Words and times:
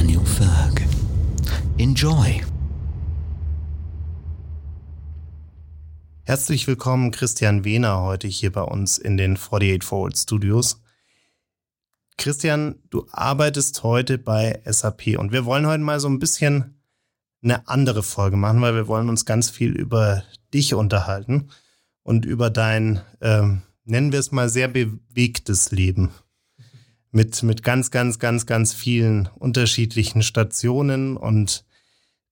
Daniel 0.00 0.24
Ferg. 0.24 0.80
Enjoy. 1.76 2.42
Herzlich 6.22 6.66
willkommen, 6.66 7.10
Christian 7.10 7.66
Wehner, 7.66 8.00
heute 8.00 8.26
hier 8.26 8.50
bei 8.50 8.62
uns 8.62 8.96
in 8.96 9.18
den 9.18 9.36
48 9.36 9.84
Forward 9.84 10.16
Studios. 10.16 10.80
Christian, 12.16 12.76
du 12.88 13.08
arbeitest 13.12 13.82
heute 13.82 14.16
bei 14.16 14.62
SAP 14.64 15.18
und 15.18 15.32
wir 15.32 15.44
wollen 15.44 15.66
heute 15.66 15.82
mal 15.82 16.00
so 16.00 16.08
ein 16.08 16.18
bisschen 16.18 16.80
eine 17.42 17.68
andere 17.68 18.02
Folge 18.02 18.38
machen, 18.38 18.62
weil 18.62 18.74
wir 18.74 18.88
wollen 18.88 19.10
uns 19.10 19.26
ganz 19.26 19.50
viel 19.50 19.72
über 19.72 20.22
dich 20.54 20.72
unterhalten 20.72 21.50
und 22.02 22.24
über 22.24 22.48
dein, 22.48 23.02
ähm, 23.20 23.60
nennen 23.84 24.12
wir 24.12 24.20
es 24.20 24.32
mal, 24.32 24.48
sehr 24.48 24.68
bewegtes 24.68 25.72
Leben. 25.72 26.08
Mit, 27.12 27.42
mit 27.42 27.62
ganz, 27.64 27.90
ganz, 27.90 28.18
ganz, 28.18 28.46
ganz 28.46 28.72
vielen 28.72 29.28
unterschiedlichen 29.38 30.22
Stationen 30.22 31.16
und 31.16 31.64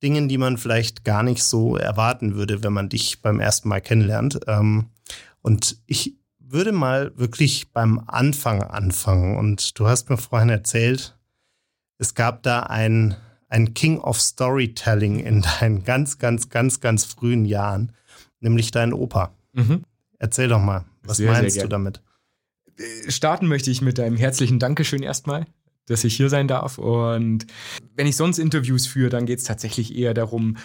Dingen, 0.02 0.28
die 0.28 0.38
man 0.38 0.56
vielleicht 0.56 1.04
gar 1.04 1.22
nicht 1.22 1.42
so 1.42 1.76
erwarten 1.76 2.36
würde, 2.36 2.62
wenn 2.62 2.72
man 2.72 2.88
dich 2.88 3.20
beim 3.20 3.40
ersten 3.40 3.68
Mal 3.68 3.80
kennenlernt. 3.80 4.40
Ähm, 4.46 4.86
und 5.42 5.78
ich 5.86 6.14
würde 6.38 6.72
mal 6.72 7.16
wirklich 7.16 7.72
beim 7.72 8.04
Anfang 8.06 8.62
anfangen. 8.62 9.36
Und 9.36 9.78
du 9.78 9.88
hast 9.88 10.08
mir 10.10 10.16
vorhin 10.16 10.48
erzählt, 10.48 11.16
es 11.98 12.14
gab 12.14 12.42
da 12.42 12.60
ein, 12.60 13.16
ein 13.48 13.74
King 13.74 13.98
of 13.98 14.20
Storytelling 14.20 15.18
in 15.18 15.42
deinen 15.42 15.84
ganz, 15.84 16.18
ganz, 16.18 16.48
ganz, 16.48 16.80
ganz 16.80 17.04
frühen 17.04 17.44
Jahren, 17.44 17.92
nämlich 18.40 18.70
dein 18.70 18.92
Opa. 18.92 19.32
Mhm. 19.52 19.82
Erzähl 20.18 20.48
doch 20.48 20.60
mal, 20.60 20.84
was 21.02 21.18
sehr, 21.18 21.32
meinst 21.32 21.54
sehr 21.54 21.64
du 21.64 21.68
damit? 21.68 22.02
Starten 23.08 23.46
möchte 23.48 23.70
ich 23.70 23.82
mit 23.82 23.98
einem 24.00 24.16
herzlichen 24.16 24.58
Dankeschön 24.58 25.02
erstmal 25.02 25.46
dass 25.88 26.04
ich 26.04 26.16
hier 26.16 26.28
sein 26.28 26.48
darf. 26.48 26.78
Und 26.78 27.46
wenn 27.96 28.06
ich 28.06 28.16
sonst 28.16 28.38
Interviews 28.38 28.86
führe, 28.86 29.10
dann 29.10 29.26
geht 29.26 29.38
es 29.38 29.44
tatsächlich 29.44 29.96
eher 29.96 30.14
darum, 30.14 30.56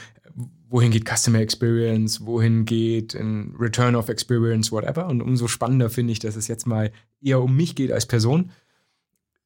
wohin 0.69 0.91
geht 0.91 1.07
Customer 1.07 1.39
Experience, 1.39 2.25
wohin 2.25 2.65
geht 2.65 3.15
Return 3.15 3.95
of 3.95 4.09
Experience, 4.09 4.71
whatever. 4.71 5.07
Und 5.07 5.21
umso 5.21 5.47
spannender 5.47 5.89
finde 5.89 6.13
ich, 6.13 6.19
dass 6.19 6.35
es 6.35 6.47
jetzt 6.47 6.67
mal 6.67 6.91
eher 7.21 7.41
um 7.41 7.55
mich 7.55 7.75
geht 7.75 7.91
als 7.91 8.05
Person. 8.05 8.51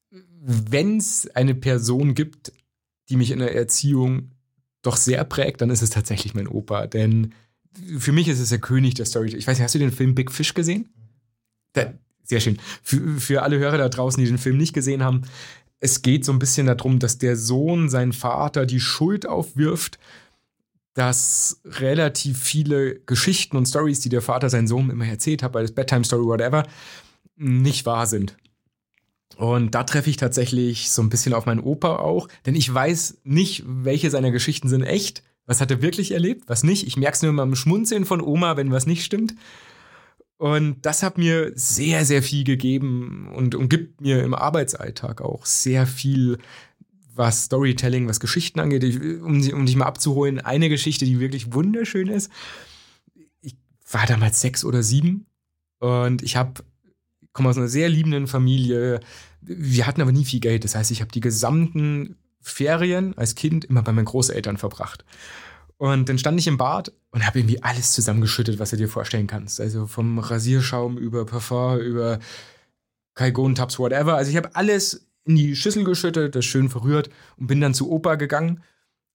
Wenn 0.09 0.97
es 0.97 1.29
eine 1.35 1.55
Person 1.55 2.15
gibt, 2.15 2.53
die 3.09 3.17
mich 3.17 3.31
in 3.31 3.39
der 3.39 3.55
Erziehung 3.55 4.31
doch 4.81 4.97
sehr 4.97 5.23
prägt, 5.25 5.61
dann 5.61 5.69
ist 5.69 5.81
es 5.81 5.89
tatsächlich 5.89 6.33
mein 6.33 6.47
Opa. 6.47 6.87
Denn 6.87 7.33
für 7.99 8.11
mich 8.11 8.27
ist 8.27 8.39
es 8.39 8.49
der 8.49 8.59
König 8.59 8.95
der 8.95 9.05
Story. 9.05 9.35
Ich 9.35 9.47
weiß 9.47 9.57
nicht, 9.57 9.63
hast 9.63 9.75
du 9.75 9.79
den 9.79 9.91
Film 9.91 10.15
Big 10.15 10.31
Fish 10.31 10.53
gesehen? 10.53 10.89
Da, 11.73 11.93
sehr 12.27 12.39
schön. 12.39 12.59
Für, 12.83 13.19
für 13.19 13.43
alle 13.43 13.57
Hörer 13.57 13.77
da 13.77 13.89
draußen, 13.89 14.21
die 14.21 14.29
den 14.29 14.37
Film 14.37 14.57
nicht 14.57 14.73
gesehen 14.73 15.03
haben, 15.03 15.23
es 15.79 16.01
geht 16.01 16.25
so 16.25 16.31
ein 16.31 16.39
bisschen 16.39 16.67
darum, 16.67 16.99
dass 16.99 17.17
der 17.17 17.35
Sohn 17.35 17.89
seinen 17.89 18.13
Vater 18.13 18.65
die 18.65 18.79
Schuld 18.79 19.27
aufwirft, 19.27 19.99
dass 20.93 21.61
relativ 21.63 22.39
viele 22.39 22.99
Geschichten 23.01 23.55
und 23.55 23.67
Stories, 23.67 23.99
die 23.99 24.09
der 24.09 24.23
Vater 24.23 24.49
seinen 24.49 24.67
Sohn 24.67 24.89
immer 24.89 25.05
erzählt 25.05 25.43
hat, 25.43 25.51
bei 25.51 25.61
das 25.61 25.71
Bedtime 25.71 26.03
Story, 26.03 26.25
whatever, 26.25 26.63
nicht 27.35 27.85
wahr 27.85 28.07
sind. 28.07 28.35
Und 29.35 29.75
da 29.75 29.83
treffe 29.83 30.09
ich 30.09 30.17
tatsächlich 30.17 30.89
so 30.89 31.03
ein 31.03 31.09
bisschen 31.09 31.35
auf 31.35 31.45
meinen 31.45 31.59
Opa 31.59 31.97
auch, 31.97 32.27
denn 32.47 32.55
ich 32.55 32.73
weiß 32.73 33.19
nicht, 33.23 33.63
welche 33.67 34.09
seiner 34.09 34.31
Geschichten 34.31 34.67
sind 34.67 34.81
echt, 34.81 35.21
was 35.45 35.61
hat 35.61 35.69
er 35.69 35.83
wirklich 35.83 36.11
erlebt, 36.11 36.49
was 36.49 36.63
nicht. 36.63 36.87
Ich 36.87 36.97
merke 36.97 37.15
es 37.15 37.21
nur 37.21 37.29
immer 37.29 37.43
im 37.43 37.55
Schmunzeln 37.55 38.05
von 38.05 38.19
Oma, 38.19 38.57
wenn 38.57 38.71
was 38.71 38.87
nicht 38.87 39.05
stimmt. 39.05 39.35
Und 40.37 40.85
das 40.85 41.01
hat 41.01 41.17
mir 41.17 41.51
sehr, 41.55 42.05
sehr 42.05 42.21
viel 42.21 42.43
gegeben 42.43 43.29
und, 43.33 43.55
und 43.55 43.69
gibt 43.69 44.01
mir 44.01 44.23
im 44.23 44.35
Arbeitsalltag 44.35 45.21
auch 45.21 45.45
sehr 45.45 45.87
viel, 45.87 46.37
was 47.15 47.45
Storytelling, 47.45 48.07
was 48.07 48.19
Geschichten 48.19 48.59
angeht. 48.59 48.83
Ich, 48.83 48.99
um, 48.99 49.41
um 49.49 49.65
dich 49.65 49.75
mal 49.75 49.85
abzuholen, 49.85 50.39
eine 50.39 50.69
Geschichte, 50.69 51.05
die 51.05 51.19
wirklich 51.19 51.53
wunderschön 51.53 52.07
ist. 52.07 52.31
Ich 53.41 53.55
war 53.89 54.05
damals 54.05 54.39
sechs 54.39 54.63
oder 54.63 54.83
sieben 54.83 55.25
und 55.79 56.21
ich 56.21 56.35
habe 56.35 56.63
komme 57.37 57.49
aus 57.49 57.57
einer 57.57 57.67
sehr 57.67 57.87
liebenden 57.87 58.27
Familie. 58.27 58.99
Wir 59.41 59.85
hatten 59.85 60.01
aber 60.01 60.11
nie 60.11 60.25
viel 60.25 60.39
Geld. 60.39 60.63
Das 60.63 60.75
heißt, 60.75 60.91
ich 60.91 61.01
habe 61.01 61.11
die 61.11 61.21
gesamten 61.21 62.17
Ferien 62.41 63.15
als 63.15 63.35
Kind 63.35 63.63
immer 63.65 63.83
bei 63.83 63.93
meinen 63.93 64.05
Großeltern 64.05 64.57
verbracht. 64.57 65.05
Und 65.77 66.09
dann 66.09 66.17
stand 66.17 66.39
ich 66.39 66.47
im 66.47 66.57
Bad 66.57 66.91
und 67.11 67.25
habe 67.25 67.39
irgendwie 67.39 67.61
alles 67.61 67.93
zusammengeschüttet, 67.93 68.57
was 68.59 68.71
du 68.71 68.77
dir 68.77 68.89
vorstellen 68.89 69.27
kannst. 69.27 69.61
Also 69.61 69.85
vom 69.85 70.17
Rasierschaum 70.17 70.97
über 70.97 71.25
Parfum, 71.25 71.79
über 71.79 72.19
Kalgon-Tabs, 73.13 73.77
whatever. 73.77 74.15
Also 74.15 74.31
ich 74.31 74.37
habe 74.37 74.55
alles 74.55 75.07
in 75.25 75.35
die 75.35 75.55
Schüssel 75.55 75.83
geschüttet, 75.83 76.35
das 76.35 76.45
schön 76.45 76.69
verrührt 76.69 77.09
und 77.37 77.47
bin 77.47 77.61
dann 77.61 77.73
zu 77.73 77.91
Opa 77.91 78.15
gegangen, 78.15 78.63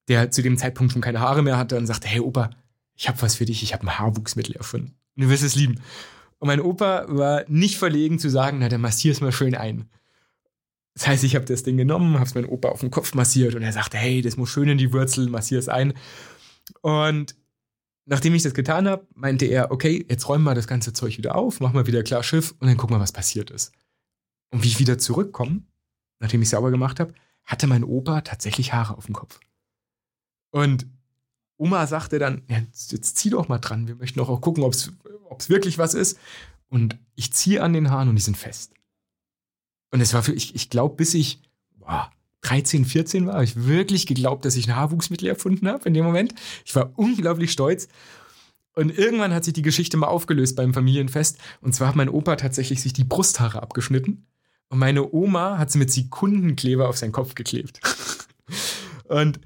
der 0.08 0.30
zu 0.30 0.42
dem 0.42 0.56
Zeitpunkt 0.56 0.92
schon 0.92 1.02
keine 1.02 1.20
Haare 1.20 1.42
mehr 1.42 1.56
hatte 1.56 1.76
und 1.76 1.86
sagte, 1.86 2.06
hey 2.06 2.20
Opa, 2.20 2.50
ich 2.94 3.08
habe 3.08 3.20
was 3.22 3.36
für 3.36 3.44
dich, 3.44 3.62
ich 3.62 3.72
habe 3.72 3.84
ein 3.84 3.98
Haarwuchsmittel 3.98 4.54
erfunden. 4.54 4.94
Und 5.16 5.24
du 5.24 5.30
wirst 5.30 5.42
es 5.42 5.56
lieben. 5.56 5.80
Und 6.38 6.48
mein 6.48 6.60
Opa 6.60 7.06
war 7.08 7.44
nicht 7.48 7.78
verlegen 7.78 8.18
zu 8.18 8.28
sagen, 8.28 8.58
na, 8.60 8.68
dann 8.68 8.80
massier 8.80 9.12
es 9.12 9.20
mal 9.20 9.32
schön 9.32 9.54
ein. 9.54 9.88
Das 10.94 11.06
heißt, 11.06 11.24
ich 11.24 11.34
habe 11.34 11.46
das 11.46 11.62
Ding 11.62 11.76
genommen, 11.76 12.14
habe 12.14 12.26
es 12.26 12.34
meinem 12.34 12.50
Opa 12.50 12.68
auf 12.68 12.80
den 12.80 12.90
Kopf 12.90 13.14
massiert 13.14 13.54
und 13.54 13.62
er 13.62 13.72
sagte, 13.72 13.96
hey, 13.96 14.20
das 14.20 14.36
muss 14.36 14.50
schön 14.50 14.68
in 14.68 14.78
die 14.78 14.92
Wurzel, 14.92 15.28
massier 15.30 15.58
es 15.58 15.68
ein. 15.68 15.94
Und 16.80 17.36
nachdem 18.04 18.34
ich 18.34 18.42
das 18.42 18.54
getan 18.54 18.88
habe, 18.88 19.06
meinte 19.14 19.46
er, 19.46 19.70
okay, 19.70 20.04
jetzt 20.08 20.28
räumen 20.28 20.44
wir 20.44 20.54
das 20.54 20.66
ganze 20.66 20.92
Zeug 20.92 21.18
wieder 21.18 21.36
auf, 21.36 21.60
machen 21.60 21.74
wir 21.74 21.86
wieder 21.86 22.02
klar 22.02 22.22
Schiff 22.22 22.54
und 22.58 22.66
dann 22.66 22.76
gucken 22.76 22.96
wir, 22.96 23.00
was 23.00 23.12
passiert 23.12 23.50
ist. 23.50 23.72
Und 24.50 24.64
wie 24.64 24.68
ich 24.68 24.78
wieder 24.78 24.98
zurückkomme, 24.98 25.62
nachdem 26.18 26.42
ich 26.42 26.50
sauber 26.50 26.70
gemacht 26.70 27.00
habe, 27.00 27.14
hatte 27.44 27.66
mein 27.66 27.84
Opa 27.84 28.20
tatsächlich 28.20 28.72
Haare 28.72 28.96
auf 28.96 29.06
dem 29.06 29.14
Kopf. 29.14 29.40
Und 30.50 30.86
Oma 31.56 31.86
sagte 31.86 32.18
dann, 32.18 32.42
ja, 32.48 32.58
jetzt 32.58 33.16
zieh 33.16 33.30
doch 33.30 33.48
mal 33.48 33.58
dran, 33.58 33.88
wir 33.88 33.94
möchten 33.94 34.18
doch 34.18 34.28
auch 34.28 34.40
gucken, 34.40 34.62
ob 34.64 34.74
es 34.74 34.92
wirklich 35.48 35.78
was 35.78 35.94
ist. 35.94 36.18
Und 36.68 36.98
ich 37.14 37.32
ziehe 37.32 37.62
an 37.62 37.72
den 37.72 37.90
Haaren 37.90 38.08
und 38.08 38.16
die 38.16 38.22
sind 38.22 38.36
fest. 38.36 38.72
Und 39.90 40.00
es 40.00 40.14
war 40.14 40.22
für, 40.22 40.32
ich, 40.32 40.54
ich 40.54 40.70
glaube, 40.70 40.96
bis 40.96 41.14
ich, 41.14 41.42
boah, 41.76 42.10
13, 42.42 42.84
14 42.84 43.26
war, 43.26 43.34
habe 43.34 43.44
ich 43.44 43.66
wirklich 43.66 44.06
geglaubt, 44.06 44.44
dass 44.44 44.56
ich 44.56 44.68
ein 44.68 44.76
Haarwuchsmittel 44.76 45.28
erfunden 45.28 45.68
habe 45.68 45.86
in 45.86 45.94
dem 45.94 46.04
Moment. 46.04 46.34
Ich 46.64 46.74
war 46.74 46.92
unglaublich 46.96 47.52
stolz. 47.52 47.88
Und 48.74 48.96
irgendwann 48.96 49.34
hat 49.34 49.44
sich 49.44 49.52
die 49.52 49.62
Geschichte 49.62 49.96
mal 49.96 50.08
aufgelöst 50.08 50.56
beim 50.56 50.74
Familienfest. 50.74 51.38
Und 51.60 51.74
zwar 51.74 51.88
hat 51.88 51.96
mein 51.96 52.08
Opa 52.08 52.36
tatsächlich 52.36 52.80
sich 52.82 52.92
die 52.92 53.04
Brusthaare 53.04 53.62
abgeschnitten. 53.62 54.26
Und 54.68 54.78
meine 54.78 55.12
Oma 55.12 55.58
hat 55.58 55.70
sie 55.70 55.78
mit 55.78 55.90
Sekundenkleber 55.90 56.88
auf 56.88 56.96
seinen 56.96 57.12
Kopf 57.12 57.34
geklebt. 57.34 57.80
und 59.04 59.40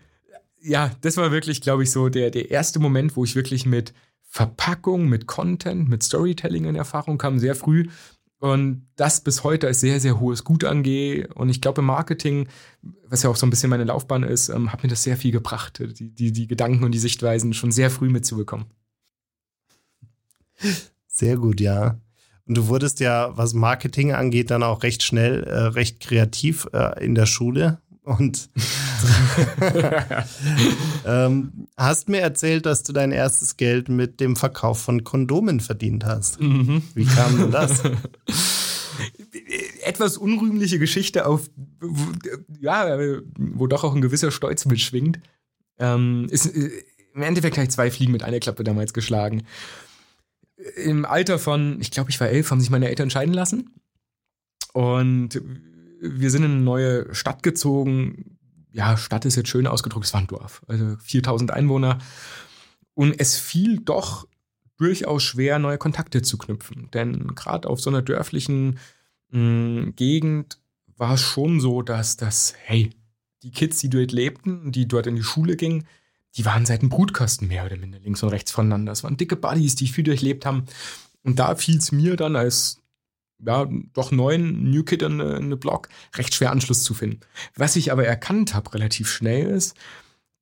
ja, 0.61 0.91
das 1.01 1.17
war 1.17 1.33
wirklich, 1.33 1.61
glaube 1.61 1.83
ich, 1.83 1.91
so 1.91 2.09
der, 2.09 2.31
der 2.31 2.51
erste 2.51 2.79
Moment, 2.79 3.17
wo 3.17 3.25
ich 3.25 3.35
wirklich 3.35 3.67
mit 3.67 3.93
Verpackung, 4.23 5.09
mit 5.09 5.27
Content, 5.27 5.89
mit 5.89 6.03
Storytelling 6.03 6.65
in 6.65 6.77
Erfahrung 6.77 7.19
kam, 7.19 7.39
sehr 7.39 7.55
früh. 7.55 7.89
Und 8.39 8.87
das 8.97 9.23
bis 9.23 9.45
heute 9.45 9.67
als 9.67 9.81
sehr, 9.81 9.99
sehr 9.99 10.21
hohes 10.21 10.45
Gut 10.45 10.65
angehe. 10.65 11.29
Und 11.35 11.49
ich 11.49 11.61
glaube, 11.61 11.81
im 11.81 11.87
Marketing, 11.87 12.49
was 13.09 13.23
ja 13.23 13.31
auch 13.31 13.37
so 13.37 13.47
ein 13.47 13.51
bisschen 13.51 13.71
meine 13.71 13.85
Laufbahn 13.85 14.25
ist, 14.25 14.51
ähm, 14.51 14.73
hat 14.73 14.83
mir 14.83 14.91
das 14.91 15.03
sehr 15.03 15.17
viel 15.17 15.33
gebracht, 15.33 15.81
die, 15.99 16.11
die, 16.11 16.33
die 16.33 16.47
Gedanken 16.47 16.85
und 16.85 16.93
die 16.93 16.99
Sichtweisen 16.99 17.55
schon 17.55 17.73
sehr 17.73 17.91
früh 17.91 18.11
mitzubekommen. 18.11 18.67
Sehr 21.07 21.37
gut, 21.37 21.61
ja. 21.61 21.99
Und 22.47 22.57
du 22.57 22.69
wurdest 22.69 23.01
ja, 23.01 23.37
was 23.37 23.55
Marketing 23.55 24.13
angeht, 24.13 24.51
dann 24.51 24.63
auch 24.63 24.83
recht 24.83 25.03
schnell, 25.03 25.43
äh, 25.45 25.59
recht 25.59 26.01
kreativ 26.01 26.69
äh, 26.73 27.05
in 27.05 27.15
der 27.15 27.27
Schule. 27.27 27.81
Und 28.07 28.49
ähm, 31.05 31.67
hast 31.77 32.09
mir 32.09 32.21
erzählt, 32.21 32.65
dass 32.65 32.85
du 32.85 32.93
dein 32.93 33.11
erstes 33.11 33.57
Geld 33.57 33.89
mit 33.89 34.21
dem 34.21 34.37
Verkauf 34.37 34.81
von 34.81 35.03
Kondomen 35.03 35.59
verdient 35.59 36.05
hast. 36.05 36.41
Mhm. 36.41 36.85
Wie 36.95 37.05
kam 37.05 37.37
denn 37.37 37.51
das? 37.51 37.83
Etwas 39.83 40.19
unrühmliche 40.19 40.79
Geschichte, 40.79 41.27
auf 41.27 41.51
wo, 41.81 42.13
ja, 42.61 42.97
wo 43.37 43.67
doch 43.67 43.83
auch 43.83 43.97
ein 43.97 44.03
gewisser 44.03 44.31
Stolz 44.31 44.67
mitschwingt. 44.67 45.19
Ähm, 45.81 46.29
ist 46.31 46.47
äh, 46.47 46.71
im 47.13 47.23
Endeffekt 47.23 47.55
gleich 47.55 47.71
zwei 47.71 47.91
Fliegen 47.91 48.13
mit 48.13 48.23
einer 48.23 48.39
Klappe 48.39 48.63
damals 48.63 48.93
geschlagen. 48.93 49.43
Im 50.77 51.05
Alter 51.05 51.41
von, 51.41 51.81
ich 51.81 51.91
glaube, 51.91 52.11
ich 52.11 52.21
war 52.21 52.29
elf, 52.29 52.53
haben 52.53 52.61
sich 52.61 52.71
meine 52.71 52.89
Eltern 52.89 53.11
scheiden 53.11 53.35
lassen. 53.35 53.75
Und 54.73 55.41
wir 56.01 56.31
sind 56.31 56.45
in 56.45 56.53
eine 56.53 56.61
neue 56.61 57.15
Stadt 57.15 57.43
gezogen. 57.43 58.39
Ja, 58.73 58.97
Stadt 58.97 59.25
ist 59.25 59.37
jetzt 59.37 59.49
schön 59.49 59.67
ausgedrückt, 59.67 60.07
es 60.07 60.13
war 60.13 60.21
ein 60.21 60.27
Dorf, 60.27 60.63
also 60.69 60.97
4000 61.03 61.51
Einwohner. 61.51 61.99
Und 62.95 63.19
es 63.19 63.37
fiel 63.37 63.81
doch 63.81 64.27
durchaus 64.77 65.23
schwer, 65.23 65.59
neue 65.59 65.79
Kontakte 65.79 66.23
zu 66.23 66.39
knüpfen. 66.39 66.91
Denn 66.93 67.35
gerade 67.35 67.69
auf 67.69 67.81
so 67.81 67.91
einer 67.91 68.03
dörflichen 68.03 68.79
mh, 69.31 69.39
hm, 69.39 69.93
Gegend 69.97 70.59
war 70.97 71.15
es 71.15 71.21
schon 71.21 71.61
so, 71.61 71.83
dass 71.83 72.17
das, 72.17 72.55
hey, 72.65 72.91
die 73.43 73.51
Kids, 73.51 73.79
die 73.79 73.91
dort 73.91 74.13
lebten, 74.13 74.73
die 74.73 74.89
dort 74.89 75.07
in 75.07 75.17
die 75.17 75.23
Schule 75.23 75.57
gingen, 75.57 75.87
die 76.37 76.45
waren 76.45 76.67
seit 76.67 76.83
dem 76.83 76.89
Brutkasten 76.89 77.49
mehr 77.49 77.65
oder 77.65 77.77
minder 77.77 77.99
links 77.99 78.23
und 78.23 78.29
rechts 78.29 78.51
voneinander. 78.51 78.93
Es 78.93 79.05
waren 79.05 79.17
dicke 79.17 79.37
Buddies, 79.37 79.75
die 79.75 79.89
viel 79.89 80.05
durchlebt 80.05 80.45
haben. 80.45 80.65
Und 81.23 81.39
da 81.39 81.55
fiel 81.55 81.79
es 81.79 81.93
mir 81.93 82.17
dann 82.17 82.37
als 82.37 82.83
ja, 83.45 83.69
doch 83.93 84.11
neuen 84.11 84.71
New 84.71 84.83
Kid 84.83 85.03
in 85.03 85.21
eine 85.21 85.57
Block 85.57 85.89
recht 86.15 86.35
schwer 86.35 86.51
Anschluss 86.51 86.83
zu 86.83 86.95
finden. 86.95 87.21
Was 87.55 87.77
ich 87.77 87.93
aber 87.93 88.07
erkannt 88.07 88.55
habe 88.55 88.73
relativ 88.75 89.11
schnell 89.11 89.47
ist, 89.49 89.77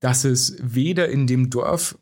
dass 0.00 0.24
es 0.24 0.56
weder 0.60 1.08
in 1.08 1.26
dem 1.26 1.50
Dorf, 1.50 1.98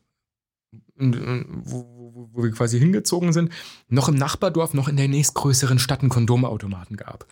wo, 0.97 2.29
wo, 2.33 2.43
wir 2.43 2.51
quasi 2.51 2.79
hingezogen 2.79 3.33
sind, 3.33 3.53
noch 3.89 4.09
im 4.09 4.17
Nachbardorf, 4.17 4.75
noch 4.75 4.89
in 4.89 4.97
der 4.97 5.09
nächstgrößeren 5.09 5.79
Stadt 5.79 6.01
einen 6.01 6.09
Kondomautomaten 6.09 6.97
gab. 6.97 7.27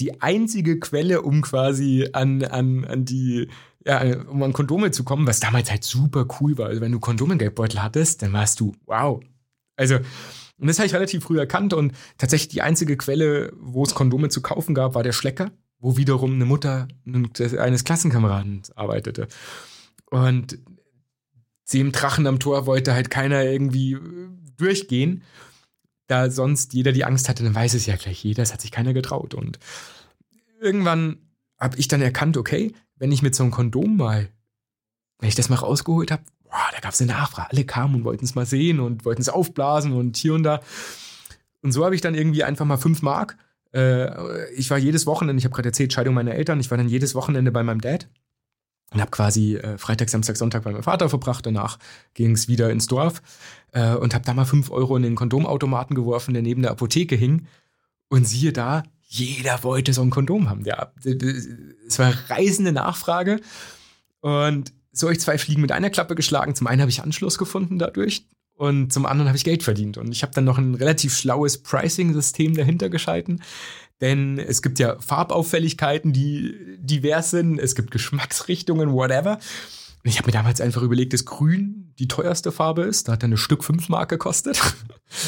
Die 0.00 0.20
einzige 0.20 0.78
Quelle, 0.80 1.22
um 1.22 1.42
quasi 1.42 2.08
an, 2.12 2.42
an, 2.44 2.84
an 2.84 3.04
die 3.04 3.48
ja, 3.84 4.20
um 4.28 4.42
an 4.42 4.52
Kondome 4.52 4.90
zu 4.90 5.04
kommen, 5.04 5.26
was 5.26 5.40
damals 5.40 5.70
halt 5.70 5.84
super 5.84 6.26
cool 6.40 6.56
war. 6.58 6.66
Also 6.68 6.80
wenn 6.80 6.92
du 6.92 7.00
Kondome 7.00 7.32
im 7.32 7.38
Geldbeutel 7.38 7.82
hattest, 7.82 8.22
dann 8.22 8.32
warst 8.32 8.60
du, 8.60 8.74
wow. 8.86 9.20
Also, 9.76 9.98
und 10.62 10.68
das 10.68 10.78
habe 10.78 10.86
ich 10.86 10.94
relativ 10.94 11.24
früh 11.24 11.40
erkannt 11.40 11.74
und 11.74 11.92
tatsächlich 12.18 12.46
die 12.46 12.62
einzige 12.62 12.96
Quelle, 12.96 13.52
wo 13.58 13.82
es 13.82 13.96
Kondome 13.96 14.28
zu 14.28 14.42
kaufen 14.42 14.76
gab, 14.76 14.94
war 14.94 15.02
der 15.02 15.10
Schlecker, 15.10 15.50
wo 15.80 15.96
wiederum 15.96 16.34
eine 16.34 16.44
Mutter 16.44 16.86
eines 17.04 17.82
Klassenkameraden 17.82 18.62
arbeitete. 18.76 19.26
Und 20.08 20.60
dem 21.72 21.90
Drachen 21.90 22.28
am 22.28 22.38
Tor 22.38 22.64
wollte 22.66 22.94
halt 22.94 23.10
keiner 23.10 23.42
irgendwie 23.42 23.98
durchgehen, 24.56 25.24
da 26.06 26.30
sonst 26.30 26.74
jeder 26.74 26.92
die 26.92 27.04
Angst 27.04 27.28
hatte, 27.28 27.42
dann 27.42 27.56
weiß 27.56 27.74
es 27.74 27.86
ja 27.86 27.96
gleich 27.96 28.22
jeder, 28.22 28.44
es 28.44 28.52
hat 28.52 28.60
sich 28.60 28.70
keiner 28.70 28.92
getraut. 28.92 29.34
Und 29.34 29.58
irgendwann 30.60 31.16
habe 31.58 31.76
ich 31.76 31.88
dann 31.88 32.02
erkannt, 32.02 32.36
okay, 32.36 32.72
wenn 32.98 33.10
ich 33.10 33.22
mit 33.22 33.34
so 33.34 33.42
einem 33.42 33.50
Kondom 33.50 33.96
mal, 33.96 34.28
wenn 35.18 35.28
ich 35.28 35.34
das 35.34 35.48
mal 35.48 35.56
rausgeholt 35.56 36.12
habe, 36.12 36.22
da 36.72 36.80
gab 36.80 36.92
es 36.92 37.00
eine 37.00 37.12
Nachfrage. 37.12 37.50
Alle 37.50 37.64
kamen 37.64 37.94
und 37.96 38.04
wollten 38.04 38.24
es 38.24 38.34
mal 38.34 38.46
sehen 38.46 38.80
und 38.80 39.04
wollten 39.04 39.22
es 39.22 39.28
aufblasen 39.28 39.92
und 39.92 40.16
hier 40.16 40.34
und 40.34 40.42
da. 40.42 40.60
Und 41.62 41.72
so 41.72 41.84
habe 41.84 41.94
ich 41.94 42.00
dann 42.00 42.14
irgendwie 42.14 42.44
einfach 42.44 42.64
mal 42.64 42.76
fünf 42.76 43.02
Mark. 43.02 43.36
Äh, 43.72 44.52
ich 44.54 44.70
war 44.70 44.78
jedes 44.78 45.06
Wochenende, 45.06 45.38
ich 45.38 45.44
habe 45.44 45.54
gerade 45.54 45.68
erzählt, 45.68 45.92
Scheidung 45.92 46.14
meiner 46.14 46.34
Eltern, 46.34 46.60
ich 46.60 46.70
war 46.70 46.78
dann 46.78 46.88
jedes 46.88 47.14
Wochenende 47.14 47.52
bei 47.52 47.62
meinem 47.62 47.80
Dad 47.80 48.08
und 48.92 49.00
habe 49.00 49.10
quasi 49.10 49.56
äh, 49.56 49.78
Freitag, 49.78 50.10
Samstag, 50.10 50.36
Sonntag 50.36 50.64
bei 50.64 50.72
meinem 50.72 50.82
Vater 50.82 51.08
verbracht. 51.08 51.46
Danach 51.46 51.78
ging 52.14 52.32
es 52.32 52.48
wieder 52.48 52.70
ins 52.70 52.86
Dorf 52.86 53.22
äh, 53.72 53.94
und 53.94 54.14
habe 54.14 54.24
da 54.24 54.34
mal 54.34 54.44
fünf 54.44 54.70
Euro 54.70 54.96
in 54.96 55.02
den 55.02 55.14
Kondomautomaten 55.14 55.96
geworfen, 55.96 56.34
der 56.34 56.42
neben 56.42 56.62
der 56.62 56.72
Apotheke 56.72 57.16
hing. 57.16 57.46
Und 58.08 58.26
siehe 58.26 58.52
da, 58.52 58.82
jeder 59.00 59.62
wollte 59.62 59.92
so 59.94 60.02
ein 60.02 60.10
Kondom 60.10 60.50
haben. 60.50 60.64
Ja, 60.64 60.92
es 61.04 61.98
war 61.98 62.12
reißende 62.28 62.72
Nachfrage. 62.72 63.40
Und 64.20 64.72
so 64.92 65.10
ich 65.10 65.20
zwei 65.20 65.38
Fliegen 65.38 65.62
mit 65.62 65.72
einer 65.72 65.90
Klappe 65.90 66.14
geschlagen. 66.14 66.54
Zum 66.54 66.66
einen 66.66 66.80
habe 66.80 66.90
ich 66.90 67.02
Anschluss 67.02 67.38
gefunden 67.38 67.78
dadurch 67.78 68.26
und 68.54 68.92
zum 68.92 69.06
anderen 69.06 69.28
habe 69.28 69.36
ich 69.36 69.44
Geld 69.44 69.62
verdient. 69.62 69.98
Und 69.98 70.12
ich 70.12 70.22
habe 70.22 70.32
dann 70.34 70.44
noch 70.44 70.58
ein 70.58 70.74
relativ 70.74 71.16
schlaues 71.16 71.62
Pricing-System 71.62 72.54
dahinter 72.54 72.90
geschalten. 72.90 73.42
Denn 74.00 74.38
es 74.38 74.62
gibt 74.62 74.78
ja 74.78 74.96
Farbauffälligkeiten, 75.00 76.12
die 76.12 76.54
divers 76.78 77.30
sind. 77.30 77.58
Es 77.58 77.74
gibt 77.74 77.90
Geschmacksrichtungen, 77.90 78.92
whatever. 78.92 79.38
Und 80.04 80.10
ich 80.10 80.18
habe 80.18 80.26
mir 80.26 80.32
damals 80.32 80.60
einfach 80.60 80.82
überlegt, 80.82 81.12
dass 81.12 81.24
Grün 81.24 81.92
die 81.98 82.08
teuerste 82.08 82.52
Farbe 82.52 82.82
ist. 82.82 83.08
Da 83.08 83.12
hat 83.12 83.22
dann 83.22 83.32
ein 83.32 83.36
Stück 83.36 83.64
5 83.64 83.88
Mark 83.88 84.10
gekostet. 84.10 84.60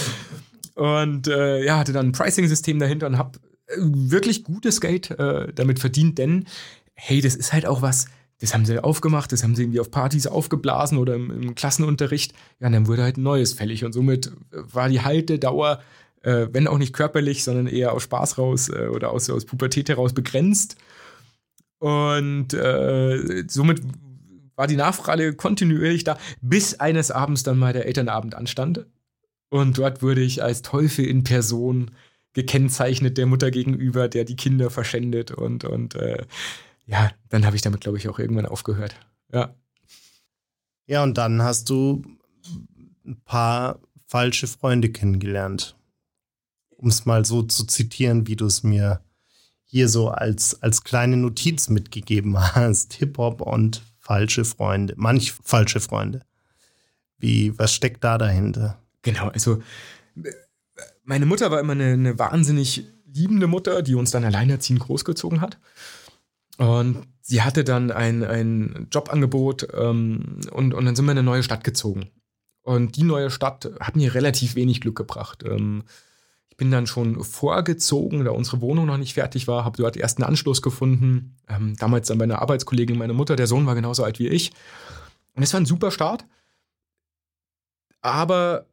und 0.75 1.29
äh, 1.29 1.65
ja, 1.65 1.79
hatte 1.79 1.93
dann 1.93 2.09
ein 2.09 2.13
Pricing-System 2.13 2.79
dahinter 2.79 3.07
und 3.07 3.17
habe 3.17 3.39
wirklich 3.77 4.45
gutes 4.45 4.81
Geld 4.81 5.11
äh, 5.11 5.53
damit 5.53 5.79
verdient, 5.79 6.19
denn 6.19 6.47
hey, 6.95 7.21
das 7.21 7.35
ist 7.35 7.53
halt 7.53 7.67
auch 7.67 7.83
was, 7.83 8.07
das 8.45 8.53
haben 8.53 8.67
sie 8.67 8.79
aufgemacht, 8.79 9.33
das 9.33 9.43
haben 9.43 9.55
sie 9.55 9.63
irgendwie 9.63 9.81
auf 9.81 9.91
Partys 9.91 10.27
aufgeblasen 10.27 10.99
oder 10.99 11.15
im, 11.15 11.31
im 11.31 11.55
Klassenunterricht. 11.55 12.35
Ja, 12.61 12.67
und 12.67 12.75
dann 12.75 12.87
wurde 12.87 13.03
halt 13.03 13.17
ein 13.17 13.23
neues 13.23 13.55
fällig 13.55 13.85
und 13.85 13.95
somit 13.95 14.33
war 14.51 14.91
die 14.91 15.01
Haltedauer, 15.01 15.81
äh, 16.23 16.49
wenn 16.53 16.69
auch 16.69 16.77
nicht 16.77 16.93
körperlich, 16.93 17.43
sondern 17.43 17.67
eher 17.67 17.93
aus 17.93 18.03
Spaß 18.03 18.37
raus 18.37 18.69
äh, 18.69 18.89
oder 18.89 19.13
aus, 19.13 19.31
aus 19.31 19.47
Pubertät 19.47 19.89
heraus 19.89 20.13
begrenzt. 20.13 20.77
Und 21.79 22.53
äh, 22.53 23.45
somit 23.49 23.81
war 24.57 24.67
die 24.67 24.77
Nachfrage 24.77 25.35
kontinuierlich 25.35 26.05
da, 26.05 26.19
bis 26.43 26.79
eines 26.81 27.11
Abends 27.11 27.45
dann 27.45 27.59
mal 27.59 27.73
der 27.73 27.87
Elternabend 27.87 28.35
anstand. 28.35 28.85
Und 29.49 29.79
dort 29.79 30.03
wurde 30.03 30.21
ich 30.21 30.43
als 30.43 30.61
Teufel 30.61 31.07
in 31.07 31.25
Person 31.25 31.93
gekennzeichnet 32.35 33.17
der 33.17 33.25
Mutter 33.25 33.51
gegenüber, 33.51 34.09
der 34.09 34.25
die 34.25 34.37
Kinder 34.37 34.69
verschändet 34.69 35.31
und, 35.31 35.65
und 35.65 35.95
äh, 35.95 36.25
ja, 36.87 37.11
dann 37.29 37.47
habe 37.47 37.57
ich 37.57 37.63
damit, 37.63 37.81
glaube 37.81 37.99
ich, 37.99 38.09
auch 38.09 38.19
irgendwann 38.19 38.47
aufgehört. 38.47 38.95
Ja. 39.33 39.55
Ja, 40.87 41.03
und 41.03 41.17
dann 41.17 41.43
hast 41.43 41.71
du 41.71 42.03
ein 43.07 43.21
paar 43.25 43.81
falsche 44.07 44.47
Freunde 44.47 44.91
kennengelernt. 44.91 45.77
Um 46.77 46.89
es 46.89 47.07
mal 47.07 47.25
so 47.25 47.43
zu 47.43 47.65
zitieren, 47.65 48.27
wie 48.27 48.37
du 48.37 48.47
es 48.47 48.63
mir 48.63 49.01
hier 49.65 49.89
so 49.89 50.11
als, 50.11 50.63
als 50.63 50.85
kleine 50.85 51.17
Notiz 51.17 51.69
mitgegeben 51.69 52.39
hast. 52.39 52.95
Hip-Hop 52.95 53.41
und 53.41 53.83
falsche 53.99 54.45
Freunde, 54.45 54.95
manch 54.97 55.33
falsche 55.33 55.81
Freunde. 55.81 56.21
Wie, 57.19 57.59
was 57.59 57.73
steckt 57.73 58.05
da 58.05 58.19
dahinter? 58.19 58.79
Genau, 59.03 59.29
also 59.29 59.63
meine 61.05 61.27
Mutter 61.27 61.51
war 61.51 61.61
immer 61.61 61.73
eine, 61.73 61.93
eine 61.93 62.19
wahnsinnig 62.19 62.85
liebende 63.07 63.47
Mutter, 63.47 63.83
die 63.83 63.95
uns 63.95 64.11
dann 64.11 64.25
alleinerziehend 64.25 64.81
großgezogen 64.81 65.41
hat. 65.41 65.59
Und 66.59 67.07
sie 67.21 67.43
hatte 67.43 67.65
dann 67.65 67.91
ein, 67.91 68.23
ein 68.23 68.89
Jobangebot 68.93 69.69
ähm, 69.75 70.41
und, 70.53 70.75
und 70.75 70.85
dann 70.85 70.95
sind 70.95 71.05
wir 71.05 71.13
in 71.13 71.19
eine 71.19 71.25
neue 71.27 71.43
Stadt 71.43 71.65
gezogen. 71.65 72.11
Und 72.63 72.97
die 72.97 73.03
neue 73.03 73.31
Stadt 73.31 73.71
hat 73.81 73.97
mir 73.97 74.15
relativ 74.15 74.55
wenig 74.55 74.81
Glück 74.81 74.97
gebracht. 74.97 75.43
Ähm, 75.45 75.85
ich 76.49 76.57
bin 76.57 76.71
dann 76.71 76.87
schon 76.87 77.23
vorgezogen, 77.25 78.25
da 78.25 78.31
unsere 78.31 78.61
Wohnung 78.61 78.87
noch 78.87 78.97
nicht 78.97 79.15
fertig 79.15 79.49
war, 79.49 79.65
habe 79.65 79.77
dort 79.77 79.97
erst 79.97 80.19
einen 80.19 80.29
Anschluss 80.29 80.63
gefunden. 80.63 81.37
Ähm, 81.49 81.75
damals 81.77 82.07
dann 82.07 82.19
bei 82.19 82.25
einer 82.25 82.41
Arbeitskollegin 82.41 82.97
meiner 82.97 83.13
Mutter, 83.13 83.35
der 83.35 83.49
Sohn 83.49 83.67
war 83.67 83.75
genauso 83.75 84.05
alt 84.05 84.21
wie 84.21 84.29
ich. 84.29 84.53
Und 85.35 85.43
es 85.43 85.53
war 85.53 85.61
ein 85.61 85.67
super 85.67 85.91
Start. 85.91 86.25
Aber 88.01 88.67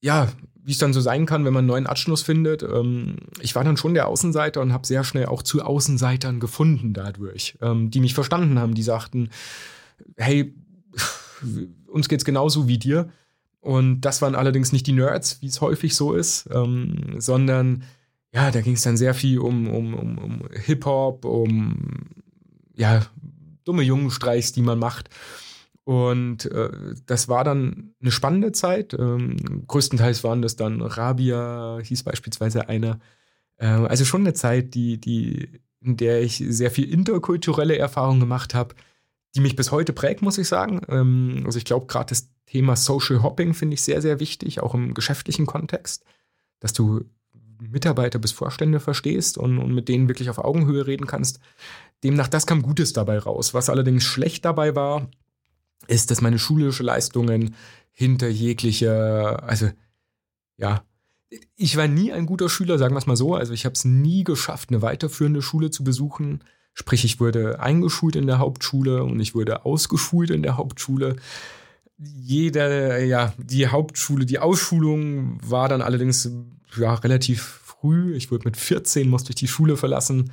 ja, 0.00 0.28
wie 0.64 0.72
es 0.72 0.78
dann 0.78 0.92
so 0.92 1.00
sein 1.00 1.26
kann, 1.26 1.44
wenn 1.44 1.52
man 1.52 1.60
einen 1.60 1.68
neuen 1.68 1.86
Abschluss 1.86 2.22
findet. 2.22 2.62
Ähm, 2.62 3.16
ich 3.40 3.54
war 3.54 3.64
dann 3.64 3.76
schon 3.76 3.94
der 3.94 4.08
Außenseiter 4.08 4.60
und 4.60 4.72
habe 4.72 4.86
sehr 4.86 5.04
schnell 5.04 5.26
auch 5.26 5.42
zu 5.42 5.62
Außenseitern 5.62 6.40
gefunden 6.40 6.92
dadurch, 6.92 7.56
ähm, 7.60 7.90
die 7.90 8.00
mich 8.00 8.14
verstanden 8.14 8.58
haben, 8.58 8.74
die 8.74 8.82
sagten, 8.82 9.30
hey, 10.16 10.54
uns 11.86 12.08
geht's 12.08 12.24
genauso 12.24 12.68
wie 12.68 12.78
dir. 12.78 13.10
Und 13.60 14.00
das 14.00 14.22
waren 14.22 14.34
allerdings 14.34 14.72
nicht 14.72 14.86
die 14.86 14.92
Nerds, 14.92 15.40
wie 15.40 15.46
es 15.46 15.60
häufig 15.60 15.94
so 15.94 16.14
ist, 16.14 16.48
ähm, 16.52 17.16
sondern 17.18 17.84
ja, 18.32 18.50
da 18.50 18.60
ging 18.60 18.74
es 18.74 18.82
dann 18.82 18.96
sehr 18.96 19.14
viel 19.14 19.38
um, 19.38 19.68
um, 19.68 19.94
um, 19.94 20.18
um 20.18 20.42
Hip-Hop, 20.52 21.24
um 21.24 22.06
ja, 22.74 23.02
dumme 23.64 23.82
Jungenstreichs, 23.82 24.52
die 24.52 24.62
man 24.62 24.78
macht. 24.78 25.10
Und 25.84 26.46
äh, 26.46 26.94
das 27.06 27.28
war 27.28 27.44
dann 27.44 27.94
eine 28.00 28.12
spannende 28.12 28.52
Zeit. 28.52 28.94
Ähm, 28.94 29.64
größtenteils 29.66 30.22
waren 30.22 30.42
das 30.42 30.56
dann 30.56 30.80
Rabia, 30.80 31.80
hieß 31.82 32.04
beispielsweise 32.04 32.68
einer. 32.68 33.00
Äh, 33.56 33.66
also 33.66 34.04
schon 34.04 34.22
eine 34.22 34.34
Zeit, 34.34 34.74
die, 34.74 35.00
die, 35.00 35.60
in 35.80 35.96
der 35.96 36.22
ich 36.22 36.36
sehr 36.36 36.70
viel 36.70 36.88
interkulturelle 36.92 37.76
Erfahrungen 37.76 38.20
gemacht 38.20 38.54
habe, 38.54 38.74
die 39.34 39.40
mich 39.40 39.56
bis 39.56 39.72
heute 39.72 39.92
prägt, 39.92 40.22
muss 40.22 40.38
ich 40.38 40.46
sagen. 40.46 40.82
Ähm, 40.88 41.42
also 41.46 41.58
ich 41.58 41.64
glaube, 41.64 41.86
gerade 41.86 42.10
das 42.10 42.30
Thema 42.46 42.76
Social 42.76 43.22
Hopping 43.22 43.54
finde 43.54 43.74
ich 43.74 43.82
sehr, 43.82 44.02
sehr 44.02 44.20
wichtig, 44.20 44.60
auch 44.60 44.74
im 44.74 44.94
geschäftlichen 44.94 45.46
Kontext, 45.46 46.04
dass 46.60 46.72
du 46.72 47.04
Mitarbeiter 47.60 48.18
bis 48.18 48.32
Vorstände 48.32 48.80
verstehst 48.80 49.38
und, 49.38 49.58
und 49.58 49.74
mit 49.74 49.88
denen 49.88 50.08
wirklich 50.08 50.30
auf 50.30 50.38
Augenhöhe 50.38 50.86
reden 50.86 51.06
kannst. 51.06 51.40
Demnach, 52.04 52.28
das 52.28 52.46
kam 52.46 52.62
Gutes 52.62 52.92
dabei 52.92 53.18
raus. 53.18 53.54
Was 53.54 53.70
allerdings 53.70 54.04
schlecht 54.04 54.44
dabei 54.44 54.74
war, 54.74 55.08
ist, 55.86 56.10
dass 56.10 56.20
meine 56.20 56.38
schulische 56.38 56.82
Leistungen 56.82 57.54
hinter 57.92 58.28
jeglicher, 58.28 59.42
also 59.42 59.70
ja, 60.56 60.84
ich 61.56 61.76
war 61.76 61.88
nie 61.88 62.12
ein 62.12 62.26
guter 62.26 62.48
Schüler, 62.48 62.78
sagen 62.78 62.94
wir 62.94 62.98
es 62.98 63.06
mal 63.06 63.16
so. 63.16 63.34
Also 63.34 63.52
ich 63.52 63.64
habe 63.64 63.74
es 63.74 63.84
nie 63.84 64.24
geschafft, 64.24 64.70
eine 64.70 64.82
weiterführende 64.82 65.42
Schule 65.42 65.70
zu 65.70 65.84
besuchen. 65.84 66.44
Sprich, 66.74 67.04
ich 67.04 67.20
wurde 67.20 67.60
eingeschult 67.60 68.16
in 68.16 68.26
der 68.26 68.38
Hauptschule 68.38 69.02
und 69.04 69.20
ich 69.20 69.34
wurde 69.34 69.64
ausgeschult 69.64 70.30
in 70.30 70.42
der 70.42 70.56
Hauptschule. 70.56 71.16
Jeder, 71.98 73.02
ja, 73.02 73.32
die 73.38 73.68
Hauptschule, 73.68 74.26
die 74.26 74.38
Ausschulung 74.38 75.38
war 75.42 75.68
dann 75.68 75.82
allerdings 75.82 76.30
ja, 76.76 76.94
relativ 76.94 77.42
früh. 77.42 78.14
Ich 78.14 78.30
wurde 78.30 78.44
mit 78.46 78.56
14, 78.56 79.08
musste 79.08 79.30
ich 79.30 79.36
die 79.36 79.48
Schule 79.48 79.76
verlassen. 79.76 80.32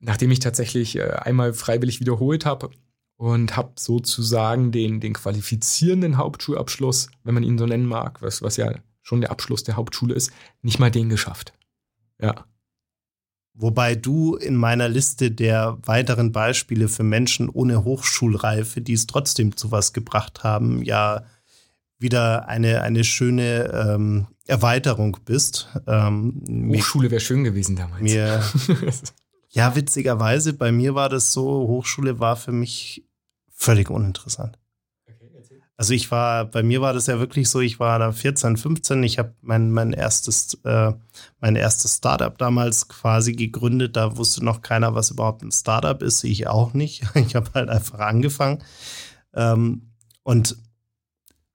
nachdem 0.00 0.30
ich 0.30 0.40
tatsächlich 0.40 0.96
äh, 0.96 1.02
einmal 1.02 1.52
freiwillig 1.52 2.00
wiederholt 2.00 2.46
habe 2.46 2.70
und 3.20 3.54
habe 3.54 3.72
sozusagen 3.76 4.72
den, 4.72 4.98
den 4.98 5.12
qualifizierenden 5.12 6.16
Hauptschulabschluss, 6.16 7.10
wenn 7.22 7.34
man 7.34 7.42
ihn 7.42 7.58
so 7.58 7.66
nennen 7.66 7.84
mag, 7.84 8.22
was, 8.22 8.40
was 8.40 8.56
ja 8.56 8.72
schon 9.02 9.20
der 9.20 9.30
Abschluss 9.30 9.62
der 9.62 9.76
Hauptschule 9.76 10.14
ist, 10.14 10.30
nicht 10.62 10.78
mal 10.78 10.90
den 10.90 11.10
geschafft. 11.10 11.52
Ja. 12.18 12.46
Wobei 13.52 13.94
du 13.94 14.36
in 14.36 14.56
meiner 14.56 14.88
Liste 14.88 15.30
der 15.30 15.76
weiteren 15.82 16.32
Beispiele 16.32 16.88
für 16.88 17.02
Menschen 17.02 17.50
ohne 17.50 17.84
Hochschulreife, 17.84 18.80
die 18.80 18.94
es 18.94 19.06
trotzdem 19.06 19.54
zu 19.54 19.70
was 19.70 19.92
gebracht 19.92 20.42
haben, 20.42 20.82
ja 20.82 21.26
wieder 21.98 22.48
eine, 22.48 22.80
eine 22.80 23.04
schöne 23.04 23.64
ähm, 23.66 24.28
Erweiterung 24.46 25.18
bist. 25.26 25.68
Ähm, 25.86 26.72
Hochschule 26.74 27.10
wäre 27.10 27.20
schön 27.20 27.44
gewesen 27.44 27.76
damals. 27.76 28.00
Mir, 28.00 28.42
ja, 29.50 29.76
witzigerweise, 29.76 30.54
bei 30.54 30.72
mir 30.72 30.94
war 30.94 31.10
das 31.10 31.34
so, 31.34 31.68
Hochschule 31.68 32.18
war 32.18 32.36
für 32.36 32.52
mich 32.52 33.04
völlig 33.60 33.90
uninteressant. 33.90 34.58
Also 35.76 35.94
ich 35.94 36.10
war, 36.10 36.44
bei 36.44 36.62
mir 36.62 36.82
war 36.82 36.92
das 36.92 37.06
ja 37.06 37.18
wirklich 37.18 37.48
so, 37.48 37.60
ich 37.60 37.80
war 37.80 37.98
da 37.98 38.12
14, 38.12 38.58
15, 38.58 39.02
ich 39.02 39.18
habe 39.18 39.34
mein, 39.40 39.70
mein 39.70 39.94
erstes, 39.94 40.54
äh, 40.64 40.92
mein 41.40 41.56
erstes 41.56 41.96
Startup 41.96 42.36
damals 42.36 42.88
quasi 42.88 43.32
gegründet. 43.32 43.96
Da 43.96 44.18
wusste 44.18 44.44
noch 44.44 44.60
keiner, 44.60 44.94
was 44.94 45.10
überhaupt 45.10 45.42
ein 45.42 45.52
Startup 45.52 46.02
ist, 46.02 46.22
ich 46.24 46.48
auch 46.48 46.74
nicht. 46.74 47.02
Ich 47.14 47.34
habe 47.34 47.50
halt 47.54 47.70
einfach 47.70 48.00
angefangen. 48.00 48.62
Ähm, 49.34 49.92
und 50.22 50.56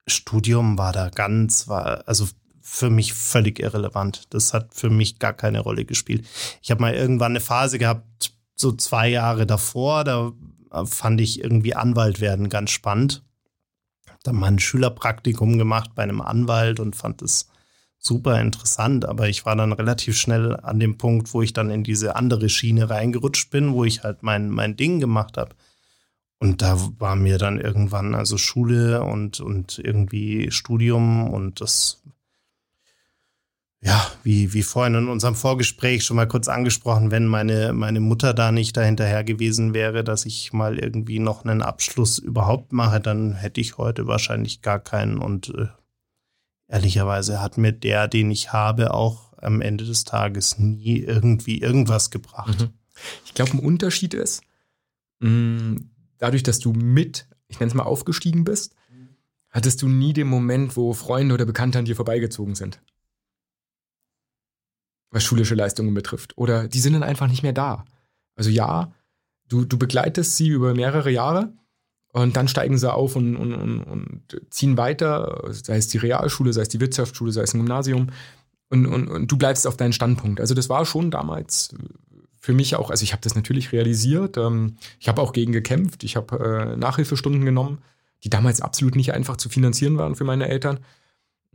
Studium 0.08 0.76
war 0.78 0.92
da 0.92 1.08
ganz, 1.10 1.68
war 1.68 2.02
also 2.08 2.26
für 2.60 2.90
mich 2.90 3.14
völlig 3.14 3.60
irrelevant. 3.60 4.34
Das 4.34 4.52
hat 4.52 4.74
für 4.74 4.90
mich 4.90 5.20
gar 5.20 5.34
keine 5.34 5.60
Rolle 5.60 5.84
gespielt. 5.84 6.26
Ich 6.62 6.72
habe 6.72 6.80
mal 6.80 6.94
irgendwann 6.94 7.32
eine 7.32 7.40
Phase 7.40 7.78
gehabt, 7.78 8.32
so 8.56 8.72
zwei 8.72 9.08
Jahre 9.08 9.46
davor, 9.46 10.02
da 10.02 10.32
fand 10.84 11.20
ich 11.20 11.42
irgendwie 11.42 11.74
Anwalt 11.74 12.20
werden 12.20 12.48
ganz 12.48 12.70
spannend 12.70 13.22
dann 14.26 14.36
mal 14.36 14.48
ein 14.48 14.58
Schülerpraktikum 14.58 15.58
gemacht 15.58 15.90
bei 15.94 16.02
einem 16.02 16.20
Anwalt 16.20 16.80
und 16.80 16.96
fand 16.96 17.22
es 17.22 17.48
super 17.98 18.40
interessant. 18.40 19.04
Aber 19.04 19.28
ich 19.28 19.46
war 19.46 19.56
dann 19.56 19.72
relativ 19.72 20.16
schnell 20.16 20.56
an 20.56 20.80
dem 20.80 20.98
Punkt, 20.98 21.32
wo 21.32 21.42
ich 21.42 21.52
dann 21.52 21.70
in 21.70 21.84
diese 21.84 22.16
andere 22.16 22.48
Schiene 22.48 22.90
reingerutscht 22.90 23.50
bin, 23.50 23.72
wo 23.72 23.84
ich 23.84 24.02
halt 24.02 24.22
mein, 24.22 24.50
mein 24.50 24.76
Ding 24.76 25.00
gemacht 25.00 25.36
habe. 25.36 25.54
Und 26.38 26.60
da 26.60 26.78
war 26.98 27.16
mir 27.16 27.38
dann 27.38 27.58
irgendwann 27.58 28.14
also 28.14 28.36
Schule 28.36 29.02
und, 29.02 29.40
und 29.40 29.78
irgendwie 29.78 30.50
Studium 30.50 31.30
und 31.32 31.60
das 31.62 32.02
ja, 33.82 34.10
wie, 34.22 34.52
wie 34.54 34.62
vorhin 34.62 34.94
in 34.94 35.08
unserem 35.08 35.34
Vorgespräch 35.34 36.04
schon 36.04 36.16
mal 36.16 36.26
kurz 36.26 36.48
angesprochen, 36.48 37.10
wenn 37.10 37.26
meine, 37.26 37.72
meine 37.72 38.00
Mutter 38.00 38.32
da 38.32 38.50
nicht 38.50 38.76
dahinterher 38.76 39.22
gewesen 39.22 39.74
wäre, 39.74 40.02
dass 40.02 40.24
ich 40.24 40.52
mal 40.52 40.78
irgendwie 40.78 41.18
noch 41.18 41.44
einen 41.44 41.62
Abschluss 41.62 42.18
überhaupt 42.18 42.72
mache, 42.72 43.00
dann 43.00 43.34
hätte 43.34 43.60
ich 43.60 43.78
heute 43.78 44.06
wahrscheinlich 44.06 44.62
gar 44.62 44.80
keinen. 44.80 45.18
Und 45.18 45.50
äh, 45.50 45.66
ehrlicherweise 46.68 47.40
hat 47.42 47.58
mir 47.58 47.72
der, 47.72 48.08
den 48.08 48.30
ich 48.30 48.52
habe, 48.52 48.94
auch 48.94 49.34
am 49.36 49.60
Ende 49.60 49.84
des 49.84 50.04
Tages 50.04 50.58
nie 50.58 50.98
irgendwie 50.98 51.60
irgendwas 51.60 52.10
gebracht. 52.10 52.58
Mhm. 52.58 52.70
Ich 53.26 53.34
glaube, 53.34 53.52
ein 53.52 53.58
Unterschied 53.58 54.14
ist, 54.14 54.42
mh, 55.20 55.28
mm, 55.30 55.90
dadurch, 56.16 56.42
dass 56.42 56.58
du 56.58 56.72
mit, 56.72 57.28
ich 57.46 57.60
nenne 57.60 57.68
es 57.68 57.74
mal, 57.74 57.82
aufgestiegen 57.82 58.44
bist, 58.44 58.74
hattest 59.50 59.82
du 59.82 59.88
nie 59.88 60.14
den 60.14 60.28
Moment, 60.28 60.78
wo 60.78 60.94
Freunde 60.94 61.34
oder 61.34 61.44
Bekannte 61.44 61.78
an 61.78 61.84
dir 61.84 61.94
vorbeigezogen 61.94 62.54
sind 62.54 62.80
was 65.10 65.24
schulische 65.24 65.54
Leistungen 65.54 65.94
betrifft. 65.94 66.36
Oder 66.36 66.68
die 66.68 66.80
sind 66.80 66.92
dann 66.92 67.02
einfach 67.02 67.28
nicht 67.28 67.42
mehr 67.42 67.52
da. 67.52 67.84
Also 68.34 68.50
ja, 68.50 68.92
du, 69.48 69.64
du 69.64 69.78
begleitest 69.78 70.36
sie 70.36 70.48
über 70.48 70.74
mehrere 70.74 71.10
Jahre 71.10 71.52
und 72.12 72.36
dann 72.36 72.48
steigen 72.48 72.78
sie 72.78 72.92
auf 72.92 73.16
und, 73.16 73.36
und, 73.36 73.54
und, 73.54 73.82
und 73.82 74.40
ziehen 74.50 74.76
weiter, 74.76 75.48
sei 75.50 75.76
es 75.76 75.88
die 75.88 75.98
Realschule, 75.98 76.52
sei 76.52 76.62
es 76.62 76.68
die 76.68 76.80
Wirtschaftsschule, 76.80 77.32
sei 77.32 77.42
es 77.42 77.54
ein 77.54 77.58
Gymnasium. 77.58 78.08
Und, 78.68 78.86
und, 78.86 79.08
und 79.08 79.30
du 79.30 79.36
bleibst 79.36 79.66
auf 79.66 79.76
deinen 79.76 79.92
Standpunkt. 79.92 80.40
Also 80.40 80.54
das 80.54 80.68
war 80.68 80.84
schon 80.86 81.10
damals 81.10 81.74
für 82.46 82.52
mich 82.52 82.76
auch, 82.76 82.90
also 82.90 83.02
ich 83.02 83.12
habe 83.12 83.22
das 83.22 83.34
natürlich 83.34 83.72
realisiert. 83.72 84.36
Ähm, 84.36 84.76
ich 85.00 85.08
habe 85.08 85.20
auch 85.20 85.32
gegen 85.32 85.52
gekämpft. 85.52 86.04
Ich 86.04 86.16
habe 86.16 86.72
äh, 86.72 86.76
Nachhilfestunden 86.76 87.44
genommen, 87.44 87.78
die 88.24 88.30
damals 88.30 88.60
absolut 88.60 88.96
nicht 88.96 89.12
einfach 89.12 89.36
zu 89.36 89.48
finanzieren 89.48 89.98
waren 89.98 90.14
für 90.14 90.24
meine 90.24 90.48
Eltern. 90.48 90.80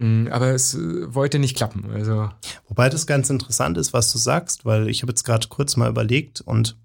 Mm, 0.02 0.30
aber 0.32 0.48
es 0.48 0.74
äh, 0.74 1.14
wollte 1.14 1.38
nicht 1.38 1.56
klappen. 1.56 1.92
Also. 1.94 2.32
Wobei 2.68 2.90
das 2.90 3.06
ganz 3.06 3.30
interessant 3.30 3.78
ist, 3.78 3.94
was 3.94 4.12
du 4.12 4.18
sagst, 4.18 4.66
weil 4.66 4.90
ich 4.90 5.04
habe 5.04 5.12
jetzt 5.12 5.24
gerade 5.24 5.48
kurz 5.48 5.78
mal 5.78 5.90
überlegt 5.90 6.42
und 6.42 6.76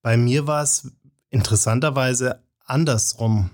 bei 0.00 0.16
mir 0.16 0.46
war 0.46 0.62
es 0.62 0.90
interessanterweise 1.28 2.42
andersrum. 2.64 3.50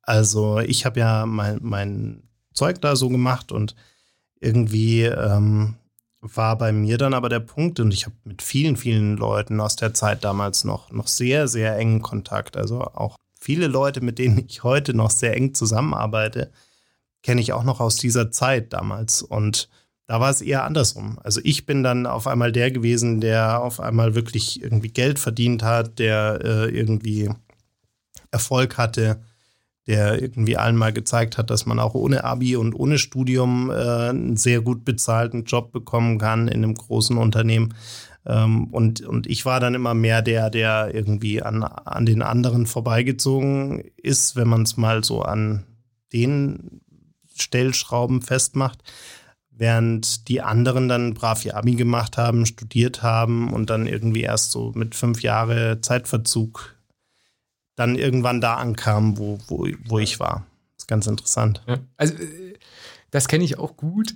Also 0.00 0.58
ich 0.60 0.86
habe 0.86 1.00
ja 1.00 1.26
mein, 1.26 1.58
mein 1.60 2.22
Zeug 2.54 2.80
da 2.80 2.96
so 2.96 3.10
gemacht 3.10 3.52
und 3.52 3.76
irgendwie 4.40 5.02
ähm, 5.02 5.74
war 6.20 6.56
bei 6.56 6.72
mir 6.72 6.96
dann 6.96 7.12
aber 7.12 7.28
der 7.28 7.40
Punkt 7.40 7.78
und 7.78 7.92
ich 7.92 8.06
habe 8.06 8.16
mit 8.24 8.40
vielen, 8.40 8.76
vielen 8.76 9.18
Leuten 9.18 9.60
aus 9.60 9.76
der 9.76 9.92
Zeit 9.92 10.24
damals 10.24 10.64
noch, 10.64 10.90
noch 10.90 11.08
sehr, 11.08 11.46
sehr 11.46 11.76
engen 11.76 12.00
Kontakt. 12.00 12.56
Also 12.56 12.80
auch 12.80 13.16
viele 13.38 13.66
Leute, 13.66 14.00
mit 14.00 14.18
denen 14.18 14.42
ich 14.48 14.62
heute 14.64 14.94
noch 14.94 15.10
sehr 15.10 15.36
eng 15.36 15.52
zusammenarbeite, 15.52 16.50
kenne 17.24 17.40
ich 17.40 17.52
auch 17.52 17.64
noch 17.64 17.80
aus 17.80 17.96
dieser 17.96 18.30
Zeit 18.30 18.72
damals. 18.72 19.22
Und 19.22 19.68
da 20.06 20.20
war 20.20 20.30
es 20.30 20.42
eher 20.42 20.64
andersrum. 20.64 21.18
Also 21.24 21.40
ich 21.42 21.66
bin 21.66 21.82
dann 21.82 22.06
auf 22.06 22.26
einmal 22.26 22.52
der 22.52 22.70
gewesen, 22.70 23.20
der 23.20 23.62
auf 23.62 23.80
einmal 23.80 24.14
wirklich 24.14 24.62
irgendwie 24.62 24.90
Geld 24.90 25.18
verdient 25.18 25.62
hat, 25.62 25.98
der 25.98 26.40
äh, 26.44 26.68
irgendwie 26.68 27.30
Erfolg 28.30 28.76
hatte, 28.76 29.22
der 29.86 30.20
irgendwie 30.20 30.58
allen 30.58 30.76
mal 30.76 30.92
gezeigt 30.92 31.38
hat, 31.38 31.50
dass 31.50 31.64
man 31.66 31.78
auch 31.78 31.94
ohne 31.94 32.24
Abi 32.24 32.56
und 32.56 32.74
ohne 32.74 32.98
Studium 32.98 33.70
äh, 33.70 34.10
einen 34.10 34.36
sehr 34.36 34.60
gut 34.60 34.84
bezahlten 34.84 35.44
Job 35.44 35.72
bekommen 35.72 36.18
kann 36.18 36.48
in 36.48 36.62
einem 36.62 36.74
großen 36.74 37.16
Unternehmen. 37.16 37.74
Ähm, 38.26 38.66
und, 38.66 39.00
und 39.00 39.26
ich 39.26 39.46
war 39.46 39.60
dann 39.60 39.74
immer 39.74 39.94
mehr 39.94 40.20
der, 40.20 40.50
der 40.50 40.94
irgendwie 40.94 41.42
an, 41.42 41.62
an 41.62 42.04
den 42.04 42.20
anderen 42.20 42.66
vorbeigezogen 42.66 43.82
ist, 43.96 44.36
wenn 44.36 44.48
man 44.48 44.62
es 44.62 44.76
mal 44.76 45.02
so 45.02 45.22
an 45.22 45.64
den 46.12 46.82
Stellschrauben 47.36 48.22
festmacht, 48.22 48.82
während 49.50 50.28
die 50.28 50.42
anderen 50.42 50.88
dann 50.88 51.14
brav 51.14 51.44
ihr 51.44 51.56
Abi 51.56 51.74
gemacht 51.74 52.18
haben, 52.18 52.46
studiert 52.46 53.02
haben 53.02 53.52
und 53.52 53.70
dann 53.70 53.86
irgendwie 53.86 54.22
erst 54.22 54.50
so 54.50 54.72
mit 54.74 54.94
fünf 54.94 55.22
Jahre 55.22 55.80
Zeitverzug 55.80 56.74
dann 57.76 57.96
irgendwann 57.96 58.40
da 58.40 58.54
ankamen, 58.54 59.18
wo, 59.18 59.38
wo, 59.48 59.66
wo 59.86 59.98
ich 59.98 60.20
war. 60.20 60.46
Das 60.76 60.84
ist 60.84 60.88
ganz 60.88 61.06
interessant. 61.06 61.62
Ja, 61.66 61.78
also 61.96 62.14
äh, 62.14 62.54
das 63.10 63.28
kenne 63.28 63.44
ich 63.44 63.58
auch 63.58 63.76
gut, 63.76 64.14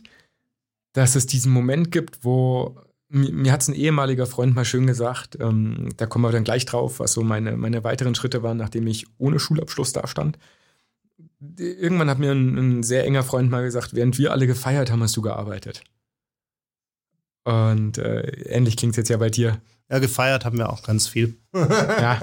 dass 0.93 1.17
es 1.17 1.27
diesen 1.27 1.53
Moment 1.53 1.91
gibt, 1.91 2.25
wo 2.25 2.77
mir 3.11 3.53
hat 3.53 3.63
es 3.63 3.69
ein 3.69 3.75
ehemaliger 3.75 4.27
Freund 4.27 4.55
mal 4.55 4.67
schön 4.67 4.87
gesagt, 4.87 5.39
ähm, 5.41 5.89
da 5.97 6.07
kommen 6.07 6.25
wir 6.25 6.33
dann 6.33 6.45
gleich 6.45 6.67
drauf, 6.67 7.01
was 7.01 7.13
so 7.13 7.23
meine, 7.23 7.57
meine 7.57 7.83
weiteren 7.83 8.15
Schritte 8.15 8.43
waren, 8.43 8.59
nachdem 8.59 8.87
ich 8.87 9.07
ohne 9.17 9.41
Schulabschluss 9.41 9.93
da 9.93 10.07
stand 10.07 10.39
irgendwann 11.40 12.11
hat 12.11 12.18
mir 12.18 12.33
ein, 12.33 12.57
ein, 12.57 12.83
sehr 12.83 13.04
enger 13.04 13.23
Freund 13.23 13.50
mal 13.50 13.62
gesagt, 13.62 13.95
während 13.95 14.18
wir 14.18 14.33
alle 14.33 14.47
gefeiert 14.47 14.90
haben, 14.90 15.02
hast 15.02 15.16
du 15.16 15.23
gearbeitet. 15.23 15.83
Und 17.45 17.99
äh, 17.99 18.23
ähnlich 18.50 18.76
klingt 18.76 18.92
es 18.92 18.97
jetzt 18.99 19.09
ja 19.09 19.16
bei 19.16 19.30
dir. 19.30 19.61
Ja, 19.90 20.00
gefeiert 20.00 20.45
haben 20.45 20.59
wir 20.59 20.71
auch 20.71 20.83
ganz 20.83 21.09
viel. 21.09 21.38
ja. 21.54 22.21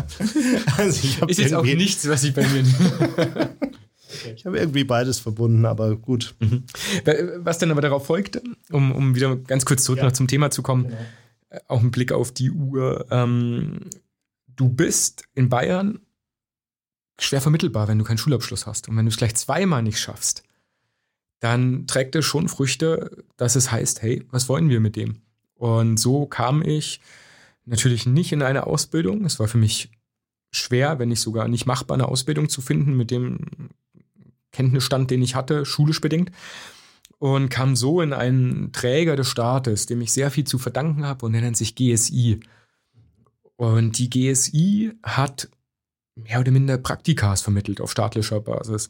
also 0.77 0.99
ich 1.03 1.21
Ist 1.23 1.39
jetzt 1.39 1.53
auch 1.53 1.63
nichts, 1.63 2.07
was 2.07 2.23
ich 2.23 2.33
bei 2.33 2.47
mir. 2.47 2.63
ich 4.35 4.45
habe 4.45 4.59
irgendwie 4.59 4.83
beides 4.83 5.19
verbunden, 5.19 5.65
aber 5.65 5.95
gut. 5.95 6.35
Mhm. 6.39 6.63
Was 7.37 7.57
dann 7.57 7.71
aber 7.71 7.81
darauf 7.81 8.05
folgte, 8.05 8.43
um, 8.71 8.91
um 8.91 9.15
wieder 9.15 9.35
ganz 9.35 9.65
kurz 9.65 9.83
zurück 9.83 9.99
ja. 9.99 10.05
noch 10.05 10.11
zum 10.11 10.27
Thema 10.27 10.51
zu 10.51 10.61
kommen, 10.61 10.89
genau. 10.89 10.97
Äh, 11.49 11.59
auch 11.67 11.81
ein 11.81 11.91
Blick 11.91 12.11
auf 12.11 12.31
die 12.31 12.51
Uhr. 12.51 13.07
Ähm, 13.09 13.79
du 14.55 14.69
bist 14.69 15.23
in 15.33 15.49
Bayern 15.49 15.99
schwer 17.19 17.41
vermittelbar, 17.41 17.87
wenn 17.87 17.97
du 17.97 18.05
keinen 18.05 18.17
Schulabschluss 18.17 18.65
hast. 18.65 18.89
Und 18.89 18.97
wenn 18.97 19.05
du 19.05 19.09
es 19.09 19.17
gleich 19.17 19.35
zweimal 19.35 19.83
nicht 19.83 19.99
schaffst, 19.99 20.43
dann 21.39 21.87
trägt 21.87 22.15
es 22.15 22.25
schon 22.25 22.47
Früchte, 22.47 23.23
dass 23.37 23.55
es 23.55 23.71
heißt, 23.71 24.01
hey, 24.01 24.25
was 24.31 24.49
wollen 24.49 24.69
wir 24.69 24.79
mit 24.79 24.95
dem? 24.95 25.21
Und 25.55 25.97
so 25.97 26.25
kam 26.25 26.61
ich 26.61 27.01
natürlich 27.65 28.05
nicht 28.05 28.31
in 28.31 28.41
eine 28.41 28.67
Ausbildung. 28.67 29.25
Es 29.25 29.39
war 29.39 29.47
für 29.47 29.57
mich 29.57 29.91
schwer, 30.51 30.99
wenn 30.99 31.09
nicht 31.09 31.21
sogar 31.21 31.47
nicht 31.47 31.65
machbar, 31.65 31.95
eine 31.95 32.07
Ausbildung 32.07 32.49
zu 32.49 32.61
finden 32.61 32.95
mit 32.95 33.11
dem 33.11 33.69
Kenntnisstand, 34.51 35.11
den 35.11 35.21
ich 35.21 35.35
hatte, 35.35 35.65
schulisch 35.65 36.01
bedingt. 36.01 36.31
Und 37.17 37.49
kam 37.49 37.75
so 37.75 38.01
in 38.01 38.13
einen 38.13 38.71
Träger 38.71 39.15
des 39.15 39.29
Staates, 39.29 39.85
dem 39.85 40.01
ich 40.01 40.11
sehr 40.11 40.31
viel 40.31 40.43
zu 40.43 40.57
verdanken 40.57 41.05
habe, 41.05 41.25
und 41.25 41.33
der 41.33 41.41
nennt 41.41 41.57
sich 41.57 41.75
GSI. 41.75 42.41
Und 43.55 43.97
die 43.97 44.09
GSI 44.09 44.93
hat 45.01 45.49
mehr 46.15 46.39
oder 46.39 46.51
minder 46.51 46.77
Praktikas 46.77 47.41
vermittelt 47.41 47.81
auf 47.81 47.91
staatlicher 47.91 48.39
Basis. 48.39 48.89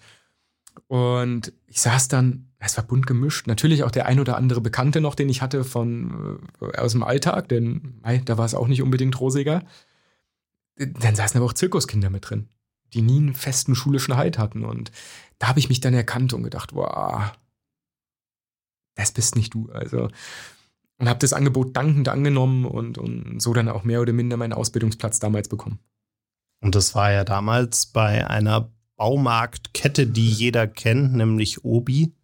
Und 0.88 1.53
ich 1.67 1.82
saß 1.82 2.08
dann, 2.08 2.51
es 2.60 2.77
war 2.77 2.84
bunt 2.84 3.08
gemischt, 3.08 3.48
natürlich 3.48 3.84
auch 3.84 3.91
der 3.91 4.05
ein 4.05 4.20
oder 4.20 4.38
andere 4.38 4.62
Bekannte 4.62 5.01
noch, 5.01 5.15
den 5.15 5.29
ich 5.29 5.41
hatte 5.41 5.63
von 5.63 6.39
äh, 6.62 6.77
aus 6.77 6.94
dem 6.94 7.03
Alltag, 7.03 7.50
denn 7.50 8.01
da 8.25 8.38
war 8.38 8.46
es 8.46 8.55
auch 8.55 8.67
nicht 8.67 8.82
unbedingt 8.82 9.20
rosiger. 9.20 9.63
Dann 10.77 11.15
saßen 11.15 11.38
aber 11.38 11.46
auch 11.46 11.53
Zirkuskinder 11.53 12.10
mit 12.10 12.29
drin, 12.29 12.50
die 12.94 13.01
nie 13.01 13.17
einen 13.17 13.34
festen 13.34 13.75
schulischen 13.75 14.17
Halt 14.17 14.38
hatten. 14.38 14.65
Und 14.65 14.91
da 15.39 15.48
habe 15.48 15.60
ich 15.60 15.70
mich 15.70 15.79
dann 15.79 15.94
erkannt 15.94 16.34
und 16.34 16.44
gedacht, 16.44 16.74
wow, 16.74 17.32
das 18.96 19.12
bist 19.12 19.36
nicht 19.36 19.53
du. 19.53 19.70
Also, 19.72 20.10
und 20.98 21.10
habe 21.10 21.20
das 21.20 21.34
Angebot 21.34 21.75
dankend 21.75 22.10
angenommen 22.10 22.65
und, 22.65 22.98
und 22.98 23.41
so 23.41 23.53
dann 23.53 23.70
auch 23.70 23.84
mehr 23.84 24.01
oder 24.01 24.13
minder 24.13 24.38
meinen 24.38 24.53
Ausbildungsplatz 24.53 25.20
damals 25.20 25.50
bekommen. 25.50 25.79
Und 26.66 26.74
das 26.74 26.96
war 26.96 27.12
ja 27.12 27.24
damals 27.24 27.86
bei 27.86 28.28
einer 28.28 28.72
Baumarktkette, 28.96 30.08
die 30.08 30.28
jeder 30.28 30.66
kennt, 30.66 31.14
nämlich 31.14 31.64
Obi, 31.64 32.16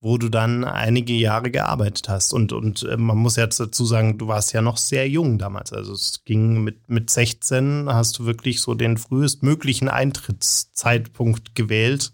wo 0.00 0.18
du 0.18 0.28
dann 0.28 0.62
einige 0.62 1.14
Jahre 1.14 1.50
gearbeitet 1.50 2.08
hast. 2.08 2.32
Und, 2.32 2.52
und 2.52 2.84
äh, 2.84 2.96
man 2.96 3.18
muss 3.18 3.34
jetzt 3.34 3.58
dazu 3.58 3.84
sagen, 3.84 4.18
du 4.18 4.28
warst 4.28 4.52
ja 4.52 4.62
noch 4.62 4.76
sehr 4.76 5.08
jung 5.08 5.36
damals. 5.36 5.72
Also 5.72 5.94
es 5.94 6.22
ging 6.24 6.62
mit, 6.62 6.88
mit 6.88 7.10
16, 7.10 7.92
hast 7.92 8.20
du 8.20 8.24
wirklich 8.24 8.60
so 8.60 8.74
den 8.74 8.96
frühestmöglichen 8.96 9.88
Eintrittszeitpunkt 9.88 11.56
gewählt, 11.56 12.12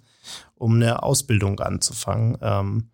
um 0.55 0.77
eine 0.77 1.03
Ausbildung 1.03 1.61
anzufangen. 1.61 2.39
Ähm, 2.41 2.93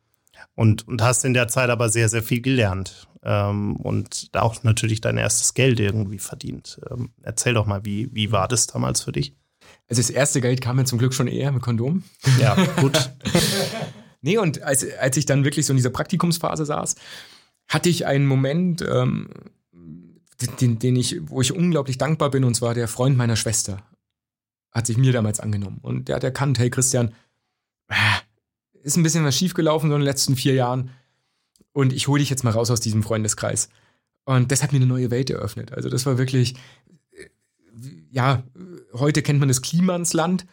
und, 0.56 0.88
und 0.88 1.00
hast 1.00 1.24
in 1.24 1.32
der 1.32 1.46
Zeit 1.46 1.70
aber 1.70 1.90
sehr, 1.90 2.08
sehr 2.08 2.24
viel 2.24 2.40
gelernt 2.40 3.06
ähm, 3.22 3.76
und 3.76 4.30
auch 4.32 4.62
natürlich 4.62 5.00
dein 5.00 5.18
erstes 5.18 5.54
Geld 5.54 5.80
irgendwie 5.80 6.18
verdient. 6.18 6.80
Ähm, 6.90 7.10
erzähl 7.22 7.54
doch 7.54 7.66
mal, 7.66 7.84
wie, 7.84 8.08
wie 8.12 8.32
war 8.32 8.48
das 8.48 8.66
damals 8.66 9.02
für 9.02 9.12
dich? 9.12 9.34
Also 9.88 10.00
das 10.00 10.10
erste 10.10 10.40
Geld 10.40 10.60
kam 10.60 10.76
mir 10.76 10.84
zum 10.84 10.98
Glück 10.98 11.14
schon 11.14 11.28
eher 11.28 11.52
mit 11.52 11.62
Kondom. 11.62 12.02
Ja, 12.40 12.54
gut. 12.80 13.10
nee, 14.20 14.38
und 14.38 14.62
als, 14.62 14.86
als 14.98 15.16
ich 15.16 15.26
dann 15.26 15.44
wirklich 15.44 15.66
so 15.66 15.72
in 15.72 15.76
dieser 15.76 15.90
Praktikumsphase 15.90 16.64
saß, 16.64 16.96
hatte 17.68 17.88
ich 17.88 18.06
einen 18.06 18.26
Moment, 18.26 18.82
ähm, 18.82 19.28
den, 20.60 20.78
den 20.78 20.96
ich, 20.96 21.20
wo 21.22 21.40
ich 21.40 21.52
unglaublich 21.52 21.98
dankbar 21.98 22.30
bin, 22.30 22.44
und 22.44 22.54
zwar 22.54 22.74
der 22.74 22.88
Freund 22.88 23.16
meiner 23.16 23.36
Schwester 23.36 23.78
hat 24.72 24.86
sich 24.86 24.96
mir 24.96 25.12
damals 25.12 25.38
angenommen. 25.38 25.78
Und 25.82 26.08
der 26.08 26.16
hat 26.16 26.24
erkannt, 26.24 26.58
hey 26.58 26.70
Christian, 26.70 27.14
ah, 27.88 28.18
ist 28.82 28.96
ein 28.96 29.02
bisschen 29.02 29.24
was 29.24 29.36
schiefgelaufen 29.36 29.90
so 29.90 29.94
in 29.94 30.00
den 30.00 30.06
letzten 30.06 30.34
vier 30.34 30.54
Jahren. 30.54 30.90
Und 31.72 31.92
ich 31.92 32.08
hole 32.08 32.20
dich 32.20 32.30
jetzt 32.30 32.44
mal 32.44 32.50
raus 32.50 32.70
aus 32.70 32.80
diesem 32.80 33.02
Freundeskreis. 33.02 33.68
Und 34.24 34.52
das 34.52 34.62
hat 34.62 34.72
mir 34.72 34.76
eine 34.76 34.86
neue 34.86 35.10
Welt 35.10 35.30
eröffnet. 35.30 35.72
Also 35.72 35.88
das 35.88 36.06
war 36.06 36.18
wirklich, 36.18 36.54
äh, 37.12 37.26
ja, 38.10 38.42
heute 38.92 39.22
kennt 39.22 39.40
man 39.40 39.48
das 39.48 39.62
Klimansland. 39.62 40.46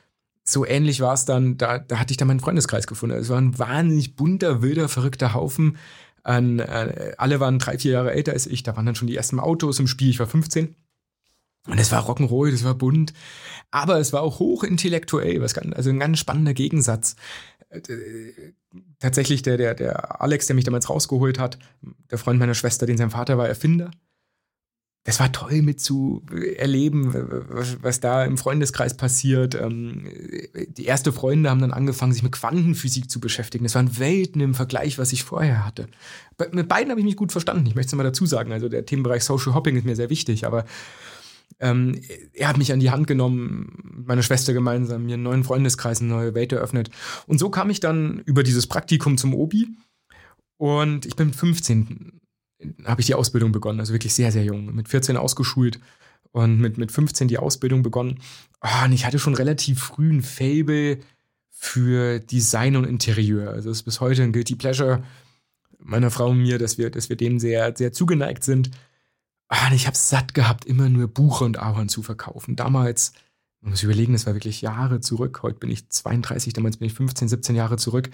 So 0.43 0.65
ähnlich 0.65 1.01
war 1.01 1.13
es 1.13 1.25
dann, 1.25 1.57
da, 1.57 1.77
da 1.77 1.99
hatte 1.99 2.11
ich 2.11 2.17
dann 2.17 2.27
meinen 2.27 2.39
Freundeskreis 2.39 2.87
gefunden. 2.87 3.17
Es 3.17 3.29
war 3.29 3.39
ein 3.39 3.59
wahnsinnig 3.59 4.15
bunter, 4.15 4.61
wilder, 4.61 4.89
verrückter 4.89 5.33
Haufen. 5.33 5.77
An, 6.23 6.59
äh, 6.59 7.13
alle 7.17 7.39
waren 7.39 7.59
drei, 7.59 7.77
vier 7.77 7.91
Jahre 7.93 8.13
älter 8.13 8.33
als 8.33 8.47
ich. 8.47 8.63
Da 8.63 8.75
waren 8.75 8.85
dann 8.85 8.95
schon 8.95 9.07
die 9.07 9.15
ersten 9.15 9.39
Autos 9.39 9.79
im 9.79 9.87
Spiel. 9.87 10.09
Ich 10.09 10.19
war 10.19 10.27
15. 10.27 10.75
Und 11.67 11.77
es 11.77 11.91
war 11.91 12.09
Rock'n'Roll, 12.09 12.51
das 12.51 12.63
war 12.63 12.73
bunt. 12.73 13.13
Aber 13.69 13.99
es 13.99 14.11
war 14.11 14.21
auch 14.21 14.39
hochintellektuell, 14.39 15.41
was 15.41 15.55
also 15.57 15.89
ein 15.89 15.99
ganz 15.99 16.17
spannender 16.17 16.53
Gegensatz 16.53 17.15
tatsächlich 18.99 19.41
der, 19.41 19.57
der, 19.57 19.75
der 19.75 20.21
Alex, 20.21 20.47
der 20.47 20.55
mich 20.55 20.65
damals 20.65 20.89
rausgeholt 20.89 21.39
hat, 21.39 21.59
der 22.09 22.17
Freund 22.17 22.39
meiner 22.39 22.55
Schwester, 22.55 22.85
den 22.85 22.97
sein 22.97 23.11
Vater 23.11 23.37
war 23.37 23.47
Erfinder. 23.47 23.91
Das 25.05 25.19
war 25.19 25.31
toll 25.31 25.61
mit 25.61 25.79
zu 25.79 26.23
erleben, 26.57 27.13
was, 27.49 27.81
was 27.81 27.99
da 27.99 28.25
im 28.25 28.37
Freundeskreis 28.37 28.97
passiert. 28.97 29.55
Ähm, 29.55 30.07
die 30.67 30.87
ersten 30.87 31.13
Freunde 31.13 31.49
haben 31.49 31.61
dann 31.61 31.71
angefangen, 31.71 32.11
sich 32.11 32.21
mit 32.21 32.33
Quantenphysik 32.33 33.09
zu 33.09 33.19
beschäftigen. 33.19 33.63
Das 33.63 33.75
waren 33.75 33.97
Welten 33.97 34.41
im 34.41 34.53
Vergleich, 34.53 34.99
was 34.99 35.13
ich 35.13 35.23
vorher 35.23 35.65
hatte. 35.65 35.87
Mit 36.51 36.67
beiden 36.67 36.91
habe 36.91 36.99
ich 36.99 37.05
mich 37.05 37.15
gut 37.15 37.31
verstanden. 37.31 37.65
Ich 37.65 37.75
möchte 37.75 37.89
es 37.89 37.95
mal 37.95 38.03
dazu 38.03 38.25
sagen. 38.25 38.51
Also 38.51 38.67
der 38.67 38.85
Themenbereich 38.85 39.23
Social 39.23 39.55
Hopping 39.55 39.77
ist 39.77 39.85
mir 39.85 39.95
sehr 39.95 40.09
wichtig, 40.09 40.45
aber 40.45 40.65
ähm, 41.59 41.99
er 42.33 42.47
hat 42.47 42.57
mich 42.57 42.71
an 42.71 42.79
die 42.79 42.91
Hand 42.91 43.07
genommen, 43.07 44.03
meine 44.05 44.23
Schwester 44.23 44.53
gemeinsam, 44.53 45.05
mir 45.05 45.15
einen 45.15 45.23
neuen 45.23 45.43
Freundeskreis, 45.43 45.99
eine 45.99 46.09
neue 46.09 46.33
Welt 46.33 46.51
eröffnet. 46.51 46.89
Und 47.27 47.39
so 47.39 47.49
kam 47.49 47.69
ich 47.69 47.79
dann 47.79 48.19
über 48.25 48.43
dieses 48.43 48.67
Praktikum 48.67 49.17
zum 49.17 49.33
Obi. 49.33 49.67
Und 50.57 51.05
ich 51.05 51.15
bin 51.15 51.27
mit 51.27 51.35
15 51.35 52.19
habe 52.85 53.01
ich 53.01 53.07
die 53.07 53.15
Ausbildung 53.15 53.51
begonnen, 53.51 53.79
also 53.79 53.93
wirklich 53.93 54.13
sehr, 54.13 54.31
sehr 54.31 54.43
jung. 54.43 54.75
Mit 54.75 54.89
14 54.89 55.17
ausgeschult 55.17 55.79
und 56.31 56.59
mit, 56.59 56.77
mit 56.77 56.91
15 56.91 57.27
die 57.27 57.37
Ausbildung 57.37 57.83
begonnen. 57.83 58.19
Oh, 58.61 58.85
und 58.85 58.91
ich 58.91 59.05
hatte 59.05 59.19
schon 59.19 59.35
relativ 59.35 59.79
früh 59.79 60.11
ein 60.11 60.21
Fable 60.21 60.99
für 61.49 62.19
Design 62.19 62.75
und 62.75 62.85
Interieur. 62.85 63.51
Also 63.51 63.69
es 63.69 63.79
ist 63.79 63.83
bis 63.83 64.01
heute 64.01 64.23
ein 64.23 64.33
Guilty 64.33 64.55
Pleasure 64.55 65.03
meiner 65.79 66.11
Frau 66.11 66.29
und 66.29 66.41
mir, 66.41 66.57
dass 66.57 66.77
wir, 66.77 66.89
dass 66.89 67.09
wir 67.09 67.15
dem 67.15 67.39
sehr, 67.39 67.73
sehr 67.75 67.93
zugeneigt 67.93 68.43
sind. 68.43 68.71
Ah, 69.49 69.71
ich 69.73 69.87
habe 69.87 69.97
satt 69.97 70.33
gehabt, 70.33 70.65
immer 70.65 70.89
nur 70.89 71.07
Buche 71.07 71.43
und 71.43 71.57
Ahorn 71.57 71.89
zu 71.89 72.03
verkaufen. 72.03 72.55
Damals, 72.55 73.13
man 73.61 73.71
muss 73.71 73.83
überlegen, 73.83 74.13
das 74.13 74.25
war 74.27 74.35
wirklich 74.35 74.61
Jahre 74.61 75.01
zurück. 75.01 75.41
Heute 75.41 75.59
bin 75.59 75.71
ich 75.71 75.89
32, 75.89 76.53
damals 76.53 76.77
bin 76.77 76.87
ich 76.87 76.93
15, 76.93 77.27
17 77.27 77.55
Jahre 77.55 77.77
zurück. 77.77 78.11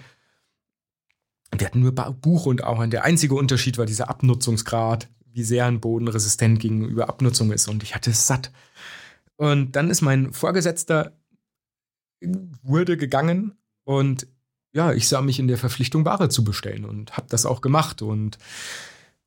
Wir 1.56 1.66
hatten 1.66 1.80
nur 1.80 1.92
Buche 1.92 2.48
und 2.48 2.64
Ahorn. 2.64 2.90
Der 2.90 3.04
einzige 3.04 3.34
Unterschied 3.34 3.78
war 3.78 3.86
dieser 3.86 4.08
Abnutzungsgrad, 4.08 5.08
wie 5.26 5.44
sehr 5.44 5.66
ein 5.66 5.80
Boden 5.80 6.08
resistent 6.08 6.58
gegenüber 6.58 7.08
Abnutzung 7.08 7.52
ist. 7.52 7.68
Und 7.68 7.82
ich 7.82 7.94
hatte 7.94 8.10
es 8.10 8.26
satt. 8.26 8.50
Und 9.36 9.76
dann 9.76 9.90
ist 9.90 10.00
mein 10.00 10.32
Vorgesetzter 10.32 11.12
wurde 12.62 12.96
gegangen 12.96 13.56
und 13.84 14.26
ja, 14.72 14.92
ich 14.92 15.08
sah 15.08 15.22
mich 15.22 15.38
in 15.38 15.48
der 15.48 15.58
Verpflichtung, 15.58 16.04
Ware 16.04 16.28
zu 16.28 16.44
bestellen 16.44 16.84
und 16.84 17.16
habe 17.16 17.26
das 17.30 17.46
auch 17.46 17.60
gemacht. 17.60 18.02
Und 18.02 18.38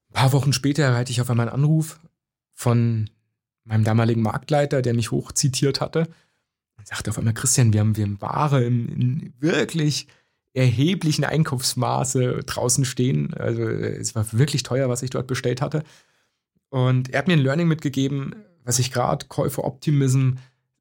ein 0.10 0.14
paar 0.14 0.34
Wochen 0.34 0.54
später 0.54 0.84
erhalte 0.84 1.12
ich 1.12 1.22
auf 1.22 1.30
einmal 1.30 1.48
einen 1.48 1.64
Anruf 1.64 2.00
von 2.54 3.10
meinem 3.64 3.84
damaligen 3.84 4.22
Marktleiter, 4.22 4.82
der 4.82 4.94
mich 4.94 5.12
hochzitiert 5.12 5.82
hatte. 5.82 6.08
Und 6.78 6.88
sagte 6.88 7.12
auf 7.12 7.18
einmal, 7.18 7.34
Christian, 7.34 7.74
wir 7.74 7.82
haben, 7.82 7.98
wir 7.98 8.06
haben 8.06 8.22
Ware 8.22 8.64
im, 8.64 8.88
in 8.90 9.34
wirklich 9.40 10.08
erheblichen 10.54 11.24
Einkaufsmaße 11.24 12.42
draußen 12.46 12.86
stehen. 12.86 13.34
Also 13.34 13.64
es 13.64 14.16
war 14.16 14.26
wirklich 14.34 14.64
teuer, 14.64 14.90
was 14.90 15.04
ich 15.04 15.10
dort 15.10 15.28
bestellt 15.28 15.62
hatte. 15.62 15.84
Und 16.70 17.10
er 17.10 17.20
hat 17.20 17.28
mir 17.28 17.34
ein 17.34 17.40
Learning 17.40 17.68
mitgegeben, 17.68 18.36
was 18.64 18.80
ich 18.80 18.92
gerade 18.92 19.28
Käufer 19.28 19.64
Optimism 19.64 20.34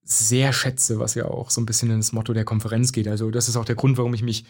sehr 0.03 0.53
schätze, 0.53 0.99
was 0.99 1.15
ja 1.15 1.27
auch 1.27 1.51
so 1.51 1.61
ein 1.61 1.67
bisschen 1.67 1.91
in 1.91 1.99
das 1.99 2.13
Motto 2.13 2.33
der 2.33 2.45
Konferenz 2.45 2.93
geht. 2.93 3.09
Also 3.09 3.31
das 3.31 3.49
ist 3.49 3.57
auch 3.57 3.67
der 3.67 3.75
Grund, 3.75 3.99
warum 3.99 4.15
ich 4.15 4.23
mich 4.23 4.47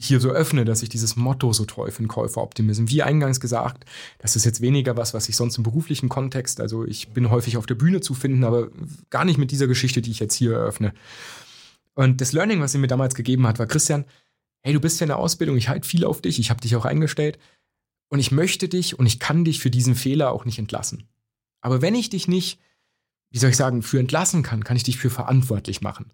hier 0.00 0.20
so 0.20 0.30
öffne, 0.30 0.64
dass 0.64 0.82
ich 0.82 0.88
dieses 0.88 1.16
Motto 1.16 1.52
so 1.52 1.64
toll 1.64 1.90
finde, 1.90 2.08
Käuferoptimism. 2.08 2.88
Wie 2.88 3.02
eingangs 3.02 3.40
gesagt, 3.40 3.84
das 4.18 4.36
ist 4.36 4.44
jetzt 4.44 4.60
weniger 4.60 4.96
was, 4.96 5.12
was 5.12 5.28
ich 5.28 5.36
sonst 5.36 5.56
im 5.56 5.64
beruflichen 5.64 6.08
Kontext, 6.08 6.60
also 6.60 6.84
ich 6.84 7.08
bin 7.08 7.30
häufig 7.30 7.56
auf 7.56 7.66
der 7.66 7.74
Bühne 7.74 8.00
zu 8.00 8.14
finden, 8.14 8.44
aber 8.44 8.68
gar 9.10 9.24
nicht 9.24 9.38
mit 9.38 9.50
dieser 9.50 9.66
Geschichte, 9.66 10.00
die 10.00 10.10
ich 10.10 10.20
jetzt 10.20 10.34
hier 10.34 10.52
eröffne. 10.52 10.94
Und 11.94 12.20
das 12.20 12.32
Learning, 12.32 12.60
was 12.60 12.72
sie 12.72 12.78
mir 12.78 12.86
damals 12.86 13.16
gegeben 13.16 13.46
hat, 13.46 13.58
war, 13.58 13.66
Christian, 13.66 14.04
hey, 14.62 14.72
du 14.72 14.80
bist 14.80 15.00
ja 15.00 15.04
in 15.04 15.08
der 15.08 15.18
Ausbildung, 15.18 15.56
ich 15.56 15.68
halte 15.68 15.88
viel 15.88 16.04
auf 16.04 16.22
dich, 16.22 16.38
ich 16.38 16.50
habe 16.50 16.60
dich 16.60 16.76
auch 16.76 16.84
eingestellt 16.84 17.38
und 18.08 18.20
ich 18.20 18.30
möchte 18.30 18.68
dich 18.68 18.98
und 18.98 19.06
ich 19.06 19.18
kann 19.18 19.44
dich 19.44 19.58
für 19.58 19.70
diesen 19.70 19.96
Fehler 19.96 20.30
auch 20.30 20.44
nicht 20.44 20.58
entlassen. 20.60 21.08
Aber 21.60 21.82
wenn 21.82 21.96
ich 21.96 22.08
dich 22.08 22.28
nicht, 22.28 22.60
wie 23.30 23.38
soll 23.38 23.50
ich 23.50 23.56
sagen, 23.56 23.82
für 23.82 23.98
entlassen 23.98 24.44
kann, 24.44 24.62
kann 24.62 24.76
ich 24.76 24.84
dich 24.84 24.96
für 24.96 25.10
verantwortlich 25.10 25.80
machen. 25.80 26.12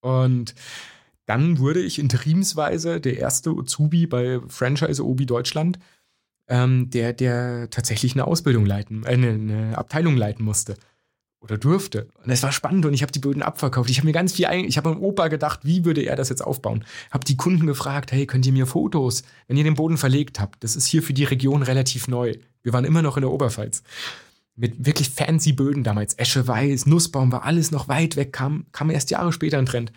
Und 0.00 0.54
dann 1.26 1.58
wurde 1.58 1.80
ich 1.80 1.98
interimsweise 1.98 3.00
der 3.00 3.18
erste 3.18 3.50
Azubi 3.50 4.06
bei 4.06 4.40
Franchise 4.48 5.04
Obi 5.04 5.26
Deutschland, 5.26 5.78
ähm, 6.48 6.90
der, 6.90 7.12
der 7.12 7.70
tatsächlich 7.70 8.14
eine 8.14 8.26
Ausbildung 8.26 8.66
leiten, 8.66 9.04
äh, 9.04 9.08
eine, 9.08 9.30
eine, 9.30 9.78
Abteilung 9.78 10.16
leiten 10.16 10.44
musste 10.44 10.74
oder 11.40 11.58
durfte. 11.58 12.08
Und 12.22 12.30
es 12.30 12.42
war 12.42 12.52
spannend 12.52 12.86
und 12.86 12.94
ich 12.94 13.02
habe 13.02 13.12
die 13.12 13.18
Böden 13.18 13.42
abverkauft. 13.42 13.90
Ich 13.90 13.98
habe 13.98 14.06
mir 14.06 14.12
ganz 14.12 14.32
viel, 14.32 14.46
ich 14.66 14.76
habe 14.76 14.90
am 14.90 15.02
Opa 15.02 15.28
gedacht, 15.28 15.60
wie 15.62 15.84
würde 15.84 16.02
er 16.02 16.16
das 16.16 16.28
jetzt 16.28 16.44
aufbauen? 16.44 16.84
Habe 17.10 17.24
die 17.24 17.36
Kunden 17.36 17.66
gefragt, 17.66 18.12
hey, 18.12 18.26
könnt 18.26 18.46
ihr 18.46 18.52
mir 18.52 18.66
Fotos, 18.66 19.22
wenn 19.46 19.56
ihr 19.56 19.64
den 19.64 19.74
Boden 19.74 19.96
verlegt 19.96 20.40
habt? 20.40 20.64
Das 20.64 20.76
ist 20.76 20.86
hier 20.86 21.02
für 21.02 21.14
die 21.14 21.24
Region 21.24 21.62
relativ 21.62 22.08
neu. 22.08 22.34
Wir 22.62 22.72
waren 22.72 22.84
immer 22.84 23.02
noch 23.02 23.16
in 23.16 23.22
der 23.22 23.30
Oberpfalz. 23.30 23.82
Mit 24.56 24.86
wirklich 24.86 25.10
fancy 25.10 25.52
Böden 25.52 25.82
damals. 25.82 26.14
Esche 26.14 26.46
weiß, 26.46 26.86
Nussbaum 26.86 27.32
war 27.32 27.44
alles 27.44 27.70
noch 27.70 27.88
weit 27.88 28.16
weg, 28.16 28.32
kam, 28.32 28.66
kam 28.72 28.88
erst 28.88 29.10
Jahre 29.10 29.32
später 29.32 29.58
ein 29.58 29.66
Trend. 29.66 29.92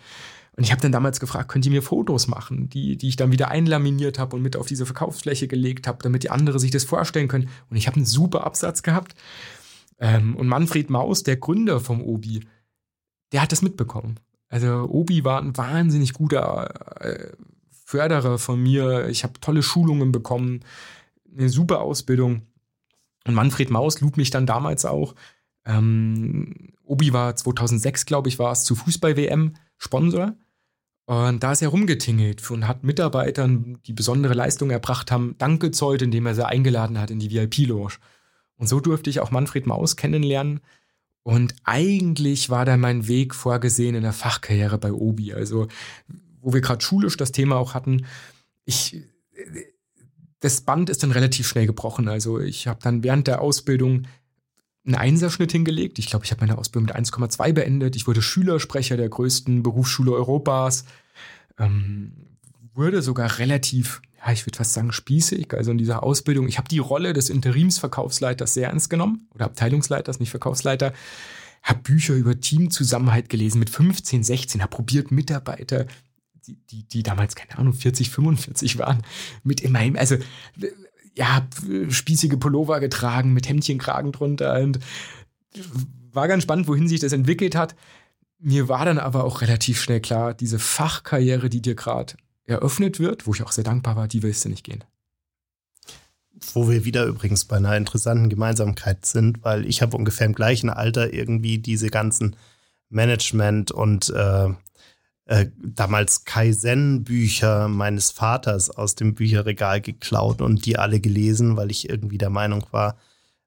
Und 0.58 0.64
ich 0.64 0.72
habe 0.72 0.82
dann 0.82 0.90
damals 0.90 1.20
gefragt, 1.20 1.48
könnt 1.48 1.64
ihr 1.66 1.70
mir 1.70 1.84
Fotos 1.84 2.26
machen, 2.26 2.68
die, 2.68 2.96
die 2.96 3.06
ich 3.06 3.14
dann 3.14 3.30
wieder 3.30 3.48
einlaminiert 3.48 4.18
habe 4.18 4.34
und 4.34 4.42
mit 4.42 4.56
auf 4.56 4.66
diese 4.66 4.86
Verkaufsfläche 4.86 5.46
gelegt 5.46 5.86
habe, 5.86 6.02
damit 6.02 6.24
die 6.24 6.30
anderen 6.30 6.58
sich 6.58 6.72
das 6.72 6.82
vorstellen 6.82 7.28
können. 7.28 7.48
Und 7.70 7.76
ich 7.76 7.86
habe 7.86 7.94
einen 7.94 8.06
super 8.06 8.44
Absatz 8.44 8.82
gehabt. 8.82 9.14
Ähm, 10.00 10.34
und 10.34 10.48
Manfred 10.48 10.90
Maus, 10.90 11.22
der 11.22 11.36
Gründer 11.36 11.78
vom 11.78 12.02
Obi, 12.02 12.40
der 13.30 13.40
hat 13.40 13.52
das 13.52 13.62
mitbekommen. 13.62 14.18
Also 14.48 14.88
Obi 14.90 15.24
war 15.24 15.40
ein 15.40 15.56
wahnsinnig 15.56 16.12
guter 16.12 17.04
äh, 17.04 17.28
Förderer 17.84 18.38
von 18.38 18.60
mir. 18.60 19.06
Ich 19.10 19.22
habe 19.22 19.38
tolle 19.40 19.62
Schulungen 19.62 20.10
bekommen, 20.10 20.64
eine 21.32 21.50
super 21.50 21.82
Ausbildung. 21.82 22.42
Und 23.28 23.34
Manfred 23.34 23.70
Maus 23.70 24.00
lud 24.00 24.16
mich 24.16 24.30
dann 24.30 24.44
damals 24.44 24.84
auch. 24.84 25.14
Ähm, 25.64 26.72
Obi 26.82 27.12
war 27.12 27.36
2006, 27.36 28.06
glaube 28.06 28.28
ich, 28.28 28.40
war 28.40 28.50
es 28.50 28.64
zu 28.64 28.74
Fußball-WM 28.74 29.54
Sponsor. 29.76 30.34
Und 31.08 31.42
da 31.42 31.52
ist 31.52 31.62
er 31.62 31.70
rumgetingelt 31.70 32.50
und 32.50 32.68
hat 32.68 32.84
Mitarbeitern, 32.84 33.78
die 33.86 33.94
besondere 33.94 34.34
Leistungen 34.34 34.72
erbracht 34.72 35.10
haben, 35.10 35.36
Dank 35.38 35.58
gezollt, 35.58 36.02
indem 36.02 36.26
er 36.26 36.34
sie 36.34 36.46
eingeladen 36.46 37.00
hat 37.00 37.10
in 37.10 37.18
die 37.18 37.30
VIP-Loge. 37.30 37.96
Und 38.56 38.68
so 38.68 38.78
durfte 38.78 39.08
ich 39.08 39.20
auch 39.20 39.30
Manfred 39.30 39.66
Maus 39.66 39.96
kennenlernen. 39.96 40.60
Und 41.22 41.54
eigentlich 41.64 42.50
war 42.50 42.66
da 42.66 42.76
mein 42.76 43.08
Weg 43.08 43.34
vorgesehen 43.34 43.94
in 43.94 44.02
der 44.02 44.12
Fachkarriere 44.12 44.76
bei 44.76 44.92
Obi. 44.92 45.32
Also, 45.32 45.68
wo 46.42 46.52
wir 46.52 46.60
gerade 46.60 46.84
schulisch 46.84 47.16
das 47.16 47.32
Thema 47.32 47.56
auch 47.56 47.72
hatten. 47.72 48.04
Ich, 48.66 49.00
das 50.40 50.60
Band 50.60 50.90
ist 50.90 51.02
dann 51.02 51.12
relativ 51.12 51.48
schnell 51.48 51.66
gebrochen. 51.66 52.06
Also, 52.08 52.38
ich 52.38 52.66
habe 52.66 52.80
dann 52.82 53.02
während 53.02 53.28
der 53.28 53.40
Ausbildung 53.40 54.02
einen 54.88 54.96
Einserschnitt 54.96 55.52
hingelegt. 55.52 55.98
Ich 55.98 56.06
glaube, 56.06 56.24
ich 56.24 56.30
habe 56.30 56.40
meine 56.40 56.58
Ausbildung 56.58 56.86
mit 56.86 56.96
1,2 56.96 57.52
beendet. 57.52 57.94
Ich 57.94 58.06
wurde 58.06 58.22
Schülersprecher 58.22 58.96
der 58.96 59.08
größten 59.08 59.62
Berufsschule 59.62 60.12
Europas. 60.12 60.84
Ähm, 61.58 62.12
wurde 62.74 63.02
sogar 63.02 63.38
relativ, 63.38 64.00
ja, 64.24 64.32
ich 64.32 64.46
würde 64.46 64.56
fast 64.56 64.72
sagen, 64.72 64.92
spießig. 64.92 65.54
Also 65.54 65.70
in 65.70 65.78
dieser 65.78 66.02
Ausbildung. 66.02 66.48
Ich 66.48 66.58
habe 66.58 66.68
die 66.68 66.78
Rolle 66.78 67.12
des 67.12 67.30
Interimsverkaufsleiters 67.30 68.54
sehr 68.54 68.68
ernst 68.68 68.90
genommen. 68.90 69.28
Oder 69.34 69.44
Abteilungsleiters, 69.44 70.20
nicht 70.20 70.30
Verkaufsleiter. 70.30 70.92
Habe 71.62 71.80
Bücher 71.80 72.14
über 72.14 72.40
Teamzusammenhalt 72.40 73.28
gelesen 73.28 73.58
mit 73.58 73.70
15, 73.70 74.24
16. 74.24 74.62
Habe 74.62 74.74
probiert, 74.74 75.10
Mitarbeiter 75.10 75.86
die, 76.48 76.56
die, 76.70 76.82
die 76.88 77.02
damals, 77.02 77.36
keine 77.36 77.58
Ahnung, 77.58 77.74
40, 77.74 78.10
45 78.10 78.78
waren, 78.78 79.02
mit 79.42 79.60
immerhin, 79.60 79.98
also 79.98 80.16
ja, 81.18 81.46
spießige 81.90 82.36
Pullover 82.36 82.78
getragen 82.78 83.32
mit 83.32 83.48
Hemdchenkragen 83.48 84.12
drunter 84.12 84.60
und 84.60 84.78
war 86.12 86.28
ganz 86.28 86.44
spannend, 86.44 86.68
wohin 86.68 86.88
sich 86.88 87.00
das 87.00 87.12
entwickelt 87.12 87.56
hat. 87.56 87.74
Mir 88.38 88.68
war 88.68 88.84
dann 88.84 88.98
aber 88.98 89.24
auch 89.24 89.40
relativ 89.40 89.80
schnell 89.80 90.00
klar, 90.00 90.32
diese 90.32 90.60
Fachkarriere, 90.60 91.50
die 91.50 91.60
dir 91.60 91.74
gerade 91.74 92.14
eröffnet 92.44 93.00
wird, 93.00 93.26
wo 93.26 93.34
ich 93.34 93.42
auch 93.42 93.50
sehr 93.50 93.64
dankbar 93.64 93.96
war, 93.96 94.06
die 94.06 94.22
willst 94.22 94.44
du 94.44 94.48
nicht 94.48 94.64
gehen. 94.64 94.84
Wo 96.54 96.70
wir 96.70 96.84
wieder 96.84 97.04
übrigens 97.04 97.44
bei 97.44 97.56
einer 97.56 97.76
interessanten 97.76 98.28
Gemeinsamkeit 98.28 99.04
sind, 99.04 99.42
weil 99.42 99.66
ich 99.66 99.82
habe 99.82 99.96
ungefähr 99.96 100.26
im 100.26 100.34
gleichen 100.34 100.70
Alter 100.70 101.12
irgendwie 101.12 101.58
diese 101.58 101.88
ganzen 101.88 102.36
Management- 102.90 103.72
und 103.72 104.10
äh, 104.10 104.50
äh, 105.28 105.50
damals 105.58 106.24
Kaizen-Bücher 106.24 107.68
meines 107.68 108.10
Vaters 108.10 108.70
aus 108.70 108.94
dem 108.94 109.14
Bücherregal 109.14 109.82
geklaut 109.82 110.40
und 110.40 110.64
die 110.64 110.78
alle 110.78 111.00
gelesen, 111.00 111.56
weil 111.58 111.70
ich 111.70 111.88
irgendwie 111.88 112.16
der 112.16 112.30
Meinung 112.30 112.64
war, 112.70 112.96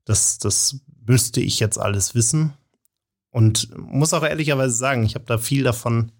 dass 0.06 0.38
das 0.38 0.80
müsste 1.04 1.41
ich 1.41 1.60
jetzt 1.60 1.80
alles 1.80 2.13
wissen. 2.13 2.54
Und 3.32 3.76
muss 3.76 4.13
auch 4.13 4.22
ehrlicherweise 4.24 4.76
sagen, 4.76 5.04
ich 5.04 5.15
habe 5.15 5.26
da 5.26 5.39
viel 5.39 5.63
davon 5.63 6.12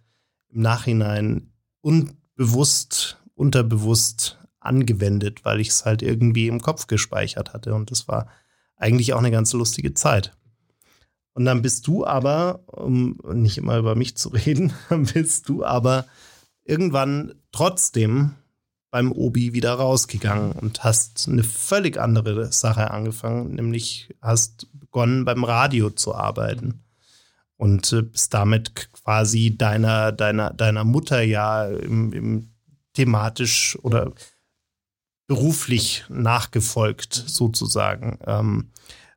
im 0.50 0.62
Nachhinein 0.62 1.52
unbewusst, 1.82 3.20
unterbewusst 3.36 4.40
angewendet, 4.60 5.46
weil 5.46 5.60
ich 5.60 5.70
es 5.70 5.86
halt 5.86 6.02
irgendwie 6.02 6.48
im 6.48 6.62
Kopf 6.62 6.88
gespeichert 6.88 7.54
hatte. 7.54 7.76
Und 7.76 7.92
das 7.92 8.08
war 8.08 8.28
eigentlich 8.78 9.14
auch 9.14 9.20
eine 9.20 9.32
ganz 9.32 9.54
lustige 9.54 9.94
Zeit. 9.94 10.36
Und 11.34 11.46
dann 11.46 11.62
bist 11.62 11.88
du 11.88 12.06
aber, 12.06 12.62
um 12.68 13.18
nicht 13.34 13.58
immer 13.58 13.78
über 13.78 13.96
mich 13.96 14.16
zu 14.18 14.30
reden, 14.30 14.74
dann 14.90 15.06
bist 15.06 15.50
du 15.50 15.64
aber 15.64 16.06
irgendwann 16.64 17.34
trotzdem 17.52 18.36
beim 18.92 19.12
Obi 19.14 19.54
wieder 19.54 19.74
rausgegangen 19.74 20.52
und 20.52 20.84
hast 20.84 21.28
eine 21.30 21.44
völlig 21.44 21.98
andere 21.98 22.52
Sache 22.52 22.92
angefangen, 22.92 23.56
nämlich 23.56 24.14
hast 24.22 24.68
begonnen 24.74 25.24
beim 25.24 25.46
Radio 25.46 25.90
zu 25.90 26.14
arbeiten 26.14 26.84
und 27.56 27.94
äh, 27.94 28.02
bist 28.02 28.34
damit 28.34 28.92
quasi 28.92 29.56
deiner, 29.58 30.12
deiner, 30.12 30.52
deiner 30.52 30.84
Mutter 30.84 31.22
ja 31.22 31.66
im, 31.68 32.12
im 32.12 32.50
thematisch 32.94 33.78
oder 33.82 34.12
beruflich 35.28 36.04
nachgefolgt 36.10 37.14
sozusagen. 37.14 38.20
Ähm, 38.26 38.72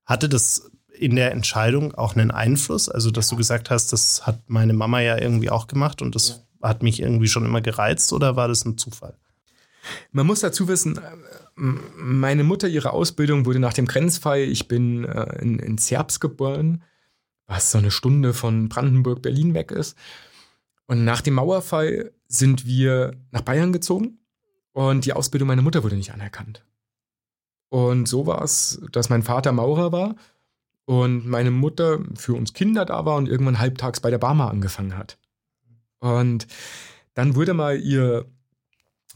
hatte 0.05 0.29
das 0.29 0.71
in 0.97 1.17
der 1.17 1.33
Entscheidung 1.33 1.95
auch 1.95 2.17
einen 2.17 2.31
Einfluss? 2.31 2.89
Also, 2.89 3.11
dass 3.11 3.29
du 3.29 3.37
gesagt 3.37 3.71
hast, 3.71 3.93
das 3.93 4.27
hat 4.27 4.43
meine 4.47 4.73
Mama 4.73 5.01
ja 5.01 5.19
irgendwie 5.19 5.51
auch 5.51 5.67
gemacht 5.67 6.03
und 6.03 6.15
das 6.15 6.45
ja. 6.63 6.69
hat 6.69 6.83
mich 6.83 7.01
irgendwie 7.01 7.29
schon 7.29 7.45
immer 7.45 7.61
gereizt 7.61 8.13
oder 8.13 8.37
war 8.37 8.49
das 8.49 8.65
ein 8.65 8.79
Zufall? 8.79 9.17
Man 10.13 10.27
muss 10.27 10.41
dazu 10.41 10.69
wissen, 10.69 10.99
meine 11.57 12.45
Mutter, 12.45 12.69
ihre 12.69 12.93
Ausbildung 12.93 13.45
wurde 13.45 13.59
nach 13.59 13.75
dem 13.75 13.87
Grenzfall, 13.87 14.41
ich 14.41 14.67
bin 14.67 15.05
äh, 15.05 15.43
in, 15.43 15.59
in 15.59 15.79
Zerbst 15.79 16.21
geboren, 16.21 16.83
was 17.47 17.71
so 17.71 17.79
eine 17.79 17.91
Stunde 17.91 18.33
von 18.33 18.69
Brandenburg, 18.69 19.23
Berlin 19.23 19.55
weg 19.55 19.71
ist. 19.71 19.97
Und 20.87 21.05
nach 21.05 21.21
dem 21.21 21.35
Mauerfall 21.35 22.13
sind 22.29 22.67
wir 22.67 23.17
nach 23.31 23.43
Bayern 23.43 23.73
gezogen 23.73 24.19
und 24.73 25.05
die 25.05 25.13
Ausbildung 25.13 25.49
meiner 25.49 25.63
Mutter 25.63 25.83
wurde 25.83 25.97
nicht 25.97 26.13
anerkannt. 26.13 26.65
Und 27.69 28.07
so 28.07 28.27
war 28.27 28.43
es, 28.43 28.81
dass 28.93 29.09
mein 29.09 29.23
Vater 29.23 29.53
Maurer 29.53 29.93
war 29.93 30.15
und 30.85 31.27
meine 31.27 31.51
Mutter 31.51 32.01
für 32.15 32.35
uns 32.35 32.53
Kinder 32.53 32.85
da 32.85 33.05
war 33.05 33.17
und 33.17 33.29
irgendwann 33.29 33.59
halbtags 33.59 34.01
bei 34.01 34.11
der 34.11 34.19
Barmer 34.19 34.51
angefangen 34.51 34.97
hat. 34.97 35.19
Und 36.01 36.47
dann 37.15 37.35
wurde 37.35 37.55
mal 37.55 37.81
ihr 37.81 38.27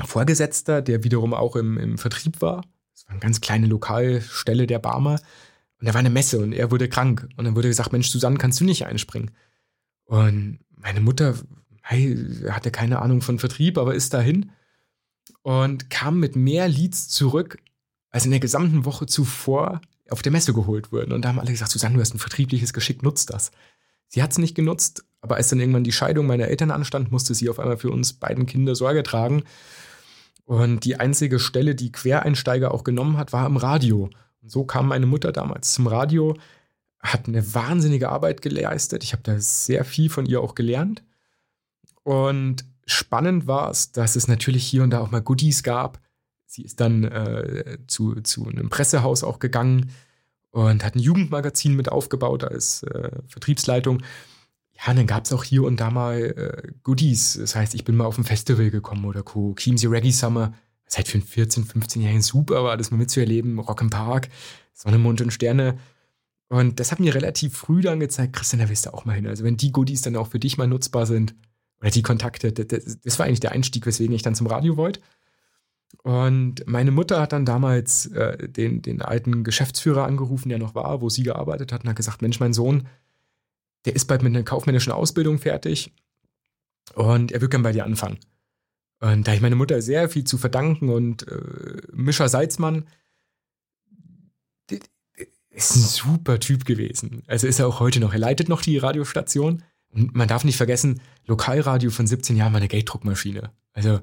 Vorgesetzter, 0.04 0.80
der 0.80 1.04
wiederum 1.04 1.34
auch 1.34 1.56
im, 1.56 1.76
im 1.78 1.98
Vertrieb 1.98 2.40
war, 2.40 2.62
das 2.94 3.04
war 3.06 3.12
eine 3.12 3.20
ganz 3.20 3.40
kleine 3.40 3.66
Lokalstelle 3.66 4.66
der 4.66 4.78
Barmer, 4.78 5.20
und 5.80 5.86
da 5.86 5.94
war 5.94 6.00
eine 6.00 6.10
Messe 6.10 6.40
und 6.40 6.52
er 6.52 6.72
wurde 6.72 6.88
krank. 6.88 7.28
Und 7.36 7.44
dann 7.44 7.54
wurde 7.54 7.68
gesagt, 7.68 7.92
Mensch, 7.92 8.08
Susanne, 8.08 8.36
kannst 8.36 8.60
du 8.60 8.64
nicht 8.64 8.84
einspringen? 8.86 9.30
Und 10.06 10.58
meine 10.74 11.00
Mutter 11.00 11.34
hey, 11.88 12.16
hatte 12.50 12.70
keine 12.70 13.00
Ahnung 13.00 13.22
von 13.22 13.38
Vertrieb, 13.38 13.78
aber 13.78 13.94
ist 13.94 14.12
dahin 14.12 14.50
und 15.42 15.88
kam 15.88 16.20
mit 16.20 16.36
mehr 16.36 16.68
Leads 16.68 17.08
zurück 17.08 17.58
als 18.10 18.26
in 18.26 18.30
der 18.30 18.40
gesamten 18.40 18.84
Woche 18.84 19.06
zuvor 19.06 19.80
auf 20.10 20.22
der 20.22 20.32
Messe 20.32 20.52
geholt 20.52 20.92
wurden. 20.92 21.12
Und 21.12 21.24
da 21.24 21.28
haben 21.28 21.40
alle 21.40 21.50
gesagt, 21.50 21.70
Susanne, 21.70 21.96
du 21.96 22.00
hast 22.00 22.14
ein 22.14 22.18
vertriebliches 22.18 22.72
Geschick, 22.72 23.02
nutzt 23.02 23.30
das. 23.30 23.50
Sie 24.08 24.22
hat 24.22 24.32
es 24.32 24.38
nicht 24.38 24.54
genutzt, 24.54 25.04
aber 25.20 25.36
als 25.36 25.48
dann 25.48 25.60
irgendwann 25.60 25.84
die 25.84 25.92
Scheidung 25.92 26.26
meiner 26.26 26.48
Eltern 26.48 26.70
anstand, 26.70 27.12
musste 27.12 27.34
sie 27.34 27.48
auf 27.48 27.58
einmal 27.58 27.76
für 27.76 27.90
uns 27.90 28.14
beiden 28.14 28.46
Kinder 28.46 28.74
Sorge 28.74 29.02
tragen. 29.02 29.42
Und 30.44 30.84
die 30.84 30.96
einzige 30.96 31.38
Stelle, 31.38 31.74
die 31.74 31.92
Quereinsteiger 31.92 32.72
auch 32.72 32.84
genommen 32.84 33.18
hat, 33.18 33.32
war 33.34 33.46
im 33.46 33.58
Radio. 33.58 34.08
Und 34.40 34.50
so 34.50 34.64
kam 34.64 34.88
meine 34.88 35.06
Mutter 35.06 35.30
damals 35.30 35.74
zum 35.74 35.86
Radio, 35.86 36.36
hat 37.00 37.28
eine 37.28 37.54
wahnsinnige 37.54 38.08
Arbeit 38.08 38.40
geleistet. 38.40 39.04
Ich 39.04 39.12
habe 39.12 39.22
da 39.22 39.38
sehr 39.38 39.84
viel 39.84 40.08
von 40.08 40.24
ihr 40.24 40.40
auch 40.40 40.54
gelernt. 40.54 41.02
Und 42.02 42.64
spannend 42.86 43.46
war 43.46 43.70
es, 43.70 43.92
dass 43.92 44.16
es 44.16 44.26
natürlich 44.26 44.64
hier 44.66 44.82
und 44.82 44.90
da 44.90 45.00
auch 45.00 45.10
mal 45.10 45.20
Goodies 45.20 45.62
gab, 45.62 46.00
Sie 46.50 46.62
ist 46.62 46.80
dann 46.80 47.04
äh, 47.04 47.76
zu, 47.88 48.22
zu 48.22 48.48
einem 48.48 48.70
Pressehaus 48.70 49.22
auch 49.22 49.38
gegangen 49.38 49.90
und 50.50 50.82
hat 50.82 50.96
ein 50.96 51.00
Jugendmagazin 51.00 51.76
mit 51.76 51.92
aufgebaut 51.92 52.42
als 52.42 52.82
äh, 52.84 53.10
Vertriebsleitung. 53.26 54.02
Ja, 54.78 54.90
und 54.90 54.96
dann 54.96 55.06
gab 55.06 55.26
es 55.26 55.32
auch 55.34 55.44
hier 55.44 55.64
und 55.64 55.78
da 55.78 55.90
mal 55.90 56.22
äh, 56.22 56.72
Goodies. 56.82 57.34
Das 57.38 57.54
heißt, 57.54 57.74
ich 57.74 57.84
bin 57.84 57.96
mal 57.96 58.06
auf 58.06 58.16
ein 58.16 58.24
Festival 58.24 58.70
gekommen 58.70 59.04
oder 59.04 59.22
Co. 59.22 59.54
Chiemsee 59.56 59.88
Reggae 59.88 60.10
Summer. 60.10 60.54
Das 60.86 60.96
halt 60.96 61.08
für 61.08 61.18
einen 61.18 61.26
14-, 61.26 61.66
15-Jährigen 61.66 62.22
super 62.22 62.64
war, 62.64 62.78
das 62.78 62.90
mal 62.90 62.96
mitzuerleben. 62.96 63.58
Rock 63.58 63.82
im 63.82 63.90
Park, 63.90 64.30
Sonne, 64.72 64.96
Mond 64.96 65.20
und 65.20 65.34
Sterne. 65.34 65.78
Und 66.48 66.80
das 66.80 66.92
hat 66.92 66.98
mir 66.98 67.14
relativ 67.14 67.58
früh 67.58 67.82
dann 67.82 68.00
gezeigt, 68.00 68.32
Christian, 68.32 68.60
da 68.60 68.70
willst 68.70 68.86
du 68.86 68.94
auch 68.94 69.04
mal 69.04 69.12
hin. 69.12 69.26
Also 69.26 69.44
wenn 69.44 69.58
die 69.58 69.70
Goodies 69.70 70.00
dann 70.00 70.16
auch 70.16 70.28
für 70.28 70.38
dich 70.38 70.56
mal 70.56 70.66
nutzbar 70.66 71.04
sind, 71.04 71.34
oder 71.80 71.90
die 71.90 72.02
Kontakte, 72.02 72.52
das, 72.52 73.00
das 73.00 73.18
war 73.18 73.26
eigentlich 73.26 73.40
der 73.40 73.52
Einstieg, 73.52 73.84
weswegen 73.84 74.14
ich 74.14 74.22
dann 74.22 74.34
zum 74.34 74.46
Radio 74.46 74.78
wollte. 74.78 75.00
Und 76.02 76.66
meine 76.66 76.90
Mutter 76.90 77.20
hat 77.20 77.32
dann 77.32 77.44
damals 77.44 78.06
äh, 78.06 78.48
den, 78.48 78.82
den 78.82 79.02
alten 79.02 79.44
Geschäftsführer 79.44 80.04
angerufen, 80.04 80.48
der 80.48 80.58
noch 80.58 80.74
war, 80.74 81.00
wo 81.00 81.08
sie 81.08 81.22
gearbeitet 81.22 81.72
hat, 81.72 81.82
und 81.82 81.90
hat 81.90 81.96
gesagt: 81.96 82.22
Mensch, 82.22 82.40
mein 82.40 82.52
Sohn, 82.52 82.86
der 83.84 83.94
ist 83.94 84.06
bald 84.06 84.22
mit 84.22 84.34
einer 84.34 84.44
kaufmännischen 84.44 84.92
Ausbildung 84.92 85.38
fertig 85.38 85.92
und 86.94 87.32
er 87.32 87.40
wird 87.40 87.50
gerne 87.50 87.64
bei 87.64 87.72
dir 87.72 87.84
anfangen. 87.84 88.18
Und 89.00 89.28
da 89.28 89.32
ich 89.32 89.40
meine 89.40 89.54
Mutter 89.54 89.80
sehr 89.80 90.08
viel 90.08 90.24
zu 90.24 90.38
verdanken 90.38 90.88
und 90.88 91.26
äh, 91.28 91.82
Mischa 91.92 92.28
Salzmann 92.28 92.86
ist 95.58 95.76
ein 95.76 95.82
super 95.82 96.38
Typ 96.38 96.64
gewesen. 96.64 97.22
Also 97.26 97.46
ist 97.46 97.58
er 97.58 97.66
auch 97.66 97.80
heute 97.80 98.00
noch. 98.00 98.12
Er 98.12 98.18
leitet 98.18 98.48
noch 98.48 98.62
die 98.62 98.78
Radiostation. 98.78 99.62
Und 99.90 100.14
man 100.14 100.28
darf 100.28 100.44
nicht 100.44 100.56
vergessen, 100.56 101.00
Lokalradio 101.26 101.90
von 101.90 102.06
17 102.06 102.36
Jahren 102.36 102.52
war 102.52 102.58
eine 102.58 102.68
Gelddruckmaschine. 102.68 103.50
Also 103.72 104.00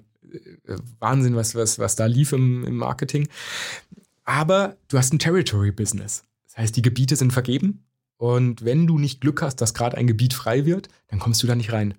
Wahnsinn, 0.99 1.35
was, 1.35 1.55
was, 1.55 1.79
was 1.79 1.95
da 1.95 2.05
lief 2.05 2.31
im, 2.31 2.65
im 2.65 2.77
Marketing. 2.77 3.27
Aber 4.23 4.77
du 4.87 4.97
hast 4.97 5.13
ein 5.13 5.19
Territory-Business. 5.19 6.23
Das 6.47 6.57
heißt, 6.57 6.75
die 6.75 6.81
Gebiete 6.81 7.15
sind 7.15 7.33
vergeben. 7.33 7.83
Und 8.17 8.63
wenn 8.63 8.87
du 8.87 8.97
nicht 8.97 9.21
Glück 9.21 9.41
hast, 9.41 9.57
dass 9.57 9.73
gerade 9.73 9.97
ein 9.97 10.07
Gebiet 10.07 10.33
frei 10.33 10.65
wird, 10.65 10.89
dann 11.09 11.19
kommst 11.19 11.43
du 11.43 11.47
da 11.47 11.55
nicht 11.55 11.73
rein. 11.73 11.95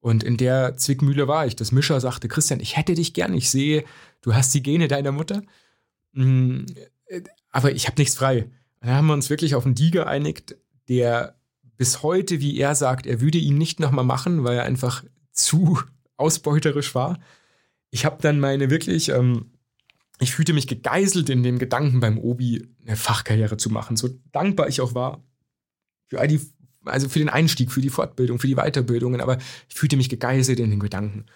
Und 0.00 0.22
in 0.22 0.36
der 0.36 0.76
Zwickmühle 0.76 1.28
war 1.28 1.46
ich. 1.46 1.56
Das 1.56 1.72
Mischer 1.72 2.00
sagte, 2.00 2.28
Christian, 2.28 2.60
ich 2.60 2.76
hätte 2.76 2.94
dich 2.94 3.14
gern. 3.14 3.34
Ich 3.34 3.50
sehe, 3.50 3.84
du 4.22 4.34
hast 4.34 4.54
die 4.54 4.62
Gene 4.62 4.88
deiner 4.88 5.12
Mutter. 5.12 5.42
Mm, 6.12 6.64
aber 7.50 7.72
ich 7.72 7.86
habe 7.86 8.00
nichts 8.00 8.16
frei. 8.16 8.48
Dann 8.80 8.90
haben 8.90 9.06
wir 9.06 9.14
uns 9.14 9.30
wirklich 9.30 9.54
auf 9.54 9.66
einen 9.66 9.74
Die 9.74 9.90
geeinigt, 9.90 10.56
der 10.88 11.36
bis 11.76 12.02
heute, 12.02 12.40
wie 12.40 12.58
er 12.58 12.74
sagt, 12.74 13.06
er 13.06 13.20
würde 13.20 13.38
ihn 13.38 13.58
nicht 13.58 13.80
nochmal 13.80 14.04
machen, 14.04 14.44
weil 14.44 14.56
er 14.58 14.64
einfach 14.64 15.04
zu 15.32 15.78
ausbeuterisch 16.16 16.94
war. 16.94 17.18
Ich 17.90 18.04
habe 18.04 18.18
dann 18.20 18.40
meine 18.40 18.70
wirklich, 18.70 19.08
ähm, 19.10 19.52
ich 20.20 20.34
fühlte 20.34 20.52
mich 20.52 20.66
gegeißelt 20.66 21.30
in 21.30 21.42
dem 21.42 21.58
Gedanken 21.58 22.00
beim 22.00 22.18
Obi 22.18 22.68
eine 22.86 22.96
Fachkarriere 22.96 23.56
zu 23.56 23.70
machen. 23.70 23.96
So 23.96 24.08
dankbar 24.32 24.68
ich 24.68 24.80
auch 24.80 24.94
war 24.94 25.22
für 26.08 26.20
all 26.20 26.28
die, 26.28 26.40
also 26.84 27.08
für 27.08 27.18
den 27.18 27.28
Einstieg, 27.28 27.70
für 27.70 27.80
die 27.80 27.90
Fortbildung, 27.90 28.38
für 28.38 28.46
die 28.46 28.56
Weiterbildungen, 28.56 29.20
aber 29.20 29.38
ich 29.68 29.74
fühlte 29.74 29.96
mich 29.96 30.08
gegeißelt 30.08 30.58
in 30.60 30.70
den 30.70 30.80
Gedanken. 30.80 31.26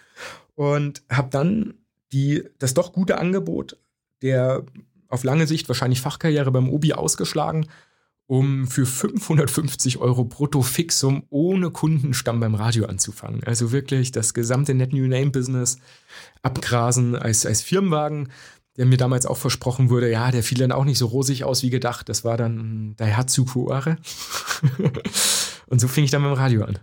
Und 0.55 1.03
habe 1.11 1.31
dann 1.31 1.75
die, 2.13 2.45
das 2.59 2.75
doch 2.75 2.93
gute 2.93 3.19
Angebot 3.19 3.77
der 4.23 4.65
auf 5.09 5.25
lange 5.25 5.47
Sicht 5.47 5.69
wahrscheinlich 5.69 6.01
Fachkarriere 6.01 6.51
beim 6.51 6.71
Obi 6.71 6.95
ausgeschlagen, 6.95 7.67
um 8.33 8.67
für 8.67 8.87
550 8.87 9.99
Euro 9.99 10.25
brutto 10.25 10.63
Fixum 10.63 11.25
ohne 11.29 11.71
Kundenstamm 11.71 12.41
beim 12.41 12.55
Radio 12.55 12.87
anzufangen. 12.87 13.45
Also 13.45 13.73
wirklich 13.73 14.11
das 14.11 14.33
gesamte 14.33 14.73
Net 14.73 14.95
New 14.95 15.07
Name 15.07 15.31
Business 15.31 15.77
abgrasen 16.41 17.15
als, 17.15 17.45
als 17.45 17.61
Firmenwagen, 17.61 18.31
der 18.79 18.87
mir 18.87 18.97
damals 18.97 19.27
auch 19.27 19.37
versprochen 19.37 19.91
wurde, 19.91 20.11
ja, 20.11 20.31
der 20.31 20.43
fiel 20.43 20.57
dann 20.57 20.73
auch 20.73 20.87
nicht 20.87 20.97
so 20.97 21.09
rosig 21.09 21.45
aus 21.45 21.63
wie 21.63 21.69
gedacht. 21.69 22.09
Das 22.09 22.25
war 22.25 22.39
dann 22.39 22.97
der 22.99 23.09
Daihatsu 23.09 23.45
Kuare. 23.45 23.99
Und 25.67 25.83
so 25.83 25.87
fing 25.87 26.05
ich 26.05 26.11
dann 26.11 26.23
beim 26.23 26.33
Radio 26.33 26.65
an. 26.65 26.79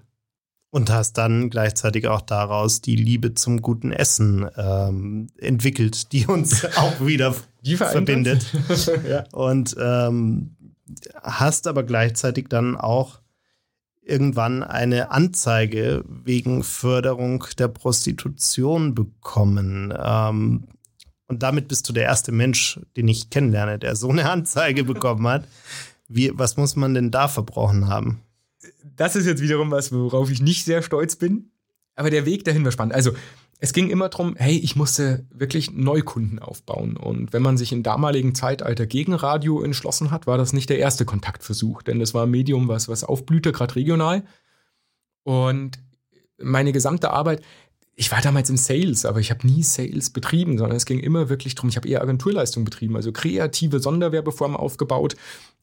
Und 0.70 0.92
hast 0.92 1.14
dann 1.14 1.50
gleichzeitig 1.50 2.08
auch 2.08 2.22
daraus 2.22 2.82
die 2.82 2.96
Liebe 2.96 3.34
zum 3.34 3.64
guten 3.64 3.92
Essen 3.92 4.48
ähm, 4.56 5.32
entwickelt, 5.40 6.12
die 6.12 6.28
uns 6.28 6.64
auch 6.78 7.04
wieder 7.04 7.34
verbindet. 7.64 8.46
ja. 9.10 9.24
Und 9.32 9.76
ähm, 9.80 10.56
hast 11.22 11.68
aber 11.68 11.84
gleichzeitig 11.84 12.48
dann 12.50 12.76
auch 12.76 13.20
irgendwann 14.02 14.64
eine 14.64 15.12
Anzeige 15.12 16.04
wegen 16.08 16.64
Förderung 16.64 17.46
der 17.58 17.68
Prostitution 17.68 18.96
bekommen. 18.96 19.94
Ähm, 19.98 20.68
und 21.28 21.44
damit 21.44 21.68
bist 21.68 21.88
du 21.88 21.94
der 21.94 22.06
erste 22.06 22.32
Mensch, 22.32 22.80
den 22.98 23.08
ich 23.08 23.30
kennenlerne, 23.30 23.78
der 23.78 23.96
so 23.96 24.10
eine 24.10 24.30
Anzeige 24.32 24.84
bekommen 24.84 25.28
hat. 25.28 25.48
Wie, 26.08 26.32
was 26.34 26.58
muss 26.58 26.76
man 26.76 26.96
denn 26.96 27.12
da 27.12 27.28
verbrochen 27.28 27.88
haben? 27.88 28.22
das 29.00 29.16
ist 29.16 29.26
jetzt 29.26 29.42
wiederum 29.42 29.72
was, 29.72 29.92
worauf 29.92 30.30
ich 30.30 30.42
nicht 30.42 30.66
sehr 30.66 30.82
stolz 30.82 31.16
bin. 31.16 31.52
Aber 31.96 32.10
der 32.10 32.26
Weg 32.26 32.44
dahin 32.44 32.64
war 32.66 32.72
spannend. 32.72 32.94
Also, 32.94 33.12
es 33.62 33.74
ging 33.74 33.90
immer 33.90 34.08
darum, 34.08 34.36
hey, 34.38 34.58
ich 34.58 34.78
musste 34.78 35.26
wirklich 35.34 35.72
Neukunden 35.72 36.40
aufbauen. 36.40 36.96
Und 36.96 37.34
wenn 37.34 37.42
man 37.42 37.58
sich 37.58 37.74
im 37.74 37.84
damaligen 37.84 38.34
Zeitalter 38.34 38.88
gegen 38.88 39.14
Radio 39.14 39.62
entschlossen 39.62 40.12
hat, 40.12 40.28
war 40.28 40.38
das 40.38 40.54
nicht 40.54 40.70
der 40.70 40.80
erste 40.80 41.04
Kontaktversuch, 41.04 41.82
denn 41.82 42.00
das 42.00 42.14
war 42.14 42.26
ein 42.26 42.32
Medium, 42.32 42.70
was, 42.70 42.88
was 42.88 43.04
aufblühte, 43.04 43.52
gerade 43.52 43.76
regional. 43.76 44.24
Und 45.24 45.80
meine 46.38 46.72
gesamte 46.72 47.12
Arbeit, 47.12 47.44
ich 47.96 48.10
war 48.14 48.22
damals 48.22 48.50
im 48.50 48.56
Sales, 48.56 49.04
aber 49.06 49.20
ich 49.20 49.30
habe 49.30 49.46
nie 49.46 49.62
Sales 49.62 50.10
betrieben, 50.10 50.58
sondern 50.58 50.78
es 50.78 50.86
ging 50.86 51.00
immer 51.00 51.28
wirklich 51.28 51.56
darum, 51.56 51.70
ich 51.70 51.76
habe 51.76 51.90
eher 51.90 52.02
Agenturleistung 52.02 52.64
betrieben, 52.64 52.96
also 52.96 53.12
kreative 53.12 53.82
Sonderwerbeformen 53.82 54.56
aufgebaut, 54.56 55.18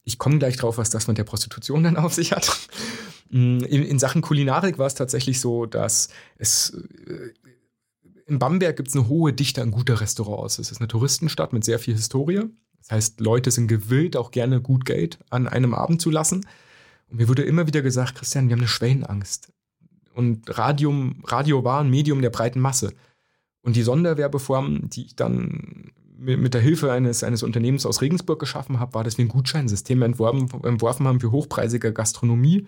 ich 0.04 0.18
komme 0.18 0.38
gleich 0.38 0.58
drauf, 0.58 0.76
was 0.76 0.90
das 0.90 1.08
mit 1.08 1.16
der 1.16 1.24
Prostitution 1.24 1.82
dann 1.82 1.96
auf 1.96 2.12
sich 2.12 2.32
hat. 2.32 2.68
In, 3.28 3.60
in 3.60 3.98
Sachen 3.98 4.22
Kulinarik 4.22 4.78
war 4.78 4.86
es 4.86 4.94
tatsächlich 4.94 5.40
so, 5.40 5.66
dass 5.66 6.10
es 6.38 6.70
äh, 7.06 7.32
in 8.26 8.38
Bamberg 8.38 8.76
gibt 8.76 8.88
es 8.88 8.96
eine 8.96 9.08
hohe 9.08 9.32
Dichte 9.32 9.62
an 9.62 9.70
guter 9.70 10.00
Restaurants. 10.00 10.58
Es 10.58 10.70
ist 10.70 10.80
eine 10.80 10.88
Touristenstadt 10.88 11.52
mit 11.52 11.64
sehr 11.64 11.78
viel 11.78 11.94
Historie. 11.94 12.42
Das 12.80 12.90
heißt, 12.90 13.20
Leute 13.20 13.50
sind 13.50 13.68
gewillt, 13.68 14.16
auch 14.16 14.30
gerne 14.30 14.60
gut 14.60 14.84
Geld 14.84 15.18
an 15.30 15.46
einem 15.48 15.74
Abend 15.74 16.02
zu 16.02 16.10
lassen. 16.10 16.44
Und 17.08 17.18
mir 17.18 17.28
wurde 17.28 17.42
immer 17.42 17.66
wieder 17.66 17.82
gesagt, 17.82 18.16
Christian, 18.16 18.48
wir 18.48 18.54
haben 18.54 18.60
eine 18.60 18.68
Schwellenangst. 18.68 19.52
Und 20.14 20.58
Radium, 20.58 21.22
Radio 21.26 21.62
war 21.62 21.80
ein 21.80 21.90
Medium 21.90 22.20
der 22.20 22.30
breiten 22.30 22.60
Masse. 22.60 22.92
Und 23.62 23.76
die 23.76 23.82
Sonderwerbeform, 23.82 24.88
die 24.90 25.06
ich 25.06 25.16
dann 25.16 25.92
mit 26.18 26.54
der 26.54 26.60
Hilfe 26.60 26.90
eines, 26.90 27.22
eines 27.22 27.42
Unternehmens 27.42 27.84
aus 27.84 28.00
Regensburg 28.00 28.40
geschaffen 28.40 28.80
habe, 28.80 28.94
war, 28.94 29.04
dass 29.04 29.18
wir 29.18 29.24
ein 29.24 29.28
Gutscheinsystem 29.28 30.00
entworfen, 30.02 30.48
entworfen 30.64 31.06
haben 31.06 31.20
für 31.20 31.30
hochpreisige 31.30 31.92
Gastronomie. 31.92 32.66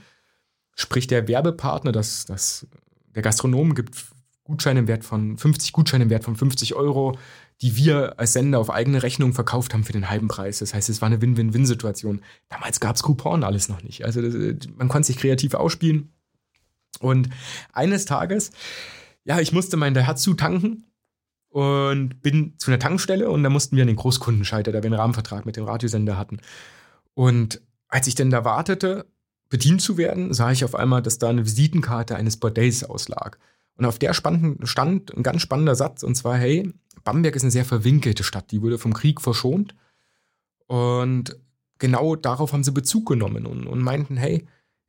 Sprich, 0.75 1.07
der 1.07 1.27
Werbepartner, 1.27 1.91
das, 1.91 2.27
das, 2.27 2.67
der 3.15 3.23
Gastronom 3.23 3.75
gibt 3.75 3.97
Gutscheine 4.49 4.81
im 4.81 4.89
Wert 4.89 5.05
von 5.05 5.37
50 5.37 5.73
Gutscheine 5.73 6.05
im 6.05 6.11
Wert 6.11 6.25
von 6.25 6.35
50 6.35 6.75
Euro, 6.75 7.17
die 7.61 7.77
wir 7.77 8.19
als 8.19 8.33
Sender 8.33 8.59
auf 8.59 8.71
eigene 8.71 9.03
Rechnung 9.03 9.35
verkauft 9.35 9.75
haben 9.75 9.85
für 9.85 9.93
den 9.93 10.09
halben 10.09 10.27
Preis. 10.27 10.59
Das 10.59 10.75
heißt, 10.75 10.89
es 10.89 11.03
war 11.03 11.07
eine 11.07 11.21
Win-Win-Win-Situation. 11.21 12.23
Damals 12.49 12.81
gab 12.81 12.97
es 12.97 13.03
Coupon 13.03 13.45
alles 13.45 13.69
noch 13.69 13.83
nicht. 13.83 14.05
Also 14.05 14.21
man 14.77 14.89
konnte 14.89 15.07
sich 15.07 15.19
kreativ 15.19 15.55
ausspielen. 15.55 16.13
Und 17.01 17.29
eines 17.73 18.07
Tages, 18.07 18.51
ja, 19.25 19.39
ich 19.39 19.53
musste 19.53 19.77
meinen 19.77 19.95
Daihatsu 19.95 20.35
tanken 20.35 20.85
und 21.51 22.23
bin 22.23 22.55
zu 22.59 22.71
einer 22.71 22.79
Tankstelle 22.79 23.31
und 23.31 23.43
da 23.43 23.51
mussten 23.51 23.77
wir 23.77 23.83
an 23.83 23.89
den 23.89 23.97
Großkundenschalter, 23.97 24.73
da 24.73 24.83
wir 24.83 24.87
einen 24.87 24.99
Rahmenvertrag 24.99 25.45
mit 25.45 25.57
dem 25.57 25.65
Radiosender 25.65 26.17
hatten. 26.17 26.39
Und 27.13 27.61
als 27.89 28.07
ich 28.07 28.15
denn 28.15 28.31
da 28.31 28.45
wartete, 28.45 29.07
bedient 29.51 29.83
zu 29.83 29.99
werden, 29.99 30.33
sah 30.33 30.51
ich 30.53 30.65
auf 30.65 30.75
einmal, 30.75 31.03
dass 31.03 31.19
da 31.19 31.29
eine 31.29 31.45
Visitenkarte 31.45 32.17
eines 32.17 32.39
Bordells 32.39 32.85
auslag. 32.85 33.39
Und 33.79 33.85
auf 33.85 33.99
der 33.99 34.13
stand 34.13 35.17
ein 35.17 35.23
ganz 35.23 35.41
spannender 35.41 35.77
Satz, 35.77 36.03
und 36.03 36.17
zwar, 36.17 36.37
hey, 36.37 36.73
Bamberg 37.05 37.37
ist 37.37 37.43
eine 37.43 37.53
sehr 37.53 37.65
verwinkelte 37.65 38.25
Stadt, 38.25 38.51
die 38.51 38.61
wurde 38.61 38.77
vom 38.77 38.93
Krieg 38.93 39.21
verschont. 39.21 39.75
Und 40.67 41.39
genau 41.79 42.17
darauf 42.17 42.53
haben 42.53 42.65
sie 42.65 42.73
Bezug 42.73 43.07
genommen 43.07 43.47
und, 43.47 43.67
und 43.67 43.81
meinten, 43.81 44.17
hey, 44.17 44.47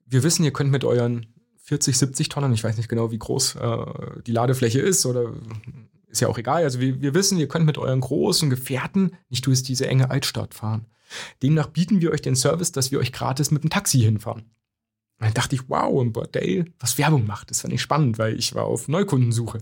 wir 0.07 0.23
wissen, 0.23 0.43
ihr 0.43 0.51
könnt 0.51 0.71
mit 0.71 0.83
euren 0.83 1.27
40, 1.57 1.97
70 1.99 2.29
Tonnen, 2.29 2.51
ich 2.51 2.63
weiß 2.63 2.77
nicht 2.77 2.89
genau, 2.89 3.11
wie 3.11 3.19
groß 3.19 3.55
äh, 3.55 3.85
die 4.25 4.31
Ladefläche 4.31 4.79
ist 4.79 5.05
oder 5.05 5.33
ist 6.07 6.21
ja 6.21 6.27
auch 6.27 6.39
egal. 6.39 6.63
Also 6.63 6.79
wir, 6.79 6.99
wir 6.99 7.13
wissen, 7.13 7.37
ihr 7.37 7.47
könnt 7.47 7.67
mit 7.67 7.77
euren 7.77 8.01
großen 8.01 8.49
Gefährten 8.49 9.11
nicht 9.29 9.45
durch 9.45 9.61
diese 9.61 9.87
enge 9.87 10.09
Altstadt 10.09 10.55
fahren. 10.55 10.87
Demnach 11.43 11.67
bieten 11.67 12.01
wir 12.01 12.11
euch 12.11 12.23
den 12.23 12.35
Service, 12.35 12.71
dass 12.71 12.91
wir 12.91 12.99
euch 12.99 13.13
gratis 13.13 13.51
mit 13.51 13.63
dem 13.63 13.69
Taxi 13.69 13.99
hinfahren. 13.99 14.45
Und 15.19 15.25
dann 15.25 15.33
dachte 15.33 15.55
ich, 15.55 15.67
wow, 15.67 16.01
ein 16.01 16.13
Bordell, 16.13 16.65
was 16.79 16.97
Werbung 16.97 17.27
macht. 17.27 17.49
Das 17.49 17.61
fand 17.61 17.73
ich 17.73 17.81
spannend, 17.81 18.17
weil 18.17 18.37
ich 18.37 18.55
war 18.55 18.63
auf 18.63 18.87
Neukundensuche. 18.87 19.59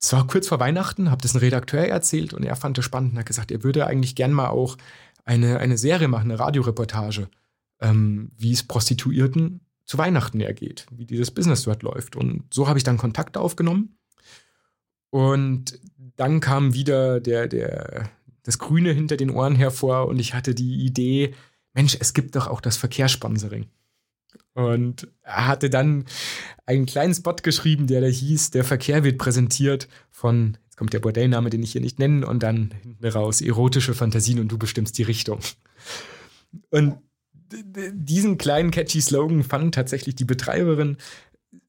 Es 0.00 0.12
war 0.12 0.26
kurz 0.26 0.48
vor 0.48 0.60
Weihnachten, 0.60 1.10
habe 1.10 1.20
das 1.20 1.34
einem 1.34 1.40
Redakteur 1.40 1.86
erzählt 1.86 2.32
und 2.32 2.44
er 2.44 2.56
fand 2.56 2.78
es 2.78 2.84
spannend 2.84 3.12
und 3.12 3.18
hat 3.18 3.26
gesagt, 3.26 3.50
er 3.50 3.64
würde 3.64 3.86
eigentlich 3.86 4.14
gern 4.14 4.32
mal 4.32 4.48
auch 4.48 4.76
eine, 5.24 5.58
eine 5.58 5.76
Serie 5.76 6.08
machen, 6.08 6.30
eine 6.30 6.38
Radioreportage, 6.38 7.28
ähm, 7.80 8.30
wie 8.36 8.52
es 8.52 8.62
Prostituierten 8.62 9.60
zu 9.84 9.98
Weihnachten 9.98 10.40
ergeht, 10.40 10.86
wie 10.90 11.04
dieses 11.04 11.32
Business 11.32 11.64
dort 11.64 11.82
läuft. 11.82 12.16
Und 12.16 12.44
so 12.54 12.68
habe 12.68 12.78
ich 12.78 12.84
dann 12.84 12.96
Kontakt 12.96 13.36
aufgenommen 13.36 13.98
und 15.10 15.80
dann 16.16 16.40
kam 16.40 16.72
wieder 16.72 17.20
der, 17.20 17.48
der, 17.48 18.08
das 18.44 18.58
Grüne 18.58 18.92
hinter 18.92 19.16
den 19.16 19.30
Ohren 19.30 19.56
hervor 19.56 20.06
und 20.06 20.18
ich 20.18 20.34
hatte 20.34 20.54
die 20.54 20.84
Idee, 20.84 21.34
Mensch, 21.74 21.96
es 22.00 22.14
gibt 22.14 22.36
doch 22.36 22.46
auch 22.46 22.60
das 22.60 22.76
Verkehrssponsoring. 22.76 23.66
Und 24.54 25.08
er 25.22 25.46
hatte 25.46 25.70
dann 25.70 26.04
einen 26.66 26.86
kleinen 26.86 27.14
Spot 27.14 27.36
geschrieben, 27.42 27.86
der 27.86 28.00
da 28.00 28.06
hieß, 28.06 28.50
der 28.50 28.64
Verkehr 28.64 29.04
wird 29.04 29.18
präsentiert 29.18 29.88
von, 30.10 30.58
jetzt 30.64 30.76
kommt 30.76 30.92
der 30.92 31.00
Bordellname, 31.00 31.50
den 31.50 31.62
ich 31.62 31.72
hier 31.72 31.80
nicht 31.80 31.98
nenne, 31.98 32.26
und 32.26 32.42
dann 32.42 32.72
hinten 32.82 33.06
raus, 33.06 33.40
erotische 33.40 33.94
Fantasien 33.94 34.40
und 34.40 34.48
du 34.48 34.58
bestimmst 34.58 34.98
die 34.98 35.02
Richtung. 35.02 35.40
Und 36.70 36.98
diesen 37.52 38.38
kleinen 38.38 38.70
catchy 38.70 39.00
Slogan 39.00 39.42
fand 39.42 39.74
tatsächlich 39.74 40.14
die 40.14 40.24
Betreiberin 40.24 40.96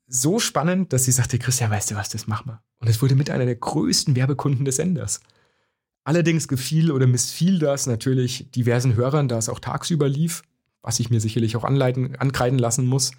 so 0.07 0.39
spannend, 0.39 0.93
dass 0.93 1.05
sie 1.05 1.11
sagte, 1.11 1.39
Christian, 1.39 1.71
weißt 1.71 1.91
du 1.91 1.95
was, 1.95 2.09
das 2.09 2.27
machen 2.27 2.47
wir. 2.47 2.61
Und 2.79 2.89
es 2.89 3.01
wurde 3.01 3.15
mit 3.15 3.29
einer 3.29 3.45
der 3.45 3.55
größten 3.55 4.15
Werbekunden 4.15 4.65
des 4.65 4.75
Senders. 4.75 5.21
Allerdings 6.03 6.47
gefiel 6.47 6.91
oder 6.91 7.07
missfiel 7.07 7.59
das 7.59 7.87
natürlich 7.87 8.51
diversen 8.51 8.95
Hörern, 8.95 9.27
da 9.27 9.37
es 9.37 9.49
auch 9.49 9.59
tagsüber 9.59 10.09
lief, 10.09 10.43
was 10.81 10.99
ich 10.99 11.09
mir 11.09 11.19
sicherlich 11.19 11.55
auch 11.55 11.63
anleiten, 11.63 12.15
ankreiden 12.15 12.59
lassen 12.59 12.85
muss. 12.85 13.11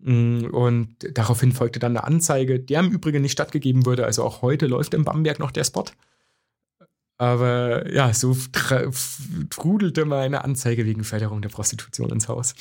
Mm, 0.00 0.44
und 0.46 0.96
daraufhin 1.12 1.52
folgte 1.52 1.78
dann 1.78 1.96
eine 1.96 2.04
Anzeige, 2.04 2.60
der 2.60 2.80
im 2.80 2.90
Übrigen 2.90 3.22
nicht 3.22 3.32
stattgegeben 3.32 3.86
wurde. 3.86 4.04
Also 4.04 4.24
auch 4.24 4.42
heute 4.42 4.66
läuft 4.66 4.94
in 4.94 5.04
Bamberg 5.04 5.38
noch 5.38 5.50
der 5.50 5.64
Spot. 5.64 5.84
Aber 7.18 7.92
ja, 7.92 8.14
so 8.14 8.34
trudelte 9.50 10.06
mal 10.06 10.20
eine 10.20 10.42
Anzeige 10.42 10.86
wegen 10.86 11.04
Förderung 11.04 11.42
der 11.42 11.50
Prostitution 11.50 12.08
ins 12.10 12.28
Haus. 12.28 12.54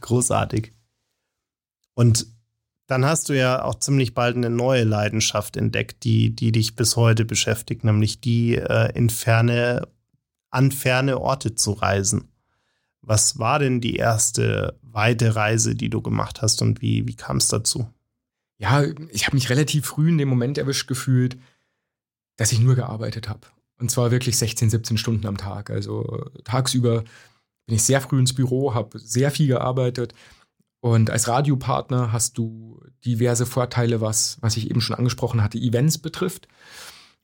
Großartig. 0.00 0.72
Und 1.94 2.26
dann 2.86 3.04
hast 3.04 3.28
du 3.28 3.34
ja 3.34 3.62
auch 3.62 3.74
ziemlich 3.74 4.14
bald 4.14 4.36
eine 4.36 4.50
neue 4.50 4.84
Leidenschaft 4.84 5.56
entdeckt, 5.56 6.04
die, 6.04 6.34
die 6.34 6.50
dich 6.52 6.76
bis 6.76 6.96
heute 6.96 7.26
beschäftigt, 7.26 7.84
nämlich 7.84 8.20
die 8.20 8.56
äh, 8.56 8.90
in 8.94 9.10
ferne, 9.10 9.86
an 10.50 10.72
ferne 10.72 11.20
Orte 11.20 11.54
zu 11.54 11.72
reisen. 11.72 12.31
Was 13.02 13.38
war 13.38 13.58
denn 13.58 13.80
die 13.80 13.96
erste 13.96 14.78
weite 14.82 15.34
Reise, 15.34 15.74
die 15.74 15.90
du 15.90 16.00
gemacht 16.00 16.40
hast 16.40 16.62
und 16.62 16.80
wie, 16.80 17.06
wie 17.06 17.16
kam 17.16 17.38
es 17.38 17.48
dazu? 17.48 17.86
Ja, 18.58 18.84
ich 19.10 19.26
habe 19.26 19.36
mich 19.36 19.50
relativ 19.50 19.86
früh 19.86 20.08
in 20.08 20.18
dem 20.18 20.28
Moment 20.28 20.56
erwischt 20.56 20.86
gefühlt, 20.86 21.36
dass 22.36 22.52
ich 22.52 22.60
nur 22.60 22.76
gearbeitet 22.76 23.28
habe. 23.28 23.48
Und 23.78 23.90
zwar 23.90 24.12
wirklich 24.12 24.38
16, 24.38 24.70
17 24.70 24.98
Stunden 24.98 25.26
am 25.26 25.36
Tag. 25.36 25.70
Also 25.70 26.24
tagsüber 26.44 27.02
bin 27.66 27.74
ich 27.74 27.82
sehr 27.82 28.00
früh 28.00 28.20
ins 28.20 28.34
Büro, 28.34 28.74
habe 28.74 28.98
sehr 29.00 29.32
viel 29.32 29.48
gearbeitet 29.48 30.14
Und 30.80 31.10
als 31.10 31.28
Radiopartner 31.28 32.12
hast 32.12 32.38
du 32.38 32.80
diverse 33.04 33.46
Vorteile, 33.46 34.00
was, 34.00 34.38
was 34.40 34.56
ich 34.56 34.68
eben 34.68 34.80
schon 34.80 34.96
angesprochen 34.96 35.42
hatte, 35.42 35.58
Events 35.58 35.98
betrifft. 35.98 36.48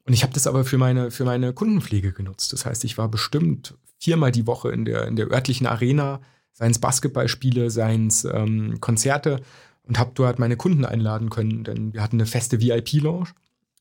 Und 0.09 0.15
ich 0.15 0.23
habe 0.23 0.33
das 0.33 0.47
aber 0.47 0.65
für 0.65 0.79
meine, 0.79 1.11
für 1.11 1.27
meine 1.27 1.53
Kundenpflege 1.53 2.13
genutzt. 2.13 2.55
Das 2.55 2.65
heißt, 2.65 2.83
ich 2.85 2.97
war 2.97 3.11
bestimmt 3.11 3.75
viermal 3.99 4.33
die 4.33 4.47
Woche 4.47 4.71
in 4.71 4.87
der, 4.87 5.07
in 5.07 5.17
der 5.17 5.31
örtlichen 5.31 5.67
Arena, 5.67 6.23
seien 6.55 6.71
es 6.71 6.79
Basketballspiele, 6.79 7.71
seien 7.71 8.07
es 8.07 8.25
ähm, 8.25 8.81
Konzerte 8.81 9.43
und 9.83 9.99
habe 9.99 10.13
dort 10.15 10.39
meine 10.39 10.57
Kunden 10.57 10.87
einladen 10.87 11.29
können, 11.29 11.63
denn 11.63 11.93
wir 11.93 12.03
hatten 12.03 12.17
eine 12.17 12.25
feste 12.25 12.59
VIP-Lounge 12.59 13.29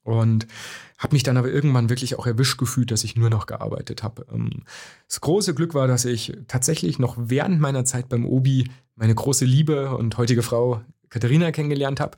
und 0.03 0.47
habe 0.97 1.15
mich 1.15 1.23
dann 1.23 1.37
aber 1.37 1.47
irgendwann 1.47 1.89
wirklich 1.89 2.19
auch 2.19 2.27
erwischt 2.27 2.57
gefühlt, 2.57 2.91
dass 2.91 3.05
ich 3.05 3.15
nur 3.15 3.29
noch 3.29 3.45
gearbeitet 3.45 4.03
habe. 4.03 4.25
Ähm, 4.29 4.63
das 5.07 5.21
große 5.21 5.55
Glück 5.55 5.75
war, 5.75 5.87
dass 5.87 6.03
ich 6.03 6.33
tatsächlich 6.49 6.99
noch 6.99 7.15
während 7.17 7.61
meiner 7.61 7.85
Zeit 7.85 8.09
beim 8.09 8.25
Obi 8.25 8.69
meine 8.95 9.15
große 9.15 9.45
Liebe 9.45 9.95
und 9.95 10.17
heutige 10.17 10.43
Frau 10.43 10.81
Katharina 11.09 11.53
kennengelernt 11.53 12.01
habe 12.01 12.17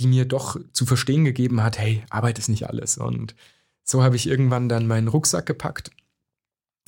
die 0.00 0.06
mir 0.06 0.24
doch 0.24 0.58
zu 0.72 0.86
verstehen 0.86 1.24
gegeben 1.24 1.62
hat, 1.62 1.78
hey, 1.78 2.02
Arbeit 2.08 2.38
ist 2.38 2.48
nicht 2.48 2.68
alles. 2.68 2.96
Und 2.96 3.34
so 3.84 4.02
habe 4.02 4.16
ich 4.16 4.26
irgendwann 4.26 4.68
dann 4.68 4.86
meinen 4.86 5.08
Rucksack 5.08 5.44
gepackt. 5.44 5.90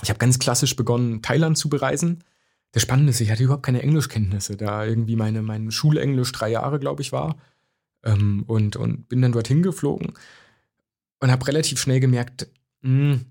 Ich 0.03 0.09
habe 0.09 0.18
ganz 0.18 0.38
klassisch 0.38 0.75
begonnen, 0.77 1.20
Thailand 1.20 1.59
zu 1.59 1.68
bereisen. 1.68 2.25
Das 2.72 2.83
Spannende 2.83 3.11
ist, 3.11 3.20
ich 3.20 3.31
hatte 3.31 3.44
überhaupt 3.44 3.64
keine 3.66 3.83
Englischkenntnisse, 3.83 4.57
da 4.57 4.85
irgendwie 4.87 5.16
meine, 5.16 5.42
mein 5.42 5.70
Schulenglisch 5.70 6.33
drei 6.33 6.51
Jahre, 6.51 6.79
glaube 6.79 7.03
ich, 7.03 7.12
war. 7.12 7.37
Ähm, 8.03 8.44
und, 8.46 8.77
und 8.77 9.09
bin 9.11 9.20
dann 9.20 9.33
dorthin 9.33 9.62
geflogen 9.62 10.14
und 11.20 11.31
habe 11.31 11.46
relativ 11.46 11.79
schnell 11.79 12.01
gemerkt, 12.01 12.48
mh, 12.81 13.12
hm, 13.12 13.27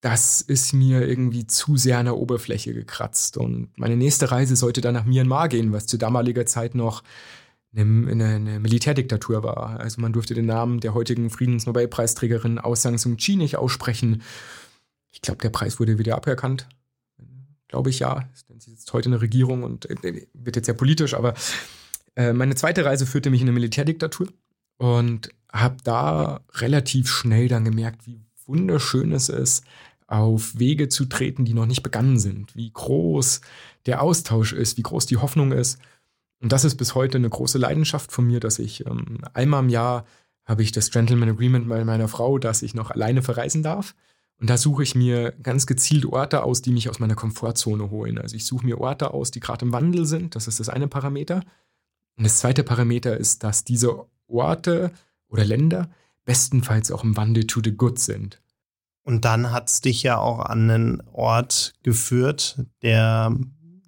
das 0.00 0.42
ist 0.42 0.74
mir 0.74 1.08
irgendwie 1.08 1.46
zu 1.46 1.76
sehr 1.76 1.98
an 1.98 2.04
der 2.04 2.16
Oberfläche 2.16 2.72
gekratzt. 2.72 3.36
Und 3.36 3.76
meine 3.76 3.96
nächste 3.96 4.30
Reise 4.30 4.54
sollte 4.54 4.80
dann 4.80 4.94
nach 4.94 5.06
Myanmar 5.06 5.48
gehen, 5.48 5.72
was 5.72 5.86
zu 5.86 5.96
damaliger 5.96 6.46
Zeit 6.46 6.76
noch 6.76 7.02
eine, 7.74 8.10
eine, 8.10 8.24
eine, 8.26 8.60
Militärdiktatur 8.60 9.42
war. 9.42 9.80
Also 9.80 10.00
man 10.00 10.12
durfte 10.12 10.34
den 10.34 10.46
Namen 10.46 10.80
der 10.80 10.94
heutigen 10.94 11.30
Friedensnobelpreisträgerin 11.30 12.58
Aung 12.58 12.76
San 12.76 12.98
Suu 12.98 13.14
Kyi 13.16 13.36
nicht 13.36 13.56
aussprechen. 13.56 14.22
Ich 15.10 15.22
glaube, 15.22 15.42
der 15.42 15.50
Preis 15.50 15.78
wurde 15.78 15.98
wieder 15.98 16.16
aberkannt. 16.16 16.68
Glaube 17.68 17.90
ich 17.90 17.98
ja. 17.98 18.28
Sie 18.58 18.70
sitzt 18.70 18.92
heute 18.92 19.08
in 19.08 19.12
der 19.12 19.20
Regierung 19.20 19.62
und 19.62 19.88
äh, 19.90 20.26
wird 20.32 20.56
jetzt 20.56 20.66
sehr 20.66 20.74
politisch. 20.74 21.14
Aber 21.14 21.34
äh, 22.16 22.32
meine 22.32 22.54
zweite 22.54 22.84
Reise 22.84 23.06
führte 23.06 23.30
mich 23.30 23.42
in 23.42 23.48
eine 23.48 23.54
Militärdiktatur 23.54 24.28
und 24.78 25.30
habe 25.52 25.76
da 25.84 26.40
relativ 26.54 27.08
schnell 27.08 27.48
dann 27.48 27.64
gemerkt, 27.64 28.06
wie 28.06 28.20
wunderschön 28.46 29.12
es 29.12 29.28
ist, 29.28 29.64
auf 30.06 30.58
Wege 30.58 30.88
zu 30.88 31.04
treten, 31.04 31.44
die 31.44 31.54
noch 31.54 31.66
nicht 31.66 31.82
begangen 31.82 32.18
sind. 32.18 32.56
Wie 32.56 32.70
groß 32.70 33.42
der 33.86 34.02
Austausch 34.02 34.54
ist, 34.54 34.78
wie 34.78 34.82
groß 34.82 35.06
die 35.06 35.18
Hoffnung 35.18 35.52
ist. 35.52 35.78
Und 36.40 36.52
das 36.52 36.64
ist 36.64 36.76
bis 36.76 36.94
heute 36.94 37.18
eine 37.18 37.28
große 37.28 37.58
Leidenschaft 37.58 38.12
von 38.12 38.26
mir, 38.26 38.40
dass 38.40 38.58
ich 38.58 38.86
ähm, 38.86 39.18
einmal 39.34 39.64
im 39.64 39.68
Jahr 39.68 40.04
habe 40.44 40.62
ich 40.62 40.72
das 40.72 40.90
Gentleman 40.90 41.28
Agreement 41.28 41.68
bei 41.68 41.84
meiner 41.84 42.08
Frau, 42.08 42.38
dass 42.38 42.62
ich 42.62 42.74
noch 42.74 42.90
alleine 42.90 43.22
verreisen 43.22 43.62
darf. 43.62 43.94
Und 44.40 44.48
da 44.48 44.56
suche 44.56 44.82
ich 44.82 44.94
mir 44.94 45.32
ganz 45.42 45.66
gezielt 45.66 46.06
Orte 46.06 46.42
aus, 46.44 46.62
die 46.62 46.70
mich 46.70 46.88
aus 46.88 47.00
meiner 47.00 47.16
Komfortzone 47.16 47.90
holen. 47.90 48.18
Also 48.18 48.36
ich 48.36 48.46
suche 48.46 48.64
mir 48.64 48.78
Orte 48.78 49.12
aus, 49.12 49.30
die 49.30 49.40
gerade 49.40 49.66
im 49.66 49.72
Wandel 49.72 50.06
sind. 50.06 50.36
Das 50.36 50.46
ist 50.46 50.60
das 50.60 50.68
eine 50.68 50.88
Parameter. 50.88 51.42
Und 52.16 52.24
das 52.24 52.38
zweite 52.38 52.62
Parameter 52.62 53.16
ist, 53.16 53.42
dass 53.42 53.64
diese 53.64 54.06
Orte 54.28 54.92
oder 55.28 55.44
Länder 55.44 55.90
bestenfalls 56.24 56.90
auch 56.92 57.04
im 57.04 57.16
Wandel 57.16 57.46
to 57.46 57.60
the 57.62 57.72
good 57.72 57.98
sind. 57.98 58.40
Und 59.02 59.24
dann 59.24 59.50
hat 59.50 59.68
es 59.68 59.80
dich 59.80 60.02
ja 60.02 60.18
auch 60.18 60.40
an 60.40 60.70
einen 60.70 61.02
Ort 61.12 61.74
geführt, 61.82 62.60
der 62.82 63.34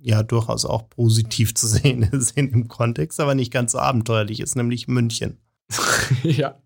ja 0.01 0.23
durchaus 0.23 0.65
auch 0.65 0.89
positiv 0.89 1.55
zu 1.55 1.67
sehen 1.67 2.03
ist 2.03 2.37
in 2.37 2.51
dem 2.51 2.69
Kontext, 2.69 3.21
aber 3.21 3.35
nicht 3.35 3.53
ganz 3.53 3.73
so 3.73 3.79
abenteuerlich 3.79 4.41
ist, 4.41 4.57
nämlich 4.57 4.89
München. 4.89 5.39
ja. 6.23 6.57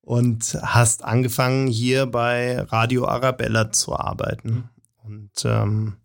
Und 0.00 0.56
hast 0.62 1.04
angefangen, 1.04 1.66
hier 1.66 2.06
bei 2.06 2.60
Radio 2.60 3.06
Arabella 3.06 3.72
zu 3.72 3.96
arbeiten. 3.96 4.70
Und 5.02 5.44
ähm, 5.44 5.96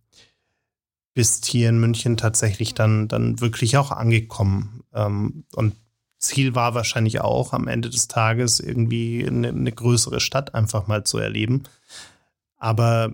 bist 1.13 1.45
hier 1.45 1.69
in 1.69 1.79
München 1.79 2.17
tatsächlich 2.17 2.73
dann, 2.73 3.07
dann 3.07 3.39
wirklich 3.41 3.77
auch 3.77 3.91
angekommen. 3.91 4.83
Ähm, 4.93 5.45
und 5.55 5.75
Ziel 6.17 6.55
war 6.55 6.75
wahrscheinlich 6.75 7.21
auch 7.21 7.53
am 7.53 7.67
Ende 7.67 7.89
des 7.89 8.07
Tages 8.07 8.59
irgendwie 8.59 9.25
eine, 9.25 9.49
eine 9.49 9.71
größere 9.71 10.19
Stadt 10.19 10.53
einfach 10.55 10.87
mal 10.87 11.03
zu 11.03 11.17
erleben. 11.17 11.63
Aber 12.57 13.13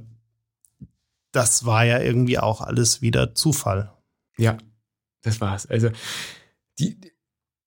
das 1.38 1.66
war 1.66 1.86
ja 1.86 2.00
irgendwie 2.00 2.40
auch 2.40 2.62
alles 2.62 3.04
wieder 3.04 3.36
Zufall. 3.36 3.94
Ja, 4.40 4.58
das 5.22 5.40
war's. 5.40 5.68
Also, 5.68 5.92
die, 6.80 6.98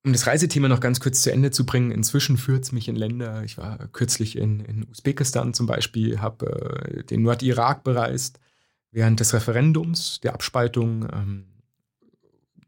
um 0.04 0.12
das 0.12 0.26
Reisethema 0.26 0.66
noch 0.66 0.80
ganz 0.80 0.98
kurz 0.98 1.22
zu 1.22 1.30
Ende 1.30 1.52
zu 1.52 1.64
bringen, 1.64 1.92
inzwischen 1.92 2.37
führt 2.37 2.64
es 2.64 2.72
mich 2.72 2.88
in 2.88 2.96
Länder. 2.96 3.44
Ich 3.44 3.59
war 3.59 3.78
kürzlich 3.92 4.37
in, 4.37 4.59
in 4.59 4.88
Usbekistan 4.88 5.54
zum 5.54 5.66
Beispiel, 5.66 6.20
habe 6.20 6.96
äh, 6.96 7.04
den 7.04 7.22
Nordirak 7.22 7.85
bereist 7.85 8.40
während 8.90 9.20
des 9.20 9.33
Referendums, 9.35 10.18
der 10.20 10.35
Abspaltung. 10.35 11.09
Ähm, 11.12 11.46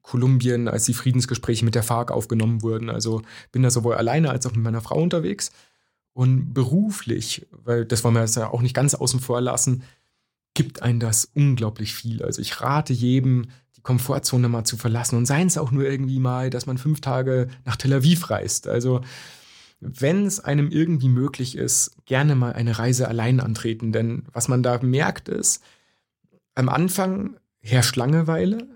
Kolumbien, 0.03 0.67
als 0.67 0.85
die 0.85 0.95
Friedensgespräche 0.95 1.65
mit 1.65 1.77
der 1.77 1.85
FARC 1.85 2.11
aufgenommen 2.11 2.63
wurden. 2.63 2.91
Also 2.91 3.23
bin 3.53 3.63
da 3.63 3.71
sowohl 3.71 3.95
alleine 3.95 4.31
als 4.31 4.45
auch 4.47 4.53
mit 4.53 4.63
meiner 4.63 4.81
Frau 4.81 5.01
unterwegs. 5.01 5.53
Und 6.13 6.53
beruflich, 6.53 7.47
weil 7.51 7.85
das 7.85 8.03
wollen 8.03 8.15
wir 8.15 8.23
jetzt 8.23 8.37
ja 8.37 8.51
auch 8.51 8.63
nicht 8.63 8.75
ganz 8.75 8.95
außen 8.95 9.21
vor 9.21 9.41
lassen, 9.41 9.85
gibt 10.55 10.83
einen 10.83 11.01
das 11.01 11.25
unglaublich 11.35 11.95
viel. 11.95 12.23
Also 12.23 12.41
ich 12.41 12.61
rate 12.61 12.93
jedem, 12.93 13.47
die 13.77 13.81
Komfortzone 13.83 14.49
mal 14.49 14.65
zu 14.65 14.77
verlassen 14.77 15.17
und 15.17 15.27
seien 15.27 15.47
es 15.47 15.59
auch 15.59 15.71
nur 15.71 15.85
irgendwie 15.85 16.19
mal, 16.19 16.51
dass 16.51 16.67
man 16.67 16.79
fünf 16.79 17.01
Tage 17.01 17.49
nach 17.65 17.77
Tel 17.77 17.93
Aviv 17.93 18.31
reist. 18.31 18.69
Also 18.69 19.01
wenn 19.81 20.27
es 20.27 20.41
einem 20.41 20.71
irgendwie 20.71 21.09
möglich 21.09 21.57
ist, 21.57 21.97
gerne 22.05 22.37
mal 22.37 22.53
eine 22.53 22.79
Reise 22.79 23.09
allein 23.09 23.41
antreten. 23.41 23.93
Denn 23.93 24.25
was 24.33 24.49
man 24.49 24.63
da 24.63 24.79
merkt 24.83 25.29
ist, 25.29 25.63
am 26.55 26.69
Anfang 26.69 27.37
herrscht 27.61 27.97
Langeweile, 27.97 28.69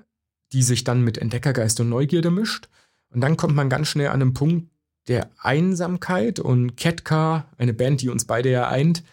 die 0.52 0.62
sich 0.62 0.84
dann 0.84 1.02
mit 1.02 1.18
Entdeckergeist 1.18 1.78
und 1.80 1.88
Neugierde 1.88 2.30
mischt. 2.30 2.68
Und 3.10 3.20
dann 3.20 3.36
kommt 3.36 3.54
man 3.54 3.68
ganz 3.68 3.88
schnell 3.88 4.08
an 4.08 4.20
einen 4.20 4.34
Punkt 4.34 4.70
der 5.08 5.30
Einsamkeit 5.38 6.40
und 6.40 6.76
Ketka, 6.76 7.46
eine 7.58 7.72
Band, 7.72 8.02
die 8.02 8.08
uns 8.08 8.24
beide 8.24 8.50
ja 8.50 8.68
eint, 8.68 9.04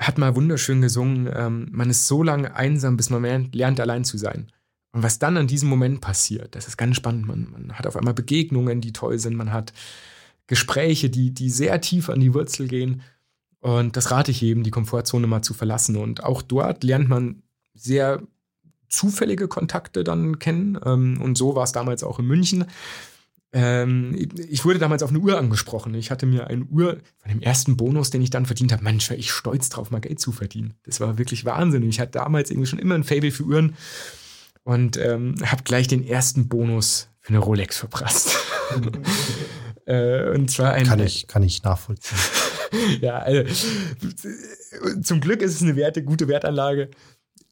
hat 0.00 0.18
mal 0.18 0.34
wunderschön 0.34 0.80
gesungen, 0.80 1.30
ähm, 1.32 1.68
man 1.70 1.90
ist 1.90 2.06
so 2.06 2.22
lange 2.22 2.54
einsam, 2.56 2.96
bis 2.96 3.10
man 3.10 3.50
lernt, 3.52 3.80
allein 3.80 4.04
zu 4.04 4.16
sein. 4.16 4.50
Und 4.92 5.02
was 5.02 5.18
dann 5.18 5.36
an 5.36 5.46
diesem 5.46 5.68
Moment 5.68 6.00
passiert, 6.00 6.54
das 6.56 6.66
ist 6.66 6.76
ganz 6.76 6.96
spannend. 6.96 7.26
Man, 7.26 7.48
man 7.50 7.72
hat 7.74 7.86
auf 7.86 7.96
einmal 7.96 8.14
Begegnungen, 8.14 8.80
die 8.80 8.92
toll 8.92 9.18
sind. 9.18 9.36
Man 9.36 9.52
hat 9.52 9.72
Gespräche, 10.46 11.10
die, 11.10 11.32
die 11.32 11.50
sehr 11.50 11.80
tief 11.80 12.08
an 12.08 12.18
die 12.18 12.34
Wurzel 12.34 12.66
gehen. 12.66 13.02
Und 13.60 13.96
das 13.96 14.10
rate 14.10 14.30
ich 14.30 14.40
jedem, 14.40 14.64
die 14.64 14.70
Komfortzone 14.70 15.26
mal 15.26 15.42
zu 15.42 15.54
verlassen. 15.54 15.96
Und 15.96 16.24
auch 16.24 16.42
dort 16.42 16.82
lernt 16.82 17.08
man 17.08 17.42
sehr 17.74 18.22
zufällige 18.88 19.48
Kontakte 19.48 20.02
dann 20.02 20.38
kennen. 20.38 20.78
Ähm, 20.84 21.20
und 21.22 21.36
so 21.36 21.54
war 21.54 21.64
es 21.64 21.72
damals 21.72 22.02
auch 22.02 22.18
in 22.18 22.26
München. 22.26 22.64
Ähm, 23.52 24.28
ich 24.36 24.64
wurde 24.64 24.78
damals 24.78 25.02
auf 25.02 25.10
eine 25.10 25.18
Uhr 25.18 25.36
angesprochen. 25.36 25.94
Ich 25.94 26.10
hatte 26.10 26.26
mir 26.26 26.46
eine 26.46 26.64
Uhr 26.64 26.98
von 27.18 27.30
dem 27.30 27.42
ersten 27.42 27.76
Bonus, 27.76 28.10
den 28.10 28.22
ich 28.22 28.30
dann 28.30 28.46
verdient 28.46 28.72
habe. 28.72 28.84
Mensch, 28.84 29.10
war 29.10 29.16
ich 29.16 29.32
stolz 29.32 29.68
drauf, 29.68 29.90
mal 29.90 30.00
Geld 30.00 30.20
zu 30.20 30.30
verdienen. 30.32 30.74
Das 30.84 31.00
war 31.00 31.18
wirklich 31.18 31.44
Wahnsinn. 31.44 31.88
Ich 31.88 31.98
hatte 31.98 32.12
damals 32.12 32.50
irgendwie 32.50 32.68
schon 32.68 32.78
immer 32.78 32.94
ein 32.94 33.04
Fable 33.04 33.32
für 33.32 33.44
Uhren 33.44 33.74
und 34.62 34.96
ähm, 34.98 35.34
habe 35.44 35.64
gleich 35.64 35.88
den 35.88 36.06
ersten 36.06 36.48
Bonus 36.48 37.08
für 37.20 37.30
eine 37.30 37.38
Rolex 37.38 37.78
verprasst. 37.78 38.36
äh, 39.86 40.30
und 40.30 40.50
zwar 40.50 40.72
ein. 40.72 40.86
Kann 40.86 41.00
ich, 41.00 41.26
kann 41.26 41.42
ich 41.42 41.62
nachvollziehen. 41.64 42.18
ja, 43.00 43.18
also, 43.18 43.42
zum 45.02 45.20
Glück 45.20 45.42
ist 45.42 45.56
es 45.56 45.62
eine 45.62 45.74
Werte, 45.76 46.04
gute 46.04 46.28
Wertanlage. 46.28 46.90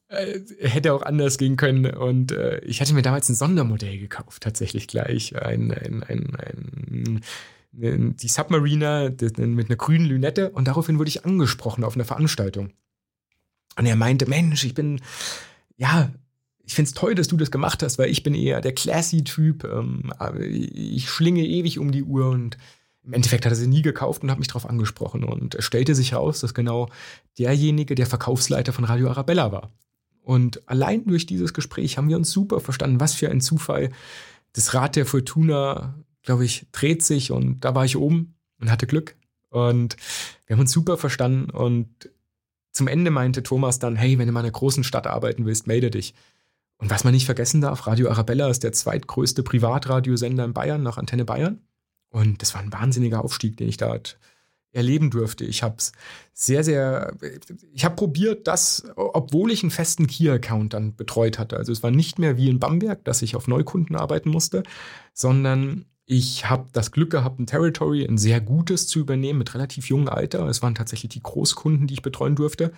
Äh, 0.09 0.41
hätte 0.61 0.95
auch 0.95 1.03
anders 1.03 1.37
gehen 1.37 1.57
können. 1.57 1.87
Und 1.87 2.33
äh, 2.33 2.61
ich 2.61 2.81
hatte 2.81 2.95
mir 2.95 3.03
damals 3.03 3.29
ein 3.29 3.35
Sondermodell 3.35 3.99
gekauft, 3.99 4.43
tatsächlich 4.43 4.89
gleich. 4.89 5.37
Ein, 5.37 5.71
ein, 5.71 6.03
ein, 6.03 7.23
ein, 7.73 8.17
die 8.17 8.29
Submariner 8.29 9.11
mit 9.11 9.39
einer 9.69 9.77
grünen 9.77 10.07
Lünette. 10.07 10.51
Und 10.51 10.67
daraufhin 10.67 10.99
wurde 10.99 11.09
ich 11.09 11.27
angesprochen 11.27 11.85
auf 11.85 11.95
einer 11.95 12.07
Veranstaltung. 12.07 12.71
Und 13.77 13.87
er 13.87 13.97
meinte, 13.97 14.27
Mensch, 14.27 14.65
ich 14.65 14.75
bin, 14.75 15.01
ja, 15.77 16.11
ich 16.65 16.75
finde 16.75 16.89
es 16.89 16.95
toll, 16.95 17.15
dass 17.15 17.29
du 17.29 17.37
das 17.37 17.51
gemacht 17.51 17.83
hast, 17.83 17.99
weil 17.99 18.11
ich 18.11 18.23
bin 18.23 18.35
eher 18.35 18.63
der 18.63 18.73
Classy-Typ. 18.73 19.65
Ähm, 19.65 20.13
ich 20.41 21.11
schlinge 21.11 21.45
ewig 21.45 21.79
um 21.79 21.93
die 21.93 22.03
Uhr 22.03 22.31
und 22.31 22.57
im 23.05 23.13
Endeffekt 23.13 23.45
hat 23.45 23.53
er 23.53 23.57
sie 23.57 23.67
nie 23.67 23.83
gekauft 23.83 24.23
und 24.23 24.31
hat 24.31 24.39
mich 24.39 24.49
darauf 24.49 24.69
angesprochen. 24.69 25.23
Und 25.23 25.55
es 25.55 25.67
stellte 25.67 25.95
sich 25.95 26.13
heraus, 26.13 26.41
dass 26.41 26.55
genau 26.55 26.89
derjenige 27.39 27.95
der 27.95 28.07
Verkaufsleiter 28.07 28.73
von 28.73 28.85
Radio 28.85 29.11
Arabella 29.11 29.53
war. 29.53 29.71
Und 30.29 30.69
allein 30.69 31.07
durch 31.07 31.25
dieses 31.25 31.55
Gespräch 31.55 31.97
haben 31.97 32.11
wir 32.11 32.17
uns 32.19 32.31
super 32.31 32.61
verstanden. 32.61 33.01
Was 33.01 33.15
für 33.15 33.31
ein 33.31 33.41
Zufall. 33.41 33.89
Das 34.53 34.75
Rad 34.75 34.95
der 34.95 35.07
Fortuna, 35.07 35.95
glaube 36.21 36.45
ich, 36.45 36.67
dreht 36.71 37.03
sich 37.03 37.31
und 37.31 37.61
da 37.61 37.75
war 37.75 37.87
ich 37.87 37.97
oben 37.97 38.35
und 38.61 38.71
hatte 38.71 38.87
Glück. 38.87 39.17
Und 39.49 39.97
wir 40.45 40.55
haben 40.55 40.61
uns 40.61 40.73
super 40.73 40.99
verstanden. 40.99 41.49
Und 41.49 42.11
zum 42.73 42.89
Ende 42.89 43.11
meinte 43.11 43.43
Thomas 43.43 43.79
dann, 43.79 43.97
hey, 43.97 44.19
wenn 44.19 44.27
du 44.27 44.33
mal 44.35 44.41
in 44.41 44.45
einer 44.45 44.53
großen 44.53 44.85
Stadt 44.85 45.07
arbeiten 45.07 45.47
willst, 45.47 45.67
melde 45.67 45.91
dich. 45.91 46.13
Und 46.77 46.91
was 46.91 47.05
man 47.05 47.15
nicht 47.15 47.25
vergessen 47.25 47.63
darf, 47.63 47.87
Radio 47.87 48.11
Arabella 48.11 48.51
ist 48.51 48.65
der 48.65 48.75
zweitgrößte 48.75 49.43
Privatradiosender 49.43 50.45
in 50.45 50.53
Bayern 50.53 50.83
nach 50.83 50.99
Antenne 50.99 51.25
Bayern. 51.25 51.63
Und 52.11 52.43
das 52.43 52.53
war 52.53 52.61
ein 52.61 52.73
wahnsinniger 52.75 53.25
Aufstieg, 53.25 53.57
den 53.57 53.71
ich 53.71 53.79
da 53.79 53.99
erleben 54.73 55.11
durfte. 55.11 55.45
Ich 55.45 55.63
habe 55.63 55.77
es 55.79 55.93
sehr, 56.33 56.63
sehr, 56.63 57.15
ich 57.73 57.85
habe 57.85 57.97
probiert, 57.97 58.47
das, 58.47 58.85
obwohl 58.97 59.51
ich 59.51 59.63
einen 59.63 59.71
festen 59.71 60.07
Key-Account 60.07 60.75
dann 60.75 60.95
betreut 60.95 61.39
hatte. 61.39 61.57
Also 61.57 61.73
es 61.73 61.83
war 61.83 61.91
nicht 61.91 62.19
mehr 62.19 62.37
wie 62.37 62.49
in 62.49 62.61
Bamberg, 62.61 63.05
dass 63.05 63.23
ich 63.23 63.35
auf 63.35 63.49
Neukunden 63.49 63.97
arbeiten 63.97 64.31
musste, 64.31 64.63
sondern 65.15 65.87
ich 66.05 66.49
habe 66.49 66.69
das 66.73 66.91
Glück 66.91 67.11
gehabt, 67.11 67.39
ein 67.39 67.47
Territory, 67.47 68.05
ein 68.05 68.19
sehr 68.19 68.41
gutes 68.41 68.87
zu 68.87 68.99
übernehmen 68.99 69.39
mit 69.39 69.55
relativ 69.55 69.89
jungem 69.89 70.09
Alter. 70.09 70.47
Es 70.49 70.63
waren 70.63 70.75
tatsächlich 70.75 71.11
die 71.11 71.23
Großkunden, 71.23 71.87
die 71.87 71.95
ich 71.95 72.03
betreuen 72.03 72.37
durfte. 72.37 72.73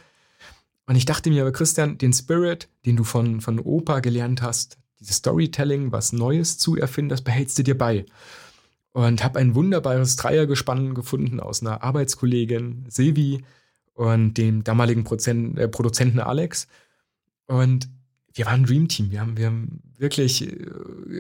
Und 0.87 0.97
ich 0.97 1.05
dachte 1.05 1.31
mir 1.31 1.43
aber, 1.43 1.53
Christian, 1.53 1.99
den 1.99 2.13
Spirit, 2.13 2.69
den 2.87 2.97
du 2.97 3.05
von, 3.05 3.41
von 3.41 3.61
Opa 3.61 4.01
gelernt 4.01 4.43
hast, 4.43 4.79
dieses 4.99 5.17
Storytelling, 5.17 5.93
was 5.93 6.13
Neues 6.13 6.59
zu 6.59 6.77
erfinden, 6.77 7.11
das 7.11 7.23
behältst 7.23 7.57
du 7.59 7.63
dir 7.63 7.79
bei 7.79 8.05
und 8.93 9.23
habe 9.23 9.39
ein 9.39 9.55
wunderbares 9.55 10.17
Dreiergespann 10.17 10.95
gefunden 10.95 11.41
aus 11.41 11.63
einer 11.63 11.83
Arbeitskollegin 11.83 12.87
Silvi 12.89 13.45
und 13.95 14.35
dem 14.35 14.65
damaligen 14.65 15.05
Prozent, 15.05 15.59
äh, 15.59 15.69
Produzenten 15.69 16.21
Alex. 16.21 16.67
Und 17.47 17.89
wir 18.33 18.47
waren 18.47 18.63
ein 18.63 18.67
Dream 18.67 18.89
Team. 18.89 19.11
Wir 19.11 19.21
haben, 19.21 19.37
wir 19.37 19.47
haben 19.47 19.83
wirklich 19.99 20.47
äh, 20.47 20.57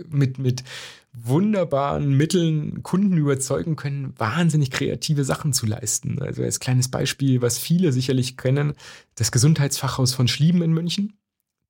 mit, 0.08 0.38
mit 0.38 0.64
wunderbaren 1.12 2.16
Mitteln 2.16 2.82
Kunden 2.82 3.16
überzeugen 3.16 3.76
können, 3.76 4.14
wahnsinnig 4.16 4.70
kreative 4.70 5.24
Sachen 5.24 5.52
zu 5.52 5.66
leisten. 5.66 6.22
Also 6.22 6.42
als 6.42 6.60
kleines 6.60 6.88
Beispiel, 6.88 7.42
was 7.42 7.58
viele 7.58 7.92
sicherlich 7.92 8.36
kennen, 8.36 8.74
das 9.16 9.32
Gesundheitsfachhaus 9.32 10.14
von 10.14 10.28
Schlieben 10.28 10.62
in 10.62 10.72
München 10.72 11.19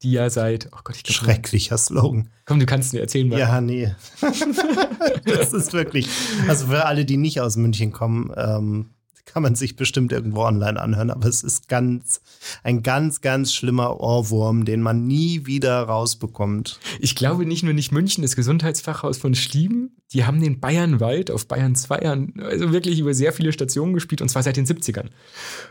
die 0.02 0.12
ja 0.12 0.30
seit, 0.30 0.68
oh 0.72 0.78
Gott, 0.84 0.96
ich 0.96 1.02
glaube. 1.02 1.24
Schrecklicher 1.24 1.78
Slogan. 1.78 2.30
Komm, 2.46 2.58
du 2.58 2.66
kannst 2.66 2.92
mir 2.92 3.00
erzählen, 3.00 3.30
was. 3.30 3.38
Ja, 3.38 3.60
nee. 3.60 3.94
das 5.24 5.52
ist 5.52 5.72
wirklich, 5.72 6.08
also 6.48 6.66
für 6.68 6.86
alle, 6.86 7.04
die 7.04 7.16
nicht 7.16 7.40
aus 7.40 7.56
München 7.56 7.92
kommen, 7.92 8.32
ähm, 8.36 8.90
kann 9.32 9.42
man 9.42 9.54
sich 9.54 9.76
bestimmt 9.76 10.10
irgendwo 10.12 10.42
online 10.42 10.80
anhören, 10.80 11.10
aber 11.10 11.28
es 11.28 11.42
ist 11.42 11.68
ganz, 11.68 12.20
ein 12.64 12.82
ganz, 12.82 13.20
ganz 13.20 13.52
schlimmer 13.52 14.00
Ohrwurm, 14.00 14.64
den 14.64 14.82
man 14.82 15.06
nie 15.06 15.46
wieder 15.46 15.82
rausbekommt. 15.82 16.80
Ich 16.98 17.14
glaube 17.14 17.46
nicht 17.46 17.62
nur 17.62 17.72
nicht 17.72 17.92
München, 17.92 18.22
das 18.22 18.34
Gesundheitsfachhaus 18.34 19.18
von 19.18 19.34
Schlieben, 19.34 19.96
die 20.12 20.24
haben 20.24 20.40
den 20.40 20.58
Bayernwald 20.58 21.30
auf 21.30 21.46
Bayern 21.46 21.76
2 21.76 21.98
also 22.42 22.72
wirklich 22.72 22.98
über 22.98 23.14
sehr 23.14 23.32
viele 23.32 23.52
Stationen 23.52 23.94
gespielt 23.94 24.20
und 24.20 24.28
zwar 24.28 24.42
seit 24.42 24.56
den 24.56 24.66
70ern. 24.66 25.10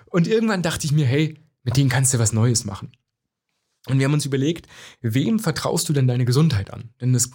Und 0.06 0.28
irgendwann 0.28 0.64
dachte 0.64 0.86
ich 0.86 0.94
mir, 0.94 1.06
hey, 1.06 1.36
mit 1.64 1.76
denen 1.76 1.90
kannst 1.90 2.14
du 2.14 2.20
was 2.20 2.32
Neues 2.32 2.64
machen. 2.64 2.92
Und 3.88 4.00
wir 4.00 4.06
haben 4.06 4.14
uns 4.14 4.26
überlegt, 4.26 4.68
wem 5.02 5.40
vertraust 5.40 5.88
du 5.90 5.94
denn 5.94 6.08
deine 6.08 6.26
Gesundheit 6.26 6.72
an? 6.72 6.90
Denn 7.02 7.14
das, 7.14 7.32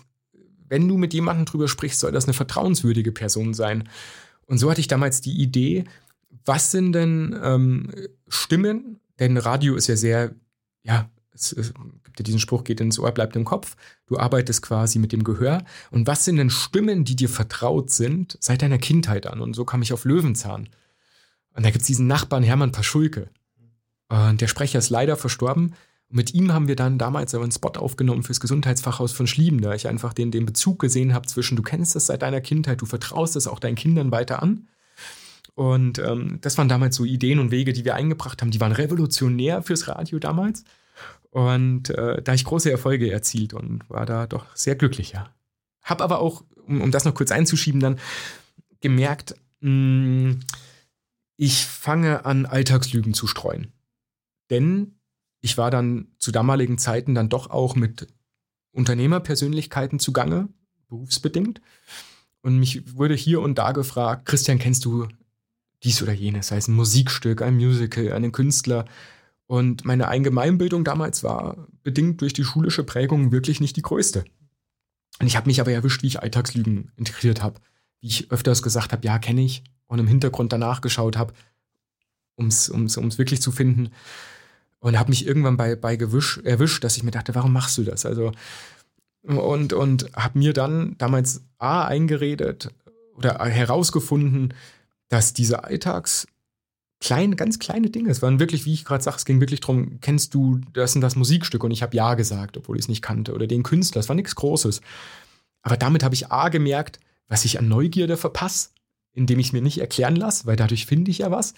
wenn 0.69 0.89
du 0.89 0.97
mit 0.97 1.15
jemandem 1.15 1.47
drüber 1.47 1.69
sprichst, 1.69 2.01
soll 2.01 2.13
das 2.13 2.25
eine 2.25 2.35
vertrauenswürdige 2.35 3.13
Person 3.13 3.55
sein. 3.55 3.89
Und 4.47 4.59
so 4.59 4.71
hatte 4.71 4.81
ich 4.81 4.89
damals 4.89 5.21
die 5.21 5.41
Idee, 5.41 5.85
was 6.45 6.71
sind 6.71 6.93
denn 6.93 7.39
ähm, 7.43 7.91
Stimmen? 8.29 9.01
Denn 9.19 9.37
Radio 9.37 9.77
ist 9.77 9.87
ja 9.87 9.97
sehr, 9.97 10.35
ja, 10.83 11.09
es, 11.33 11.53
es 11.53 11.73
gibt 12.05 12.19
ja 12.19 12.23
diesen 12.25 12.41
Spruch, 12.41 12.65
geht 12.65 12.81
ins 12.81 12.99
Ohr, 12.99 13.13
bleibt 13.13 13.37
im 13.37 13.45
Kopf. 13.45 13.77
Du 14.07 14.19
arbeitest 14.19 14.63
quasi 14.63 14.99
mit 14.99 15.13
dem 15.13 15.25
Gehör. 15.25 15.65
Und 15.91 16.07
was 16.07 16.25
sind 16.25 16.37
denn 16.37 16.51
Stimmen, 16.51 17.05
die 17.05 17.17
dir 17.17 17.29
vertraut 17.29 17.91
sind 17.91 18.37
seit 18.41 18.63
deiner 18.63 18.79
Kindheit 18.79 19.27
an? 19.27 19.41
Und 19.41 19.55
so 19.55 19.65
kam 19.65 19.83
ich 19.83 19.93
auf 19.93 20.05
Löwenzahn. 20.05 20.69
Und 21.55 21.65
da 21.65 21.71
gibt 21.71 21.83
es 21.83 21.87
diesen 21.87 22.07
Nachbarn 22.07 22.43
Hermann 22.43 22.73
Paschulke. 22.73 23.31
Und 24.09 24.41
der 24.41 24.49
Sprecher 24.49 24.79
ist 24.79 24.91
leider 24.91 25.17
verstorben. 25.17 25.75
Mit 26.15 26.33
ihm 26.33 26.53
haben 26.53 26.69
wir 26.69 26.77
dann 26.77 26.97
damals 26.97 27.35
einen 27.35 27.51
Spot 27.51 27.71
aufgenommen 27.71 28.23
fürs 28.23 28.39
Gesundheitsfachhaus 28.39 29.11
von 29.11 29.27
Schlieben, 29.27 29.61
da 29.61 29.75
ich 29.75 29.89
einfach 29.89 30.13
den, 30.13 30.31
den 30.31 30.47
Bezug 30.47 30.79
gesehen 30.79 31.13
habe 31.13 31.27
zwischen, 31.27 31.57
du 31.57 31.63
kennst 31.65 31.97
es 31.97 32.07
seit 32.07 32.23
deiner 32.23 32.41
Kindheit, 32.41 32.81
du 32.81 32.87
vertraust 32.87 33.35
es 33.35 33.49
auch 33.49 33.59
deinen 33.59 33.75
Kindern 33.75 34.13
weiter 34.13 34.41
an. 34.41 34.69
Und 35.57 35.99
ähm, 35.99 36.39
das 36.41 36.57
waren 36.57 36.69
damals 36.69 36.95
so 36.95 37.05
Ideen 37.05 37.41
und 37.41 37.51
Wege, 37.51 37.73
die 37.73 37.85
wir 37.85 37.97
eingebracht 37.97 38.41
haben. 38.41 38.53
Die 38.53 38.61
waren 38.61 38.71
revolutionär 38.71 39.61
fürs 39.63 39.89
Radio 39.89 40.21
damals. 40.21 40.63
Und 41.31 41.91
äh, 41.91 42.23
da 42.23 42.33
ich 42.33 42.45
große 42.45 42.71
Erfolge 42.71 43.11
erzielt 43.11 43.53
und 43.53 43.83
war 43.91 44.07
da 44.07 44.29
doch 44.29 44.47
sehr 44.55 44.77
glücklich, 44.77 45.11
ja. 45.11 45.31
Hab 45.83 46.01
aber 46.01 46.21
auch, 46.21 46.45
um, 46.69 46.81
um 46.81 46.93
das 46.93 47.05
noch 47.05 47.15
kurz 47.15 47.33
einzuschieben, 47.33 47.81
dann 47.81 47.99
gemerkt, 48.81 49.35
mh, 49.63 49.69
hm, 49.69 50.41
ich 51.37 51.67
fange 51.67 52.25
an, 52.25 52.47
Alltagslügen 52.47 53.15
zu 53.15 53.27
streuen. 53.27 53.73
Denn 54.49 54.95
ich 55.45 55.59
war 55.59 55.71
dann 55.71 56.09
zu 56.19 56.33
damaligen 56.33 56.79
Zeiten 56.79 57.15
dann 57.15 57.29
doch 57.29 57.51
auch 57.51 57.77
mit 57.77 58.07
Unternehmerpersönlichkeiten 58.73 59.99
zugange, 59.99 60.49
berufsbedingt. 60.89 61.61
Und 62.41 62.59
mich 62.59 62.97
wurde 62.97 63.13
hier 63.13 63.43
und 63.43 63.59
da 63.59 63.73
gefragt, 63.73 64.25
Christian, 64.25 64.59
kennst 64.59 64.87
du 64.87 65.07
dies 65.83 66.03
oder 66.03 66.15
jenes, 66.15 66.47
sei 66.47 66.57
es 66.57 66.67
ein 66.67 66.75
Musikstück, 66.75 67.43
ein 67.43 67.57
Musical, 67.57 68.13
einen 68.13 68.33
Künstler? 68.33 68.87
Und 69.47 69.85
meine 69.85 70.09
Allgemeinbildung 70.09 70.83
damals 70.83 71.23
war 71.23 71.69
bedingt 71.83 72.23
durch 72.23 72.33
die 72.33 72.45
schulische 72.45 72.83
Prägung 72.83 73.31
wirklich 73.31 73.61
nicht 73.61 73.77
die 73.77 73.83
größte. 73.83 74.25
Und 75.21 75.27
ich 75.27 75.37
habe 75.37 75.49
mich 75.49 75.61
aber 75.61 75.73
erwischt, 75.73 76.03
wie 76.03 76.07
ich 76.07 76.23
Alltagslügen 76.23 76.91
integriert 76.97 77.43
habe, 77.43 77.61
wie 78.01 78.07
ich 78.07 78.33
öfters 78.33 78.63
gesagt 78.63 78.93
habe, 78.93 79.05
ja, 79.05 79.19
kenne 79.19 79.43
ich, 79.43 79.63
und 79.89 79.99
im 79.99 80.07
Hintergrund 80.07 80.55
danach 80.55 80.81
geschaut 80.81 81.19
habe, 81.19 81.35
um 82.35 82.47
es 82.47 82.71
wirklich 83.19 83.43
zu 83.43 83.53
finden. 83.53 83.91
Und 84.85 84.99
habe 84.99 85.09
mich 85.09 85.27
irgendwann 85.27 85.57
bei, 85.57 85.77
bei 85.77 85.97
Gewisch, 85.97 86.43
erwischt, 86.45 86.85
dass 86.85 86.99
ich 86.99 87.05
mir 87.05 87.11
dachte, 87.11 87.35
warum 87.35 87.55
machst 87.55 87.79
du 87.79 87.85
das? 87.85 88.05
Also, 88.05 88.33
und, 89.23 89.73
und 89.73 90.15
habe 90.15 90.39
mir 90.39 90.53
dann 90.53 90.97
damals 90.99 91.43
A 91.57 91.87
eingeredet 91.87 92.69
oder 93.15 93.43
herausgefunden, 93.47 94.53
dass 95.09 95.33
diese 95.33 95.65
Alltags 95.65 96.27
kleine, 97.01 97.35
ganz 97.35 97.59
kleine 97.59 97.89
Dinge, 97.89 98.11
es 98.11 98.21
waren 98.21 98.39
wirklich, 98.39 98.67
wie 98.67 98.75
ich 98.75 98.85
gerade 98.85 99.03
sage, 99.03 99.17
es 99.17 99.25
ging 99.25 99.41
wirklich 99.41 99.61
darum, 99.61 100.01
kennst 100.03 100.35
du 100.35 100.61
das 100.75 100.95
und 100.95 101.01
das 101.01 101.17
Musikstück? 101.17 101.65
Und 101.65 101.71
ich 101.71 101.83
habe 101.83 101.97
Ja 101.97 102.13
gesagt, 102.13 102.59
obwohl 102.59 102.77
ich 102.77 102.85
es 102.85 102.89
nicht 102.89 103.01
kannte. 103.01 103.33
Oder 103.33 103.47
den 103.47 103.63
Künstler, 103.63 104.01
es 104.01 104.11
war 104.11 104.17
nichts 104.17 104.35
Großes. 104.35 104.83
Aber 105.63 105.79
damit 105.79 106.05
habe 106.05 106.15
ich 106.15 106.31
A 106.31 106.51
gemerkt, 106.51 107.01
was 107.27 107.47
ich 107.47 107.59
an 107.59 107.69
Neugierde 107.69 108.19
verpasse, 108.19 108.69
indem 109.15 109.39
ich 109.39 109.47
es 109.47 109.53
mir 109.55 109.63
nicht 109.63 109.79
erklären 109.79 110.17
lasse, 110.17 110.45
weil 110.45 110.57
dadurch 110.57 110.85
finde 110.85 111.11
ich 111.11 111.19
ja 111.19 111.31
was. 111.31 111.55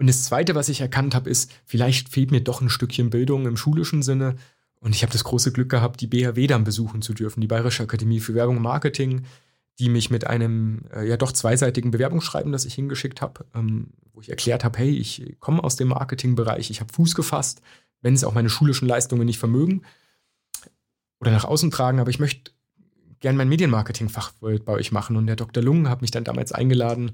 Und 0.00 0.06
das 0.06 0.22
Zweite, 0.22 0.54
was 0.54 0.70
ich 0.70 0.80
erkannt 0.80 1.14
habe, 1.14 1.28
ist, 1.28 1.52
vielleicht 1.66 2.08
fehlt 2.08 2.30
mir 2.30 2.40
doch 2.40 2.62
ein 2.62 2.70
Stückchen 2.70 3.10
Bildung 3.10 3.46
im 3.46 3.58
schulischen 3.58 4.02
Sinne. 4.02 4.36
Und 4.80 4.94
ich 4.94 5.02
habe 5.02 5.12
das 5.12 5.24
große 5.24 5.52
Glück 5.52 5.68
gehabt, 5.68 6.00
die 6.00 6.06
BHW 6.06 6.46
dann 6.46 6.64
besuchen 6.64 7.02
zu 7.02 7.12
dürfen, 7.12 7.42
die 7.42 7.46
Bayerische 7.46 7.82
Akademie 7.82 8.20
für 8.20 8.34
Werbung 8.34 8.56
und 8.56 8.62
Marketing, 8.62 9.26
die 9.78 9.90
mich 9.90 10.08
mit 10.08 10.26
einem 10.26 10.86
äh, 10.94 11.06
ja 11.06 11.18
doch 11.18 11.32
zweiseitigen 11.32 11.90
Bewerbungsschreiben, 11.90 12.50
das 12.50 12.64
ich 12.64 12.72
hingeschickt 12.72 13.20
habe, 13.20 13.44
ähm, 13.54 13.88
wo 14.14 14.22
ich 14.22 14.30
erklärt 14.30 14.64
habe, 14.64 14.78
hey, 14.78 14.88
ich 14.88 15.36
komme 15.38 15.62
aus 15.62 15.76
dem 15.76 15.88
Marketingbereich, 15.88 16.70
ich 16.70 16.80
habe 16.80 16.90
Fuß 16.90 17.14
gefasst, 17.14 17.60
wenn 18.00 18.14
es 18.14 18.24
auch 18.24 18.32
meine 18.32 18.48
schulischen 18.48 18.88
Leistungen 18.88 19.26
nicht 19.26 19.38
vermögen 19.38 19.82
oder 21.20 21.30
nach 21.30 21.44
außen 21.44 21.70
tragen, 21.70 22.00
aber 22.00 22.08
ich 22.08 22.18
möchte 22.18 22.52
gern 23.20 23.36
mein 23.36 23.50
Medienmarketingfach 23.50 24.32
bei 24.40 24.72
euch 24.72 24.92
machen. 24.92 25.16
Und 25.16 25.26
der 25.26 25.36
Dr. 25.36 25.62
Lungen 25.62 25.90
hat 25.90 26.00
mich 26.00 26.10
dann 26.10 26.24
damals 26.24 26.52
eingeladen, 26.52 27.12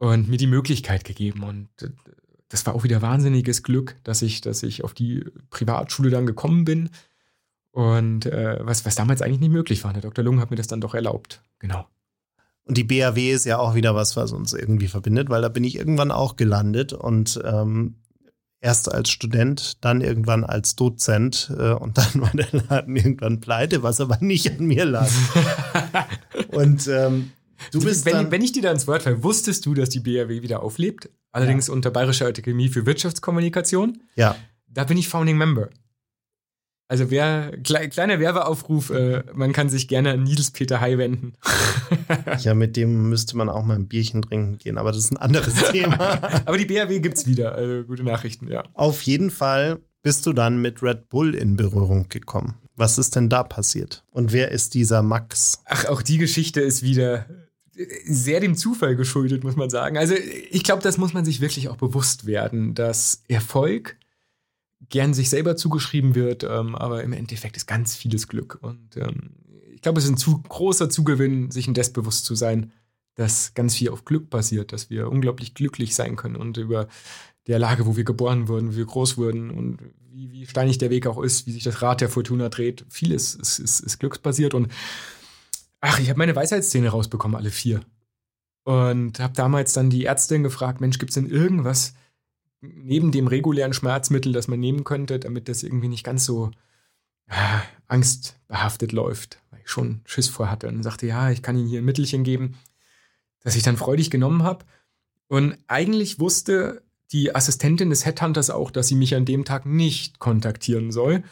und 0.00 0.28
mir 0.28 0.38
die 0.38 0.46
Möglichkeit 0.46 1.04
gegeben. 1.04 1.44
Und 1.44 1.68
äh, 1.82 1.90
das 2.48 2.66
war 2.66 2.74
auch 2.74 2.82
wieder 2.82 3.02
wahnsinniges 3.02 3.62
Glück, 3.62 3.96
dass 4.02 4.22
ich, 4.22 4.40
dass 4.40 4.62
ich 4.62 4.82
auf 4.82 4.94
die 4.94 5.24
Privatschule 5.50 6.10
dann 6.10 6.26
gekommen 6.26 6.64
bin. 6.64 6.88
Und 7.70 8.26
äh, 8.26 8.58
was, 8.62 8.84
was 8.84 8.96
damals 8.96 9.22
eigentlich 9.22 9.40
nicht 9.40 9.52
möglich 9.52 9.84
war. 9.84 9.92
Der 9.92 10.02
Dr. 10.02 10.24
Lung 10.24 10.40
hat 10.40 10.50
mir 10.50 10.56
das 10.56 10.66
dann 10.66 10.80
doch 10.80 10.94
erlaubt. 10.94 11.42
Genau. 11.60 11.86
Und 12.64 12.78
die 12.78 12.84
BAW 12.84 13.30
ist 13.30 13.44
ja 13.44 13.58
auch 13.58 13.74
wieder 13.74 13.94
was, 13.94 14.16
was 14.16 14.32
uns 14.32 14.54
irgendwie 14.54 14.88
verbindet, 14.88 15.28
weil 15.28 15.42
da 15.42 15.48
bin 15.48 15.64
ich 15.64 15.76
irgendwann 15.76 16.10
auch 16.10 16.36
gelandet 16.36 16.92
und 16.92 17.40
ähm, 17.44 17.96
erst 18.60 18.92
als 18.92 19.10
Student, 19.10 19.84
dann 19.84 20.00
irgendwann 20.00 20.44
als 20.44 20.76
Dozent 20.76 21.52
äh, 21.56 21.72
und 21.72 21.98
dann 21.98 22.22
war 22.22 22.30
der 22.32 22.48
Laden 22.52 22.96
irgendwann 22.96 23.40
pleite, 23.40 23.82
was 23.82 24.00
aber 24.00 24.18
nicht 24.20 24.50
an 24.50 24.66
mir 24.66 24.84
lag. 24.86 25.10
und 26.48 26.86
ähm, 26.88 27.32
Du 27.72 27.80
bist 27.80 28.04
wenn, 28.06 28.30
wenn 28.30 28.42
ich 28.42 28.52
dir 28.52 28.62
da 28.62 28.70
ins 28.70 28.86
Wort 28.86 29.02
falle, 29.02 29.22
wusstest 29.22 29.66
du, 29.66 29.74
dass 29.74 29.88
die 29.88 30.00
BRW 30.00 30.42
wieder 30.42 30.62
auflebt? 30.62 31.10
Allerdings 31.32 31.68
ja. 31.68 31.74
unter 31.74 31.90
Bayerischer 31.90 32.26
Akademie 32.26 32.68
für 32.68 32.86
Wirtschaftskommunikation. 32.86 34.02
Ja. 34.16 34.36
Da 34.68 34.84
bin 34.84 34.98
ich 34.98 35.08
Founding 35.08 35.36
Member. 35.36 35.70
Also 36.88 37.08
wer, 37.08 37.52
kleiner 37.62 38.18
Werbeaufruf, 38.18 38.90
äh, 38.90 39.22
man 39.32 39.52
kann 39.52 39.68
sich 39.68 39.86
gerne 39.86 40.10
an 40.10 40.24
Nils 40.24 40.50
Peter 40.50 40.80
Hai 40.80 40.98
wenden. 40.98 41.34
ja, 42.40 42.52
mit 42.54 42.76
dem 42.76 43.08
müsste 43.08 43.36
man 43.36 43.48
auch 43.48 43.64
mal 43.64 43.76
ein 43.76 43.86
Bierchen 43.86 44.22
trinken 44.22 44.58
gehen, 44.58 44.76
aber 44.76 44.90
das 44.90 45.04
ist 45.04 45.12
ein 45.12 45.16
anderes 45.16 45.54
Thema. 45.70 46.20
aber 46.46 46.58
die 46.58 46.64
BRW 46.64 46.98
gibt's 46.98 47.26
wieder, 47.26 47.54
also 47.54 47.84
gute 47.84 48.02
Nachrichten, 48.02 48.48
ja. 48.48 48.64
Auf 48.74 49.02
jeden 49.02 49.30
Fall 49.30 49.78
bist 50.02 50.26
du 50.26 50.32
dann 50.32 50.60
mit 50.60 50.82
Red 50.82 51.08
Bull 51.08 51.36
in 51.36 51.56
Berührung 51.56 52.08
gekommen. 52.08 52.56
Was 52.74 52.98
ist 52.98 53.14
denn 53.14 53.28
da 53.28 53.44
passiert? 53.44 54.04
Und 54.10 54.32
wer 54.32 54.50
ist 54.50 54.74
dieser 54.74 55.02
Max? 55.02 55.62
Ach, 55.66 55.84
auch 55.84 56.02
die 56.02 56.18
Geschichte 56.18 56.60
ist 56.60 56.82
wieder 56.82 57.26
sehr 58.04 58.40
dem 58.40 58.56
Zufall 58.56 58.96
geschuldet, 58.96 59.44
muss 59.44 59.56
man 59.56 59.70
sagen. 59.70 59.96
Also 59.96 60.14
ich 60.14 60.64
glaube, 60.64 60.82
das 60.82 60.98
muss 60.98 61.12
man 61.12 61.24
sich 61.24 61.40
wirklich 61.40 61.68
auch 61.68 61.76
bewusst 61.76 62.26
werden, 62.26 62.74
dass 62.74 63.22
Erfolg 63.28 63.96
gern 64.88 65.14
sich 65.14 65.30
selber 65.30 65.56
zugeschrieben 65.56 66.14
wird, 66.14 66.44
ähm, 66.44 66.74
aber 66.74 67.02
im 67.02 67.12
Endeffekt 67.12 67.56
ist 67.56 67.66
ganz 67.66 67.96
vieles 67.96 68.28
Glück. 68.28 68.58
Und 68.60 68.96
ähm, 68.96 69.30
ich 69.72 69.82
glaube, 69.82 69.98
es 69.98 70.04
ist 70.04 70.10
ein 70.10 70.16
zu 70.16 70.42
großer 70.42 70.88
Zugewinn, 70.90 71.50
sich 71.50 71.68
in 71.68 71.74
das 71.74 71.92
bewusst 71.92 72.24
zu 72.24 72.34
sein, 72.34 72.72
dass 73.14 73.54
ganz 73.54 73.74
viel 73.74 73.90
auf 73.90 74.04
Glück 74.04 74.30
basiert, 74.30 74.72
dass 74.72 74.88
wir 74.88 75.10
unglaublich 75.10 75.54
glücklich 75.54 75.94
sein 75.94 76.16
können 76.16 76.36
und 76.36 76.56
über 76.56 76.88
der 77.46 77.58
Lage, 77.58 77.86
wo 77.86 77.96
wir 77.96 78.04
geboren 78.04 78.48
wurden, 78.48 78.72
wie 78.72 78.78
wir 78.78 78.86
groß 78.86 79.18
wurden 79.18 79.50
und 79.50 79.78
wie, 80.10 80.30
wie 80.32 80.46
steinig 80.46 80.78
der 80.78 80.90
Weg 80.90 81.06
auch 81.06 81.22
ist, 81.22 81.46
wie 81.46 81.52
sich 81.52 81.64
das 81.64 81.82
Rad 81.82 82.00
der 82.00 82.08
Fortuna 82.08 82.48
dreht. 82.48 82.84
Vieles 82.88 83.34
ist, 83.34 83.58
ist, 83.58 83.80
ist 83.80 83.98
glücksbasiert 83.98 84.54
und 84.54 84.68
ach, 85.80 85.98
ich 85.98 86.08
habe 86.08 86.18
meine 86.18 86.36
Weisheitszähne 86.36 86.88
rausbekommen, 86.88 87.36
alle 87.36 87.50
vier. 87.50 87.80
Und 88.64 89.18
habe 89.20 89.34
damals 89.34 89.72
dann 89.72 89.90
die 89.90 90.04
Ärztin 90.04 90.42
gefragt, 90.42 90.80
Mensch, 90.80 90.98
gibt 90.98 91.10
es 91.10 91.14
denn 91.14 91.28
irgendwas 91.28 91.94
neben 92.60 93.10
dem 93.10 93.26
regulären 93.26 93.72
Schmerzmittel, 93.72 94.32
das 94.32 94.48
man 94.48 94.60
nehmen 94.60 94.84
könnte, 94.84 95.18
damit 95.18 95.48
das 95.48 95.62
irgendwie 95.62 95.88
nicht 95.88 96.04
ganz 96.04 96.24
so 96.24 96.50
äh, 97.26 97.34
angstbehaftet 97.86 98.92
läuft, 98.92 99.40
weil 99.50 99.60
ich 99.60 99.70
schon 99.70 100.02
Schiss 100.04 100.28
vor 100.28 100.50
hatte. 100.50 100.68
Und 100.68 100.82
sagte, 100.82 101.06
ja, 101.06 101.30
ich 101.30 101.42
kann 101.42 101.56
Ihnen 101.56 101.68
hier 101.68 101.80
ein 101.80 101.86
Mittelchen 101.86 102.22
geben, 102.22 102.58
das 103.40 103.56
ich 103.56 103.62
dann 103.62 103.78
freudig 103.78 104.10
genommen 104.10 104.42
habe. 104.42 104.66
Und 105.28 105.56
eigentlich 105.68 106.18
wusste 106.18 106.82
die 107.12 107.34
Assistentin 107.34 107.90
des 107.90 108.04
Headhunters 108.04 108.50
auch, 108.50 108.70
dass 108.70 108.88
sie 108.88 108.94
mich 108.94 109.14
an 109.14 109.24
dem 109.24 109.44
Tag 109.44 109.66
nicht 109.66 110.18
kontaktieren 110.18 110.92
soll. 110.92 111.24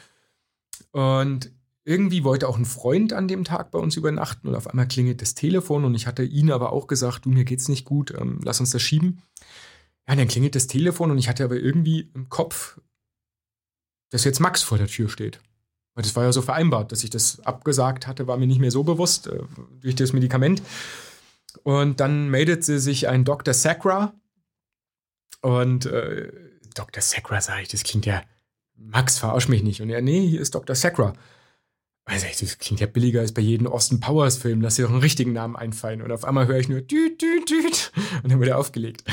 Und 0.92 1.52
irgendwie 1.88 2.22
wollte 2.22 2.48
auch 2.48 2.58
ein 2.58 2.66
Freund 2.66 3.14
an 3.14 3.28
dem 3.28 3.44
Tag 3.44 3.70
bei 3.70 3.78
uns 3.78 3.96
übernachten 3.96 4.46
und 4.46 4.54
auf 4.54 4.66
einmal 4.66 4.86
klingelt 4.86 5.22
das 5.22 5.34
Telefon 5.34 5.86
und 5.86 5.94
ich 5.94 6.06
hatte 6.06 6.22
ihn 6.22 6.52
aber 6.52 6.70
auch 6.70 6.86
gesagt, 6.86 7.24
du, 7.24 7.30
mir 7.30 7.44
geht's 7.44 7.68
nicht 7.68 7.86
gut, 7.86 8.12
ähm, 8.18 8.40
lass 8.44 8.60
uns 8.60 8.72
das 8.72 8.82
schieben. 8.82 9.22
Ja, 10.06 10.14
dann 10.14 10.28
klingelt 10.28 10.54
das 10.54 10.66
Telefon 10.66 11.10
und 11.10 11.16
ich 11.16 11.30
hatte 11.30 11.44
aber 11.44 11.56
irgendwie 11.56 12.10
im 12.14 12.28
Kopf, 12.28 12.78
dass 14.10 14.24
jetzt 14.24 14.38
Max 14.38 14.62
vor 14.62 14.76
der 14.76 14.86
Tür 14.86 15.08
steht. 15.08 15.40
Weil 15.94 16.02
das 16.02 16.14
war 16.14 16.24
ja 16.24 16.32
so 16.32 16.42
vereinbart, 16.42 16.92
dass 16.92 17.04
ich 17.04 17.10
das 17.10 17.40
abgesagt 17.40 18.06
hatte, 18.06 18.26
war 18.26 18.36
mir 18.36 18.46
nicht 18.46 18.60
mehr 18.60 18.70
so 18.70 18.84
bewusst 18.84 19.26
äh, 19.26 19.40
durch 19.80 19.94
das 19.94 20.12
Medikament. 20.12 20.62
Und 21.62 22.00
dann 22.00 22.28
meldet 22.28 22.64
sich 22.64 23.08
ein 23.08 23.24
Dr. 23.24 23.54
Sacra. 23.54 24.12
Und 25.40 25.86
äh, 25.86 26.30
Dr. 26.74 27.02
Sacra, 27.02 27.40
sage 27.40 27.62
ich, 27.62 27.68
das 27.68 27.82
klingt 27.82 28.04
ja, 28.04 28.22
Max, 28.76 29.18
verarsch 29.18 29.48
mich 29.48 29.62
nicht. 29.62 29.80
Und 29.80 29.88
er, 29.88 30.02
nee, 30.02 30.26
hier 30.28 30.42
ist 30.42 30.54
Dr. 30.54 30.76
Sacra. 30.76 31.14
Also, 32.08 32.26
das 32.40 32.58
klingt 32.58 32.80
ja 32.80 32.86
billiger 32.86 33.20
als 33.20 33.32
bei 33.32 33.42
jedem 33.42 33.66
Austin 33.66 34.00
Powers 34.00 34.38
Film. 34.38 34.62
Lass 34.62 34.76
dir 34.76 34.84
doch 34.84 34.90
einen 34.90 35.00
richtigen 35.00 35.34
Namen 35.34 35.56
einfallen. 35.56 36.00
Und 36.00 36.10
auf 36.10 36.24
einmal 36.24 36.46
höre 36.46 36.58
ich 36.58 36.68
nur 36.68 36.80
düt, 36.80 37.20
düt, 37.20 37.50
düt. 37.50 37.92
Und 38.22 38.32
dann 38.32 38.40
wird 38.40 38.48
er 38.48 38.58
aufgelegt. 38.58 39.04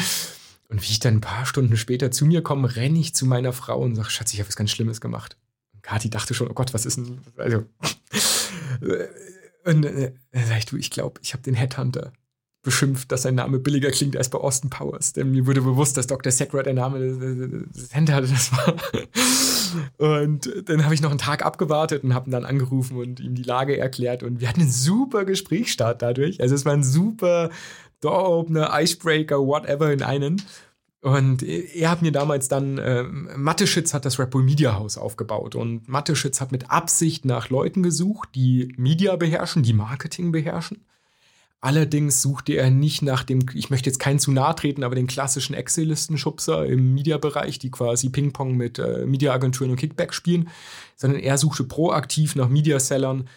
Und 0.70 0.82
wie 0.82 0.92
ich 0.92 1.00
dann 1.02 1.16
ein 1.16 1.22
paar 1.22 1.46
Stunden 1.46 1.76
später 1.76 2.10
zu 2.10 2.26
mir 2.26 2.42
komme, 2.42 2.74
renne 2.78 2.98
ich 2.98 3.14
zu 3.14 3.26
meiner 3.26 3.52
Frau 3.52 3.82
und 3.82 3.96
sage, 3.96 4.10
Schatz, 4.10 4.34
ich 4.34 4.40
habe 4.40 4.48
was 4.48 4.56
ganz 4.56 4.72
Schlimmes 4.72 5.02
gemacht. 5.02 5.36
Und 5.74 5.84
Kathi 5.84 6.10
dachte 6.10 6.34
schon, 6.34 6.50
oh 6.50 6.54
Gott, 6.54 6.74
was 6.74 6.86
ist 6.86 6.96
denn, 6.96 7.20
also. 7.36 7.66
Und 9.66 9.84
äh, 9.84 10.14
sag 10.32 10.60
ich, 10.60 10.66
du, 10.66 10.78
ich 10.78 10.92
glaube, 10.92 11.20
ich 11.24 11.34
habe 11.34 11.44
den 11.44 11.56
Headhunter 11.56 12.14
beschimpft, 12.66 13.12
dass 13.12 13.22
sein 13.22 13.36
Name 13.36 13.60
billiger 13.60 13.92
klingt 13.92 14.18
als 14.18 14.30
bei 14.30 14.40
Austin 14.40 14.70
Powers. 14.70 15.14
Denn 15.14 15.32
mir 15.32 15.48
wurde 15.48 15.62
bewusst, 15.62 15.96
dass 15.96 16.08
Dr. 16.08 16.32
Sacra 16.32 16.64
der 16.64 16.74
Name 16.74 17.00
des 17.00 17.90
das 17.90 18.52
war. 18.52 18.74
Und 19.98 20.52
dann 20.66 20.84
habe 20.84 20.94
ich 20.94 21.02
noch 21.02 21.12
einen 21.12 21.20
Tag 21.20 21.46
abgewartet 21.46 22.04
und 22.04 22.14
habe 22.14 22.30
ihn 22.30 22.32
dann 22.32 22.44
angerufen 22.44 22.98
und 22.98 23.20
ihm 23.20 23.36
die 23.36 23.44
Lage 23.44 23.78
erklärt. 23.78 24.24
Und 24.24 24.42
wir 24.42 24.50
hatten 24.50 24.62
einen 24.62 24.72
super 24.72 25.24
Gesprächsstart 25.24 26.02
dadurch. 26.02 26.42
Also 26.42 26.56
es 26.56 26.66
war 26.66 26.74
ein 26.74 26.84
super 26.84 27.50
Door-Opener, 28.02 28.72
Icebreaker, 28.74 29.40
whatever 29.40 29.94
in 29.94 30.04
einen. 30.04 30.42
Und 31.02 31.44
er 31.44 31.92
hat 31.92 32.02
mir 32.02 32.12
damals 32.12 32.48
dann, 32.48 32.80
äh, 32.80 33.04
Mathe-Schitz 33.04 33.94
hat 33.94 34.06
das 34.06 34.18
Bull 34.18 34.42
Media 34.42 34.74
House 34.74 34.98
aufgebaut. 34.98 35.54
Und 35.54 35.88
Mathe-Schitz 35.88 36.42
hat 36.42 36.52
mit 36.52 36.72
Absicht 36.72 37.26
nach 37.26 37.50
Leuten 37.52 37.84
gesucht, 37.84 38.30
die 38.34 38.74
Media 38.76 39.16
beherrschen, 39.16 39.62
die 39.62 39.74
Marketing 39.74 40.32
beherrschen. 40.32 40.84
Allerdings 41.62 42.22
suchte 42.22 42.54
er 42.54 42.70
nicht 42.70 43.02
nach 43.02 43.24
dem, 43.24 43.44
ich 43.54 43.70
möchte 43.70 43.90
jetzt 43.90 44.00
keinen 44.00 44.20
zu 44.20 44.32
nahe 44.32 44.56
treten, 44.56 44.84
aber 44.84 44.96
den 44.96 45.08
klassischen 45.08 45.56
Excel-Listenschubser 45.56 46.66
im 46.66 46.94
Media-Bereich, 46.94 47.58
die 47.58 47.72
quasi 47.72 48.10
Ping-Pong 48.10 48.56
mit 48.56 48.78
äh, 48.78 49.06
Media-Agenturen 49.06 49.72
und 49.72 49.78
Kickback 49.78 50.14
spielen, 50.14 50.50
sondern 50.96 51.20
er 51.20 51.38
suchte 51.38 51.64
proaktiv 51.64 52.36
nach 52.36 52.50
Media-Sellern 52.50 53.28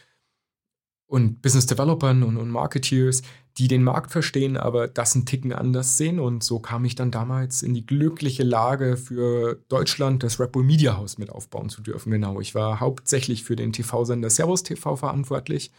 und 1.07 1.41
Business-Developern 1.41 2.23
und, 2.23 2.37
und 2.37 2.51
Marketeers, 2.51 3.23
die 3.57 3.66
den 3.66 3.83
Markt 3.83 4.12
verstehen, 4.12 4.57
aber 4.57 4.87
das 4.87 5.14
einen 5.14 5.27
Ticken 5.27 5.53
anders 5.53 5.97
sehen. 5.97 6.21
Und 6.21 6.45
so 6.45 6.61
kam 6.61 6.85
ich 6.85 6.95
dann 6.95 7.11
damals 7.11 7.62
in 7.62 7.75
die 7.75 7.85
glückliche 7.85 8.45
Lage, 8.45 8.97
für 8.97 9.59
Deutschland 9.69 10.23
das 10.23 10.39
Red 10.39 10.53
Bull 10.53 10.64
Media 10.64 10.97
House 10.97 11.19
mit 11.19 11.31
aufbauen 11.31 11.71
zu 11.71 11.81
dürfen. 11.81 12.11
Genau, 12.11 12.41
ich 12.41 12.55
war 12.55 12.79
hauptsächlich 12.79 13.43
für 13.43 13.57
den 13.57 13.73
TV-Sender 13.73 14.31
Servus 14.31 14.62
TV 14.62 14.97
verantwortlich, 14.97 15.73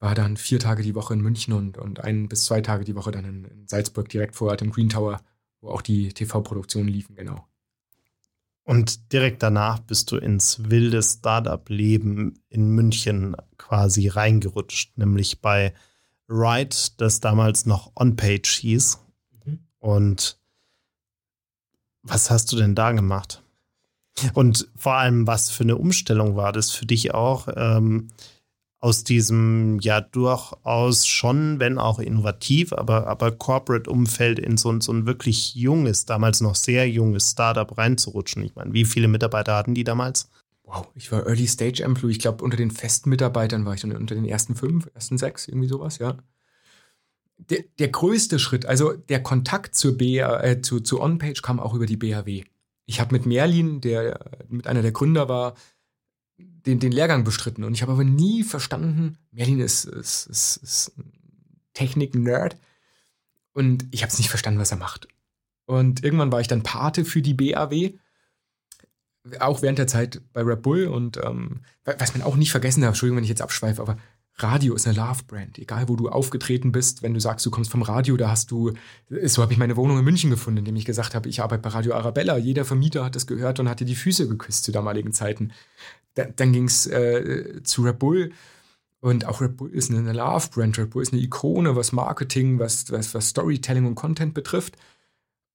war 0.00 0.14
dann 0.14 0.36
vier 0.36 0.58
Tage 0.58 0.82
die 0.82 0.94
Woche 0.94 1.14
in 1.14 1.20
München 1.20 1.52
und, 1.52 1.78
und 1.78 2.00
ein 2.00 2.28
bis 2.28 2.46
zwei 2.46 2.62
Tage 2.62 2.84
die 2.84 2.96
Woche 2.96 3.12
dann 3.12 3.24
in, 3.24 3.44
in 3.44 3.68
Salzburg 3.68 4.08
direkt 4.08 4.34
vor 4.34 4.48
Ort 4.48 4.62
im 4.62 4.70
Green 4.70 4.88
Tower, 4.88 5.20
wo 5.60 5.68
auch 5.68 5.82
die 5.82 6.08
TV-Produktionen 6.08 6.88
liefen, 6.88 7.14
genau. 7.14 7.46
Und 8.64 9.12
direkt 9.12 9.42
danach 9.42 9.80
bist 9.80 10.10
du 10.10 10.16
ins 10.16 10.70
wilde 10.70 11.02
Startup-Leben 11.02 12.42
in 12.48 12.70
München 12.70 13.36
quasi 13.58 14.08
reingerutscht, 14.08 14.96
nämlich 14.96 15.40
bei 15.40 15.74
Ride, 16.28 16.76
das 16.96 17.20
damals 17.20 17.66
noch 17.66 17.92
On-Page 17.96 18.48
hieß. 18.48 19.00
Mhm. 19.44 19.58
Und 19.80 20.38
was 22.02 22.30
hast 22.30 22.52
du 22.52 22.56
denn 22.56 22.74
da 22.74 22.92
gemacht? 22.92 23.42
Und 24.34 24.68
vor 24.76 24.94
allem, 24.94 25.26
was 25.26 25.50
für 25.50 25.64
eine 25.64 25.76
Umstellung 25.76 26.36
war 26.36 26.52
das 26.52 26.70
für 26.70 26.86
dich 26.86 27.12
auch, 27.12 27.48
ähm, 27.56 28.08
aus 28.80 29.04
diesem 29.04 29.78
ja 29.80 30.00
durchaus 30.00 31.06
schon, 31.06 31.60
wenn 31.60 31.78
auch 31.78 31.98
innovativ, 31.98 32.72
aber, 32.72 33.06
aber 33.06 33.30
Corporate-Umfeld 33.30 34.38
in 34.38 34.56
so, 34.56 34.80
so 34.80 34.92
ein 34.92 35.06
wirklich 35.06 35.54
junges, 35.54 36.06
damals 36.06 36.40
noch 36.40 36.54
sehr 36.54 36.88
junges 36.88 37.30
Startup 37.30 37.76
reinzurutschen? 37.76 38.42
Ich 38.42 38.54
meine, 38.54 38.72
wie 38.72 38.86
viele 38.86 39.08
Mitarbeiter 39.08 39.54
hatten 39.54 39.74
die 39.74 39.84
damals? 39.84 40.30
Wow, 40.64 40.88
ich 40.94 41.12
war 41.12 41.26
Early 41.26 41.46
Stage 41.46 41.82
Employee. 41.82 42.12
Ich 42.12 42.18
glaube, 42.20 42.42
unter 42.42 42.56
den 42.56 42.70
festen 42.70 43.10
Mitarbeitern 43.10 43.66
war 43.66 43.74
ich 43.74 43.82
dann 43.82 43.92
unter 43.92 44.14
den 44.14 44.24
ersten 44.24 44.54
fünf, 44.54 44.88
ersten 44.94 45.18
sechs, 45.18 45.46
irgendwie 45.46 45.68
sowas, 45.68 45.98
ja. 45.98 46.16
Der, 47.36 47.64
der 47.78 47.88
größte 47.88 48.38
Schritt, 48.38 48.66
also 48.66 48.92
der 48.92 49.22
Kontakt 49.22 49.74
zur 49.74 49.96
BA, 49.96 50.42
äh, 50.42 50.62
zu, 50.62 50.80
zu 50.80 51.00
OnPage 51.00 51.42
kam 51.42 51.60
auch 51.60 51.74
über 51.74 51.86
die 51.86 51.96
BHW. 51.96 52.44
Ich 52.86 53.00
habe 53.00 53.14
mit 53.14 53.26
Merlin, 53.26 53.80
der 53.80 54.20
mit 54.48 54.66
einer 54.66 54.82
der 54.82 54.92
Gründer 54.92 55.28
war, 55.28 55.54
den, 56.66 56.78
den 56.78 56.92
Lehrgang 56.92 57.24
bestritten. 57.24 57.64
Und 57.64 57.74
ich 57.74 57.82
habe 57.82 57.92
aber 57.92 58.04
nie 58.04 58.42
verstanden, 58.42 59.18
Merlin 59.32 59.60
ist, 59.60 59.84
ist, 59.84 60.26
ist, 60.26 60.56
ist 60.58 60.92
Technik-Nerd. 61.74 62.56
Und 63.52 63.86
ich 63.90 64.02
habe 64.02 64.12
es 64.12 64.18
nicht 64.18 64.30
verstanden, 64.30 64.60
was 64.60 64.70
er 64.70 64.78
macht. 64.78 65.08
Und 65.66 66.04
irgendwann 66.04 66.32
war 66.32 66.40
ich 66.40 66.48
dann 66.48 66.62
Pate 66.62 67.04
für 67.04 67.22
die 67.22 67.34
BAW 67.34 67.92
auch 69.38 69.62
während 69.62 69.78
der 69.78 69.86
Zeit 69.86 70.20
bei 70.32 70.42
Red 70.42 70.62
Bull 70.62 70.86
und 70.86 71.18
ähm, 71.22 71.60
was 71.84 72.14
man 72.14 72.22
auch 72.22 72.36
nicht 72.36 72.50
vergessen 72.50 72.80
darf, 72.80 72.90
Entschuldigung, 72.90 73.18
wenn 73.18 73.24
ich 73.24 73.30
jetzt 73.30 73.42
abschweife, 73.42 73.82
aber 73.82 73.96
Radio 74.36 74.74
ist 74.74 74.86
eine 74.86 74.96
Love-Brand. 74.96 75.58
Egal, 75.58 75.88
wo 75.88 75.96
du 75.96 76.08
aufgetreten 76.08 76.72
bist, 76.72 77.02
wenn 77.02 77.12
du 77.12 77.20
sagst, 77.20 77.44
du 77.44 77.50
kommst 77.50 77.70
vom 77.70 77.82
Radio, 77.82 78.16
da 78.16 78.30
hast 78.30 78.50
du, 78.50 78.72
so 79.24 79.42
habe 79.42 79.52
ich 79.52 79.58
meine 79.58 79.76
Wohnung 79.76 79.98
in 79.98 80.04
München 80.04 80.30
gefunden, 80.30 80.58
indem 80.58 80.76
ich 80.76 80.86
gesagt 80.86 81.14
habe, 81.14 81.28
ich 81.28 81.42
arbeite 81.42 81.60
bei 81.60 81.68
Radio 81.68 81.94
Arabella. 81.94 82.38
Jeder 82.38 82.64
Vermieter 82.64 83.04
hat 83.04 83.16
das 83.16 83.26
gehört 83.26 83.60
und 83.60 83.68
hatte 83.68 83.84
die 83.84 83.94
Füße 83.94 84.28
geküsst 84.28 84.64
zu 84.64 84.72
damaligen 84.72 85.12
Zeiten. 85.12 85.52
Da, 86.14 86.24
dann 86.24 86.52
ging 86.52 86.64
es 86.64 86.86
äh, 86.86 87.62
zu 87.62 87.82
Red 87.82 87.98
Bull. 87.98 88.32
Und 89.00 89.24
auch 89.24 89.40
Red 89.40 89.56
Bull 89.56 89.70
ist 89.70 89.90
eine 89.90 90.12
Love-Brand. 90.12 90.78
Red 90.78 90.90
Bull 90.90 91.02
ist 91.02 91.12
eine 91.12 91.22
Ikone, 91.22 91.74
was 91.76 91.92
Marketing, 91.92 92.58
was, 92.58 92.90
was, 92.92 93.14
was 93.14 93.30
Storytelling 93.30 93.86
und 93.86 93.94
Content 93.94 94.34
betrifft. 94.34 94.76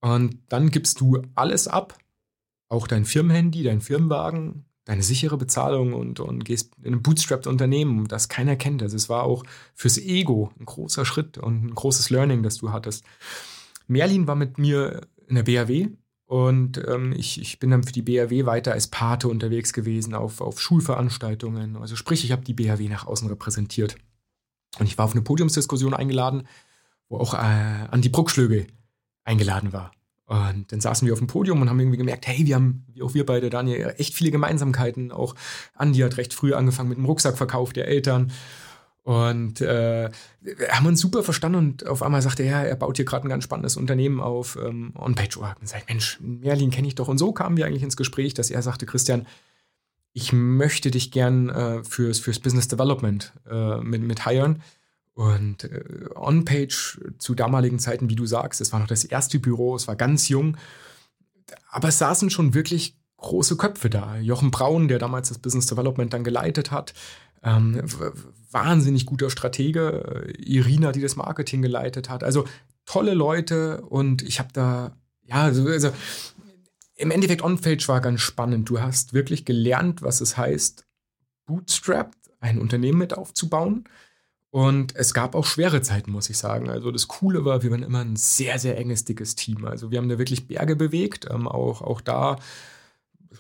Und 0.02 0.40
dann 0.50 0.72
gibst 0.72 1.00
du 1.00 1.22
alles 1.36 1.68
ab 1.68 1.98
auch 2.70 2.88
dein 2.88 3.06
Firmenhandy, 3.06 3.64
dein 3.64 3.82
Firmenwagen, 3.82 4.66
deine 4.86 5.04
sichere 5.04 5.38
Bezahlung 5.38 5.94
und, 5.94 6.20
und 6.20 6.46
gehst 6.46 6.74
in 6.84 6.94
ein 6.94 7.02
bootstrapped 7.02 7.48
Unternehmen, 7.48 8.08
das 8.08 8.30
keiner 8.30 8.56
kennt. 8.56 8.82
Also 8.84 8.96
es 8.96 9.10
war 9.10 9.24
auch 9.24 9.44
fürs 9.74 9.98
Ego 9.98 10.52
ein 10.60 10.66
großer 10.66 11.06
Schritt 11.06 11.38
und 11.38 11.66
ein 11.66 11.76
großes 11.76 12.10
Learning, 12.10 12.44
das 12.44 12.58
du 12.58 12.72
hattest. 12.72 13.04
Merlin 13.88 14.28
war 14.28 14.36
mit 14.36 14.58
mir 14.58 15.02
in 15.28 15.36
der 15.36 15.44
BAW 15.44 15.90
und 16.26 16.84
ähm, 16.88 17.14
ich, 17.16 17.40
ich 17.40 17.60
bin 17.60 17.70
dann 17.70 17.84
für 17.84 17.92
die 17.92 18.02
BAW 18.02 18.46
weiter 18.46 18.74
als 18.74 18.88
Pate 18.88 19.28
unterwegs 19.28 19.74
gewesen 19.74 20.16
auf, 20.16 20.42
auf 20.42 20.60
Schulveranstaltungen. 20.60 21.78
Also 21.78 21.96
sprich, 21.96 22.24
ich 22.24 22.32
habe 22.32 22.44
die 22.44 22.54
BAW 22.54 22.82
nach 22.90 23.06
außen 23.06 23.28
repräsentiert. 23.28 23.96
Und 24.80 24.88
ich 24.88 24.98
war 24.98 25.06
auf 25.06 25.12
eine 25.12 25.22
Podiumsdiskussion 25.22 25.94
eingeladen, 25.94 26.48
wo 27.10 27.18
auch 27.18 27.36
äh, 27.36 27.38
Andi 27.38 28.10
Bruckschlöge 28.10 28.66
eingeladen 29.24 29.72
war. 29.72 29.92
Und 30.26 30.72
dann 30.72 30.82
saßen 30.82 31.06
wir 31.06 31.14
auf 31.14 31.20
dem 31.20 31.28
Podium 31.28 31.62
und 31.62 31.70
haben 31.70 31.80
irgendwie 31.80 32.00
gemerkt, 32.00 32.26
hey, 32.26 32.48
wir 32.48 32.56
haben, 32.56 32.84
wie 32.88 33.04
auch 33.04 33.14
wir 33.14 33.28
beide, 33.28 33.52
Daniel, 33.52 33.94
echt 33.98 34.16
viele 34.16 34.32
Gemeinsamkeiten. 34.32 35.12
Auch 35.12 35.36
Andi 35.76 36.00
hat 36.00 36.18
recht 36.18 36.34
früh 36.34 36.56
angefangen 36.56 36.90
mit 36.90 36.98
dem 36.98 37.06
Rucksackverkauf 37.06 37.74
der 37.74 37.88
Eltern. 37.88 38.32
Und 39.06 39.62
äh, 39.62 40.10
haben 40.70 40.88
uns 40.88 41.00
super 41.00 41.22
verstanden 41.22 41.60
und 41.60 41.86
auf 41.86 42.02
einmal 42.02 42.24
sagte 42.24 42.42
er, 42.42 42.68
er 42.68 42.76
baut 42.76 42.96
hier 42.96 43.06
gerade 43.06 43.28
ein 43.28 43.30
ganz 43.30 43.44
spannendes 43.44 43.78
Unternehmen 43.78 44.20
auf 44.20 44.58
ähm, 44.60 44.94
OnPage. 44.96 45.38
Und 45.38 45.56
ich 45.62 45.70
sag, 45.70 45.88
Mensch, 45.88 46.18
Merlin 46.22 46.72
kenne 46.72 46.88
ich 46.88 46.96
doch. 46.96 47.08
Und 47.08 47.20
so 47.20 47.32
kamen 47.32 47.56
wir 47.56 47.68
eigentlich 47.68 47.84
ins 47.84 47.98
Gespräch, 47.98 48.34
dass 48.34 48.50
er 48.50 48.64
sagte, 48.64 48.88
Christian, 48.88 49.28
ich 50.14 50.34
möchte 50.34 50.90
dich 50.90 51.12
gern 51.12 51.50
äh, 51.50 51.84
fürs, 51.84 52.18
fürs 52.18 52.40
Business 52.40 52.68
Development 52.68 53.32
äh, 53.48 53.78
mit, 53.78 54.02
mit 54.02 54.26
hiren. 54.28 54.64
Und 55.14 55.66
äh, 55.66 55.84
OnPage 56.16 57.00
zu 57.20 57.36
damaligen 57.36 57.78
Zeiten, 57.78 58.10
wie 58.10 58.16
du 58.16 58.26
sagst, 58.26 58.60
es 58.60 58.74
war 58.74 58.80
noch 58.80 58.88
das 58.88 59.04
erste 59.04 59.38
Büro, 59.38 59.76
es 59.76 59.88
war 59.88 59.96
ganz 59.96 60.30
jung, 60.30 60.58
aber 61.70 61.90
es 61.90 62.00
saßen 62.00 62.32
schon 62.32 62.56
wirklich 62.56 62.98
große 63.18 63.56
Köpfe 63.56 63.92
da. 63.92 64.18
Jochen 64.18 64.50
Braun, 64.50 64.88
der 64.88 64.98
damals 64.98 65.30
das 65.30 65.38
Business 65.38 65.68
Development 65.68 66.12
dann 66.12 66.24
geleitet 66.24 66.72
hat, 66.72 66.96
ähm, 67.46 67.84
wahnsinnig 68.56 69.06
guter 69.06 69.30
Stratege. 69.30 70.26
Äh, 70.26 70.42
Irina, 70.42 70.92
die 70.92 71.02
das 71.02 71.18
Marketing 71.18 71.62
geleitet 71.62 72.10
hat. 72.10 72.24
Also 72.24 72.46
tolle 72.86 73.14
Leute 73.14 73.82
und 73.82 74.22
ich 74.22 74.40
habe 74.40 74.50
da, 74.54 74.96
ja, 75.24 75.44
also, 75.44 75.68
also 75.68 75.92
im 76.96 77.12
Endeffekt 77.12 77.44
OnPage 77.44 77.88
war 77.88 78.00
ganz 78.00 78.22
spannend. 78.22 78.70
Du 78.70 78.80
hast 78.80 79.14
wirklich 79.14 79.44
gelernt, 79.44 80.02
was 80.02 80.22
es 80.22 80.38
heißt, 80.38 80.86
bootstrapped 81.46 82.18
ein 82.40 82.60
Unternehmen 82.60 82.98
mit 82.98 83.18
aufzubauen. 83.18 83.84
Und 84.52 84.96
es 84.96 85.14
gab 85.14 85.36
auch 85.36 85.46
schwere 85.46 85.82
Zeiten, 85.82 86.12
muss 86.12 86.30
ich 86.30 86.38
sagen. 86.38 86.70
Also 86.70 86.90
das 86.92 87.10
Coole 87.10 87.44
war, 87.44 87.62
wir 87.62 87.72
waren 87.72 87.84
immer 87.84 88.00
ein 88.00 88.16
sehr, 88.16 88.58
sehr 88.58 88.78
enges, 88.78 89.04
dickes 89.04 89.36
Team. 89.36 89.66
Also 89.66 89.92
wir 89.92 89.98
haben 89.98 90.08
da 90.08 90.18
wirklich 90.18 90.48
Berge 90.48 90.78
bewegt. 90.78 91.28
Ähm, 91.30 91.50
auch, 91.50 91.82
auch 91.82 92.00
da 92.00 92.38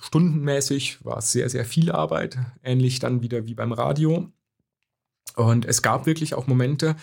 stundenmäßig 0.02 1.06
war 1.06 1.20
es 1.20 1.32
sehr, 1.32 1.50
sehr 1.50 1.64
viel 1.64 1.90
Arbeit, 1.90 2.38
ähnlich 2.64 3.00
dann 3.00 3.22
wieder 3.22 3.46
wie 3.46 3.54
beim 3.54 3.72
Radio. 3.72 4.30
Und 5.36 5.66
es 5.66 5.82
gab 5.82 6.06
wirklich 6.06 6.34
auch 6.36 6.48
Momente, 6.48 6.96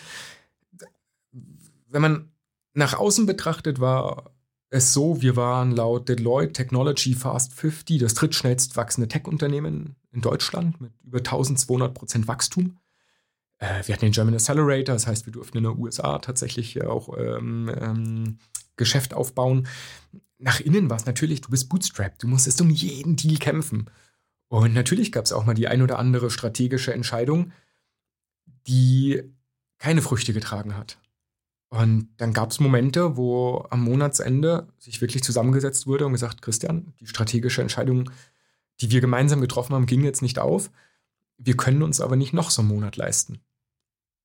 wenn 1.87 2.01
man 2.01 2.31
nach 2.73 2.95
außen 2.95 3.25
betrachtet, 3.25 3.79
war 3.79 4.31
es 4.69 4.93
so, 4.93 5.21
wir 5.21 5.35
waren 5.35 5.71
laut 5.71 6.09
Deloitte 6.09 6.53
Technology 6.53 7.13
Fast 7.13 7.53
50 7.53 7.99
das 7.99 8.15
drittschnellst 8.15 8.75
wachsende 8.75 9.07
Tech-Unternehmen 9.07 9.95
in 10.11 10.21
Deutschland 10.21 10.81
mit 10.81 10.91
über 11.03 11.19
1200 11.19 11.93
Prozent 11.93 12.27
Wachstum. 12.27 12.77
Äh, 13.59 13.85
wir 13.85 13.93
hatten 13.93 14.05
den 14.05 14.13
German 14.13 14.33
Accelerator, 14.33 14.95
das 14.95 15.05
heißt, 15.05 15.27
wir 15.27 15.33
durften 15.33 15.59
in 15.59 15.65
den 15.65 15.77
USA 15.77 16.17
tatsächlich 16.17 16.83
auch 16.83 17.15
ähm, 17.15 17.71
ähm, 17.79 18.39
Geschäft 18.75 19.13
aufbauen 19.13 19.67
nach 20.43 20.59
innen 20.59 20.89
war 20.89 20.97
es 20.97 21.05
natürlich, 21.05 21.41
du 21.41 21.49
bist 21.49 21.69
bootstrapped, 21.69 22.21
du 22.21 22.27
musstest 22.27 22.59
um 22.61 22.69
jeden 22.69 23.15
Deal 23.15 23.37
kämpfen. 23.37 23.89
Und 24.49 24.73
natürlich 24.73 25.11
gab 25.11 25.25
es 25.25 25.31
auch 25.31 25.45
mal 25.45 25.53
die 25.53 25.67
ein 25.67 25.81
oder 25.81 25.97
andere 25.97 26.29
strategische 26.29 26.93
Entscheidung, 26.93 27.51
die 28.67 29.23
keine 29.77 30.01
Früchte 30.01 30.33
getragen 30.33 30.77
hat. 30.77 30.97
Und 31.69 32.09
dann 32.17 32.33
gab 32.33 32.51
es 32.51 32.59
Momente, 32.59 33.17
wo 33.17 33.65
am 33.71 33.83
Monatsende 33.83 34.67
sich 34.77 35.01
wirklich 35.01 35.23
zusammengesetzt 35.23 35.87
wurde 35.87 36.05
und 36.05 36.11
gesagt, 36.11 36.41
Christian, 36.41 36.93
die 36.99 37.07
strategische 37.07 37.61
Entscheidung, 37.61 38.11
die 38.79 38.91
wir 38.91 39.01
gemeinsam 39.01 39.41
getroffen 39.41 39.73
haben, 39.73 39.87
ging 39.87 40.03
jetzt 40.03 40.21
nicht 40.21 40.37
auf. 40.37 40.69
Wir 41.37 41.57
können 41.57 41.81
uns 41.81 41.99
aber 41.99 42.15
nicht 42.15 42.31
noch 42.31 42.51
so 42.51 42.61
einen 42.61 42.69
Monat 42.69 42.95
leisten. 42.95 43.39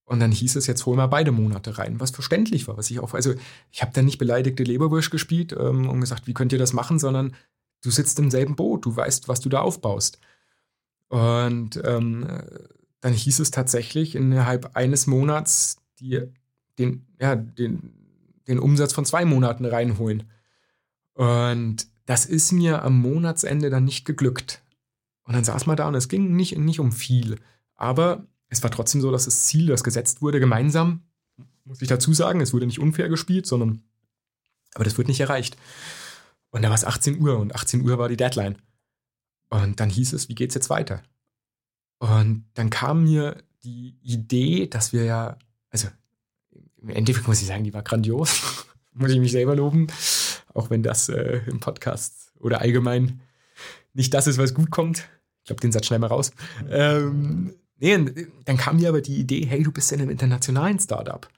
Und 0.04 0.20
dann 0.20 0.30
hieß 0.30 0.56
es, 0.56 0.66
jetzt 0.66 0.86
hol 0.86 0.96
mal 0.96 1.06
beide 1.06 1.32
Monate 1.32 1.78
rein, 1.78 2.00
was 2.00 2.10
verständlich 2.10 2.68
war, 2.68 2.76
was 2.76 2.90
ich 2.90 3.00
auch, 3.00 3.14
also 3.14 3.34
ich 3.70 3.82
habe 3.82 3.92
da 3.94 4.02
nicht 4.02 4.18
beleidigte 4.18 4.62
Leberwurst 4.62 5.10
gespielt 5.10 5.52
ähm, 5.52 5.88
und 5.88 6.00
gesagt, 6.00 6.26
wie 6.26 6.34
könnt 6.34 6.52
ihr 6.52 6.58
das 6.58 6.72
machen, 6.72 6.98
sondern 6.98 7.34
du 7.82 7.90
sitzt 7.90 8.18
im 8.18 8.30
selben 8.30 8.56
Boot, 8.56 8.84
du 8.84 8.94
weißt, 8.94 9.28
was 9.28 9.40
du 9.40 9.48
da 9.48 9.60
aufbaust. 9.60 10.18
Und 11.08 11.80
ähm, 11.84 12.26
dann 13.00 13.12
hieß 13.12 13.38
es 13.38 13.50
tatsächlich 13.50 14.14
innerhalb 14.14 14.76
eines 14.76 15.06
Monats 15.06 15.76
die, 16.00 16.22
den, 16.78 17.06
ja, 17.20 17.36
den, 17.36 17.92
den 18.46 18.58
Umsatz 18.58 18.92
von 18.92 19.04
zwei 19.04 19.24
Monaten 19.24 19.64
reinholen. 19.64 20.24
Und 21.14 21.86
das 22.06 22.26
ist 22.26 22.52
mir 22.52 22.82
am 22.82 23.00
Monatsende 23.00 23.70
dann 23.70 23.84
nicht 23.84 24.04
geglückt. 24.04 24.62
Und 25.24 25.34
dann 25.34 25.44
saß 25.44 25.66
man 25.66 25.76
da 25.76 25.86
und 25.86 25.94
es 25.94 26.08
ging 26.08 26.34
nicht, 26.36 26.56
nicht 26.56 26.80
um 26.80 26.90
viel. 26.90 27.38
Aber 27.74 28.26
es 28.48 28.62
war 28.62 28.70
trotzdem 28.70 29.00
so, 29.00 29.10
dass 29.10 29.26
das 29.26 29.44
Ziel, 29.44 29.66
das 29.66 29.84
gesetzt 29.84 30.22
wurde, 30.22 30.40
gemeinsam, 30.40 31.02
muss 31.64 31.82
ich 31.82 31.88
dazu 31.88 32.14
sagen, 32.14 32.40
es 32.40 32.54
wurde 32.54 32.66
nicht 32.66 32.80
unfair 32.80 33.08
gespielt, 33.08 33.46
sondern, 33.46 33.82
aber 34.74 34.84
das 34.84 34.96
wird 34.96 35.08
nicht 35.08 35.20
erreicht. 35.20 35.56
Und 36.50 36.62
da 36.62 36.68
war 36.68 36.76
es 36.76 36.84
18 36.84 37.20
Uhr 37.20 37.38
und 37.38 37.54
18 37.54 37.82
Uhr 37.82 37.98
war 37.98 38.08
die 38.08 38.16
Deadline. 38.16 38.56
Und 39.50 39.80
dann 39.80 39.90
hieß 39.90 40.14
es, 40.14 40.28
wie 40.28 40.34
geht's 40.34 40.54
jetzt 40.54 40.70
weiter? 40.70 41.02
Und 41.98 42.44
dann 42.54 42.70
kam 42.70 43.04
mir 43.04 43.36
die 43.64 43.96
Idee, 44.02 44.66
dass 44.66 44.92
wir 44.92 45.04
ja, 45.04 45.38
also 45.70 45.88
im 46.80 46.90
Endeffekt 46.90 47.26
muss 47.26 47.40
ich 47.40 47.46
sagen, 47.46 47.64
die 47.64 47.74
war 47.74 47.82
grandios. 47.82 48.66
muss 48.92 49.10
ich 49.10 49.20
mich 49.20 49.32
selber 49.32 49.56
loben. 49.56 49.88
Auch 50.54 50.70
wenn 50.70 50.82
das 50.82 51.08
äh, 51.08 51.40
im 51.46 51.60
Podcast 51.60 52.32
oder 52.38 52.60
allgemein 52.60 53.20
nicht 53.94 54.14
das 54.14 54.26
ist, 54.26 54.38
was 54.38 54.54
gut 54.54 54.70
kommt. 54.70 55.08
Ich 55.42 55.46
glaube, 55.46 55.60
den 55.60 55.72
Satz 55.72 55.86
schnell 55.86 55.98
mal 55.98 56.06
raus. 56.06 56.30
Ähm, 56.70 57.54
Nee, 57.80 58.26
dann 58.44 58.56
kam 58.56 58.76
mir 58.76 58.88
aber 58.88 59.00
die 59.00 59.18
Idee, 59.18 59.46
hey, 59.46 59.62
du 59.62 59.70
bist 59.70 59.92
in 59.92 60.00
einem 60.00 60.10
internationalen 60.10 60.80
Startup. 60.80 61.28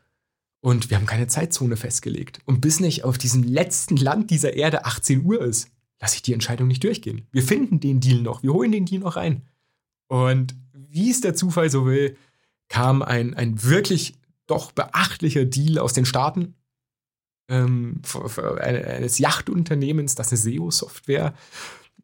Und 0.61 0.91
wir 0.91 0.97
haben 0.97 1.07
keine 1.07 1.27
Zeitzone 1.27 1.77
festgelegt. 1.77 2.41
Und 2.45 2.61
bis 2.61 2.81
nicht 2.81 3.05
auf 3.05 3.19
diesem 3.19 3.43
letzten 3.43 3.97
Land 3.97 4.31
dieser 4.31 4.55
Erde 4.55 4.85
18 4.85 5.25
Uhr 5.25 5.43
ist, 5.43 5.71
lasse 6.01 6.17
ich 6.17 6.23
die 6.23 6.33
Entscheidung 6.33 6.69
nicht 6.69 6.85
durchgehen. 6.85 7.27
Wir 7.31 7.43
finden 7.43 7.81
den 7.81 8.01
Deal 8.01 8.23
noch, 8.23 8.43
wir 8.43 8.53
holen 8.53 8.73
den 8.73 8.87
Deal 8.87 9.01
noch 9.01 9.17
rein. 9.17 9.43
Und 10.11 10.57
wie 10.73 11.09
es 11.09 11.21
der 11.21 11.35
Zufall 11.35 11.71
so 11.71 11.87
will, 11.87 12.17
kam 12.69 13.01
ein, 13.01 13.35
ein 13.35 13.63
wirklich 13.63 14.15
doch 14.49 14.73
beachtlicher 14.73 15.45
Deal 15.45 15.79
aus 15.79 15.93
den 15.93 16.05
Staaten 16.05 16.57
ähm, 17.49 18.03
eines 18.61 19.21
Yachtunternehmens, 19.21 20.17
das 20.17 20.31
eine 20.33 20.39
SEO-Software 20.39 21.33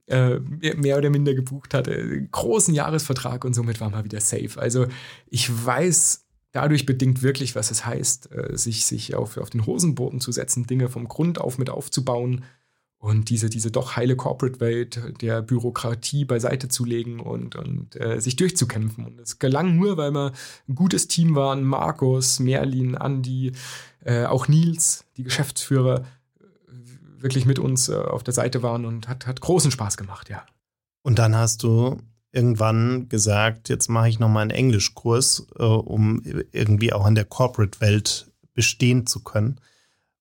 äh, 0.07 0.39
mehr 0.39 0.99
oder 0.99 1.11
minder 1.11 1.35
gebucht 1.35 1.75
hatte. 1.75 2.29
Großen 2.31 2.73
Jahresvertrag 2.73 3.45
und 3.45 3.55
somit 3.55 3.81
war 3.81 3.91
mal 3.91 4.05
wieder 4.05 4.21
safe. 4.21 4.53
Also 4.57 4.87
ich 5.29 5.51
weiß 5.67 6.27
dadurch 6.53 6.87
bedingt 6.87 7.23
wirklich, 7.23 7.57
was 7.57 7.73
es 7.73 7.85
heißt, 7.85 8.31
äh, 8.33 8.57
sich, 8.57 8.87
sich 8.87 9.17
auf, 9.17 9.37
auf 9.37 9.51
den 9.51 9.67
Hosenboden 9.67 10.21
zu 10.21 10.31
setzen, 10.31 10.67
Dinge 10.67 10.89
vom 10.89 11.09
Grund 11.09 11.41
auf 11.41 11.59
mit 11.59 11.71
aufzubauen 11.71 12.45
und 12.99 13.31
diese, 13.31 13.51
diese 13.51 13.71
doch 13.71 13.97
heile 13.97 14.17
Corporate-Welt 14.17 15.21
der 15.21 15.43
Bürokratie 15.43 16.25
beiseite 16.25 16.69
zu 16.69 16.85
legen 16.85 17.21
und, 17.21 17.55
und 17.55 18.01
äh, 18.01 18.21
sich 18.21 18.37
durchzukämpfen. 18.37 19.05
Und 19.05 19.21
es 19.21 19.39
gelang 19.39 19.77
nur, 19.77 19.97
weil 19.97 20.11
wir 20.13 20.33
ein 20.69 20.75
gutes 20.75 21.07
Team 21.07 21.35
waren. 21.35 21.63
Markus, 21.63 22.41
Merlin, 22.41 22.97
Andi, 22.97 23.53
äh, 24.05 24.25
auch 24.25 24.49
Nils, 24.49 25.05
die 25.17 25.25
Geschäftsführer, 25.25 26.05
wirklich 27.19 27.47
mit 27.47 27.59
uns 27.59 27.89
äh, 27.89 27.97
auf 27.97 28.23
der 28.23 28.35
Seite 28.35 28.63
waren 28.63 28.85
und 28.85 29.09
hat, 29.09 29.27
hat 29.27 29.41
großen 29.41 29.71
Spaß 29.71 29.97
gemacht, 29.97 30.29
ja. 30.29 30.45
Und 31.03 31.19
dann 31.19 31.37
hast 31.37 31.63
du 31.63 31.99
irgendwann 32.33 33.09
gesagt, 33.09 33.69
jetzt 33.69 33.89
mache 33.89 34.09
ich 34.09 34.19
nochmal 34.19 34.43
einen 34.43 34.51
Englischkurs, 34.51 35.47
äh, 35.59 35.63
um 35.63 36.23
irgendwie 36.53 36.93
auch 36.93 37.07
in 37.07 37.15
der 37.15 37.25
Corporate-Welt 37.25 38.31
bestehen 38.55 39.07
zu 39.07 39.23
können. 39.23 39.61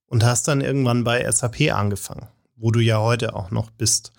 Und 0.07 0.23
hast 0.23 0.47
dann 0.47 0.61
irgendwann 0.61 1.03
bei 1.03 1.29
SAP 1.29 1.73
angefangen, 1.73 2.27
wo 2.55 2.71
du 2.71 2.79
ja 2.79 2.99
heute 2.99 3.35
auch 3.35 3.51
noch 3.51 3.71
bist. 3.71 4.11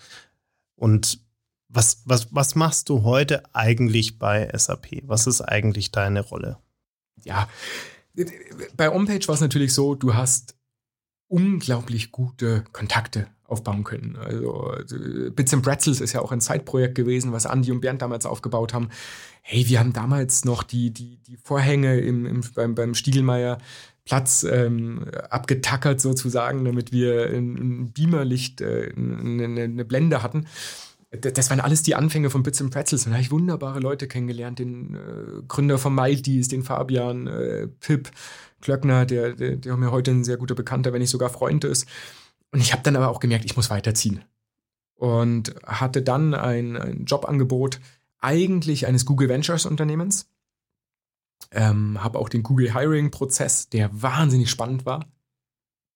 Und 0.74 1.20
was, 1.68 2.03
was, 2.05 2.28
was 2.34 2.55
machst 2.55 2.89
du 2.89 3.03
heute 3.03 3.43
eigentlich 3.55 4.18
bei 4.18 4.51
SAP? 4.57 5.03
Was 5.05 5.26
ist 5.26 5.41
eigentlich 5.41 5.91
deine 5.91 6.20
Rolle? 6.20 6.59
Ja, 7.24 7.49
bei 8.76 8.89
Homepage 8.89 9.26
war 9.26 9.34
es 9.34 9.41
natürlich 9.41 9.74
so, 9.74 9.95
du 9.95 10.14
hast 10.14 10.55
unglaublich 11.28 12.12
gute 12.12 12.64
Kontakte 12.72 13.26
aufbauen 13.45 13.84
können. 13.84 14.16
Also 14.16 14.74
Bits 15.34 15.55
and 15.55 15.62
Pretzels 15.62 16.01
ist 16.01 16.12
ja 16.12 16.20
auch 16.20 16.32
ein 16.32 16.41
Zeitprojekt 16.41 16.95
gewesen, 16.95 17.32
was 17.32 17.45
Andy 17.45 17.70
und 17.72 17.80
Bernd 17.80 18.03
damals 18.03 18.26
aufgebaut 18.26 18.74
haben. 18.74 18.91
Hey, 19.43 19.68
wir 19.68 19.78
haben 19.78 19.93
damals 19.93 20.45
noch 20.45 20.62
die, 20.62 20.91
die, 20.91 21.18
die 21.18 21.37
Vorhänge 21.37 21.99
im, 21.99 22.26
im, 22.26 22.41
beim, 22.55 22.74
beim 22.74 22.95
Stiegelmeier 22.95 23.59
Platz 24.07 24.45
ähm, 24.45 25.05
abgetackert 25.31 26.01
sozusagen, 26.01 26.65
damit 26.65 26.93
wir 26.93 27.27
ein, 27.27 27.93
Beamerlicht, 27.93 28.61
äh, 28.61 28.93
eine, 28.97 29.63
eine 29.63 29.85
Blende 29.85 30.23
hatten. 30.23 30.47
Das 31.11 31.51
waren 31.51 31.61
alles 31.61 31.83
die 31.83 31.97
Anfänge 31.97 32.31
von 32.31 32.43
Bits 32.43 32.61
and 32.61 32.71
Pretzels. 32.71 33.05
Und 33.05 33.11
da 33.11 33.17
habe 33.17 33.25
ich 33.25 33.33
wunderbare 33.33 33.81
Leute 33.81 34.07
kennengelernt, 34.07 34.61
den 34.61 34.95
äh, 34.95 35.43
Gründer 35.49 35.79
von 35.79 35.95
Maldies, 35.95 36.47
den 36.49 36.63
Fabian, 36.63 37.27
äh, 37.27 37.67
Pip, 37.67 38.11
Klöckner, 38.61 39.07
der, 39.07 39.33
der, 39.33 39.57
der 39.57 39.77
mir 39.77 39.91
heute 39.91 40.13
ein 40.13 40.25
sehr 40.25 40.37
guter 40.37 40.55
Bekannter, 40.55 40.93
wenn 40.93 41.01
nicht 41.01 41.11
sogar 41.11 41.29
Freund 41.29 41.65
ist. 41.65 41.89
Und 42.53 42.61
ich 42.61 42.73
habe 42.73 42.83
dann 42.83 42.97
aber 42.97 43.09
auch 43.09 43.21
gemerkt, 43.21 43.45
ich 43.45 43.57
muss 43.57 43.71
weiterziehen. 43.71 44.25
Und 44.95 45.55
hatte 45.65 46.01
dann 46.01 46.33
ein, 46.33 46.77
ein 46.77 47.05
Jobangebot 47.07 47.81
eigentlich 48.21 48.87
eines 48.87 49.05
Google 49.05 49.29
Ventures 49.29 49.67
Unternehmens. 49.67 50.29
Ähm, 51.53 52.03
habe 52.03 52.18
auch 52.18 52.28
den 52.28 52.43
Google 52.43 52.74
Hiring 52.74 53.11
Prozess, 53.11 53.68
der 53.68 53.91
wahnsinnig 54.03 54.51
spannend 54.51 54.84
war, 54.84 55.07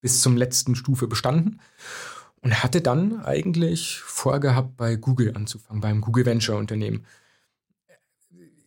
bis 0.00 0.22
zum 0.22 0.36
letzten 0.36 0.74
Stufe 0.74 1.06
bestanden. 1.06 1.60
Und 2.42 2.62
hatte 2.62 2.80
dann 2.80 3.22
eigentlich 3.22 4.00
vorgehabt, 4.00 4.76
bei 4.78 4.96
Google 4.96 5.36
anzufangen, 5.36 5.82
beim 5.82 6.00
Google 6.00 6.24
Venture 6.24 6.56
Unternehmen 6.56 7.04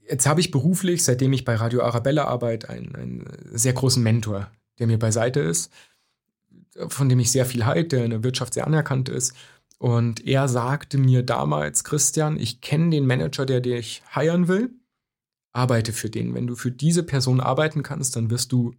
Jetzt 0.09 0.28
habe 0.28 0.41
ich 0.41 0.51
beruflich, 0.51 1.03
seitdem 1.03 1.34
ich 1.34 1.45
bei 1.45 1.55
Radio 1.55 1.82
Arabella 1.82 2.26
arbeite, 2.26 2.69
einen, 2.69 2.95
einen 2.95 3.26
sehr 3.51 3.74
großen 3.74 4.03
Mentor, 4.03 4.51
der 4.80 4.88
mir 4.88 4.99
beiseite 4.99 5.39
ist, 5.39 5.71
von 6.88 7.07
dem 7.09 7.19
ich 7.19 7.32
sehr 7.32 7.45
viel 7.45 7.65
halte, 7.65 7.95
der 7.97 8.05
in 8.05 8.11
der 8.11 8.24
Wirtschaft 8.24 8.53
sehr 8.53 8.67
anerkannt 8.67 9.09
ist. 9.09 9.34
Und 9.78 10.26
er 10.26 10.47
sagte 10.47 10.97
mir 10.97 11.24
damals, 11.24 11.84
Christian, 11.84 12.38
ich 12.38 12.61
kenne 12.61 12.89
den 12.89 13.05
Manager, 13.05 13.45
der 13.45 13.61
dich 13.61 14.03
heiren 14.13 14.47
will, 14.47 14.71
arbeite 15.54 15.93
für 15.93 16.10
den. 16.10 16.34
Wenn 16.34 16.47
du 16.47 16.56
für 16.56 16.72
diese 16.72 17.04
Person 17.04 17.39
arbeiten 17.39 17.84
kannst, 17.84 18.16
dann 18.16 18.30
wirst 18.30 18.51
du 18.51 18.74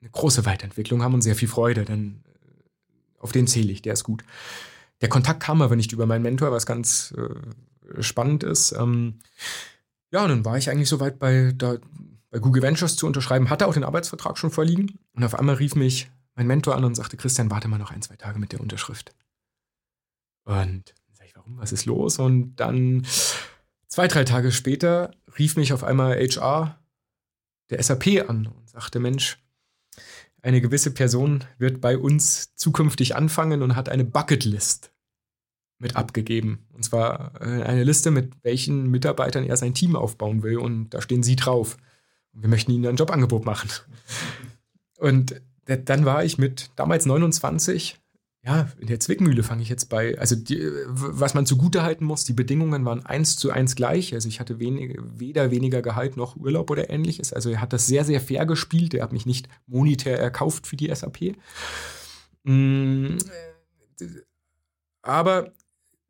eine 0.00 0.10
große 0.10 0.46
Weiterentwicklung 0.46 1.02
haben 1.02 1.14
und 1.14 1.22
sehr 1.22 1.34
viel 1.34 1.48
Freude, 1.48 1.84
denn 1.84 2.22
äh, 2.26 3.18
auf 3.18 3.32
den 3.32 3.46
zähle 3.46 3.72
ich, 3.72 3.82
der 3.82 3.94
ist 3.94 4.04
gut. 4.04 4.22
Der 5.00 5.08
Kontakt 5.08 5.40
kam 5.40 5.62
aber 5.62 5.76
nicht 5.76 5.92
über 5.92 6.06
meinen 6.06 6.22
Mentor, 6.22 6.52
was 6.52 6.66
ganz 6.66 7.14
äh, 7.16 8.02
spannend 8.02 8.44
ist. 8.44 8.72
Ähm, 8.72 9.20
ja, 10.10 10.22
und 10.22 10.28
dann 10.28 10.44
war 10.44 10.58
ich 10.58 10.70
eigentlich 10.70 10.88
soweit 10.88 11.18
bei, 11.18 11.52
bei 12.30 12.38
Google 12.38 12.62
Ventures 12.62 12.96
zu 12.96 13.06
unterschreiben, 13.06 13.50
hatte 13.50 13.66
auch 13.66 13.74
den 13.74 13.84
Arbeitsvertrag 13.84 14.38
schon 14.38 14.50
vorliegen. 14.50 14.98
Und 15.14 15.24
auf 15.24 15.34
einmal 15.34 15.56
rief 15.56 15.74
mich 15.74 16.10
mein 16.34 16.46
Mentor 16.46 16.76
an 16.76 16.84
und 16.84 16.94
sagte, 16.94 17.16
Christian, 17.16 17.50
warte 17.50 17.68
mal 17.68 17.78
noch 17.78 17.90
ein, 17.90 18.02
zwei 18.02 18.16
Tage 18.16 18.38
mit 18.38 18.52
der 18.52 18.60
Unterschrift. 18.60 19.12
Und 20.44 20.54
dann 20.54 20.84
sag 21.12 21.26
ich, 21.26 21.36
warum, 21.36 21.58
was 21.58 21.72
ist 21.72 21.84
los? 21.84 22.18
Und 22.18 22.56
dann 22.56 23.06
zwei, 23.98 24.06
drei 24.06 24.22
Tage 24.22 24.52
später 24.52 25.10
rief 25.40 25.56
mich 25.56 25.72
auf 25.72 25.82
einmal 25.82 26.16
HR 26.16 26.78
der 27.68 27.82
SAP 27.82 28.28
an 28.28 28.46
und 28.46 28.70
sagte, 28.70 29.00
Mensch, 29.00 29.42
eine 30.40 30.60
gewisse 30.60 30.92
Person 30.92 31.42
wird 31.58 31.80
bei 31.80 31.98
uns 31.98 32.54
zukünftig 32.54 33.16
anfangen 33.16 33.60
und 33.60 33.74
hat 33.74 33.88
eine 33.88 34.04
Bucketlist 34.04 34.92
mit 35.80 35.96
abgegeben. 35.96 36.64
Und 36.72 36.84
zwar 36.84 37.32
äh, 37.40 37.64
eine 37.64 37.82
Liste, 37.82 38.12
mit 38.12 38.34
welchen 38.44 38.88
Mitarbeitern 38.88 39.42
er 39.42 39.56
sein 39.56 39.74
Team 39.74 39.96
aufbauen 39.96 40.44
will. 40.44 40.58
Und 40.58 40.90
da 40.90 41.02
stehen 41.02 41.24
Sie 41.24 41.34
drauf. 41.34 41.76
Und 42.32 42.42
wir 42.42 42.48
möchten 42.48 42.70
Ihnen 42.70 42.86
ein 42.86 42.94
Jobangebot 42.94 43.44
machen. 43.44 43.68
Und 45.00 45.42
dann 45.64 46.04
war 46.04 46.22
ich 46.22 46.38
mit 46.38 46.70
damals 46.76 47.04
29, 47.04 47.98
ja, 48.44 48.68
in 48.78 48.86
der 48.86 49.00
Zwickmühle 49.00 49.42
fange 49.42 49.62
ich 49.62 49.68
jetzt 49.68 49.86
bei. 49.86 50.16
Also, 50.18 50.36
die, 50.36 50.64
was 50.86 51.34
man 51.34 51.44
zugutehalten 51.44 52.06
muss, 52.06 52.24
die 52.24 52.32
Bedingungen 52.32 52.84
waren 52.84 53.04
eins 53.04 53.36
zu 53.36 53.50
eins 53.50 53.74
gleich. 53.74 54.14
Also, 54.14 54.28
ich 54.28 54.38
hatte 54.40 54.58
wenig, 54.58 54.96
weder 55.00 55.50
weniger 55.50 55.82
Gehalt 55.82 56.16
noch 56.16 56.36
Urlaub 56.36 56.70
oder 56.70 56.88
ähnliches. 56.88 57.32
Also, 57.32 57.50
er 57.50 57.60
hat 57.60 57.72
das 57.72 57.86
sehr, 57.86 58.04
sehr 58.04 58.20
fair 58.20 58.46
gespielt. 58.46 58.94
Er 58.94 59.02
hat 59.02 59.12
mich 59.12 59.26
nicht 59.26 59.48
monetär 59.66 60.18
erkauft 60.18 60.66
für 60.66 60.76
die 60.76 60.94
SAP. 60.94 61.36
Mm, 62.44 63.18
aber 65.02 65.52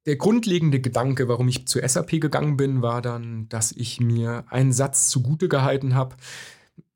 der 0.07 0.17
grundlegende 0.17 0.81
Gedanke, 0.81 1.29
warum 1.29 1.49
ich 1.49 1.67
zur 1.67 1.87
SAP 1.87 2.21
gegangen 2.21 2.57
bin, 2.57 2.83
war 2.83 3.03
dann, 3.03 3.49
dass 3.49 3.73
ich 3.73 4.01
mir 4.01 4.45
einen 4.49 4.73
Satz 4.73 5.09
zugute 5.09 5.49
gehalten 5.49 5.95
habe. 5.95 6.17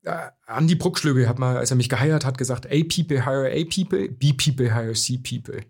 Äh, 0.03 0.29
Andy 0.47 0.75
Bruckschlögel 0.75 1.27
hat 1.27 1.39
mal, 1.39 1.57
als 1.57 1.71
er 1.71 1.77
mich 1.77 1.89
geheiert 1.89 2.25
hat, 2.25 2.37
gesagt, 2.37 2.67
A 2.67 2.83
people 2.83 3.25
hire 3.25 3.49
A 3.49 3.63
people, 3.65 4.09
B 4.09 4.33
people 4.33 4.73
hire 4.73 4.93
C 4.93 5.17
people. 5.17 5.61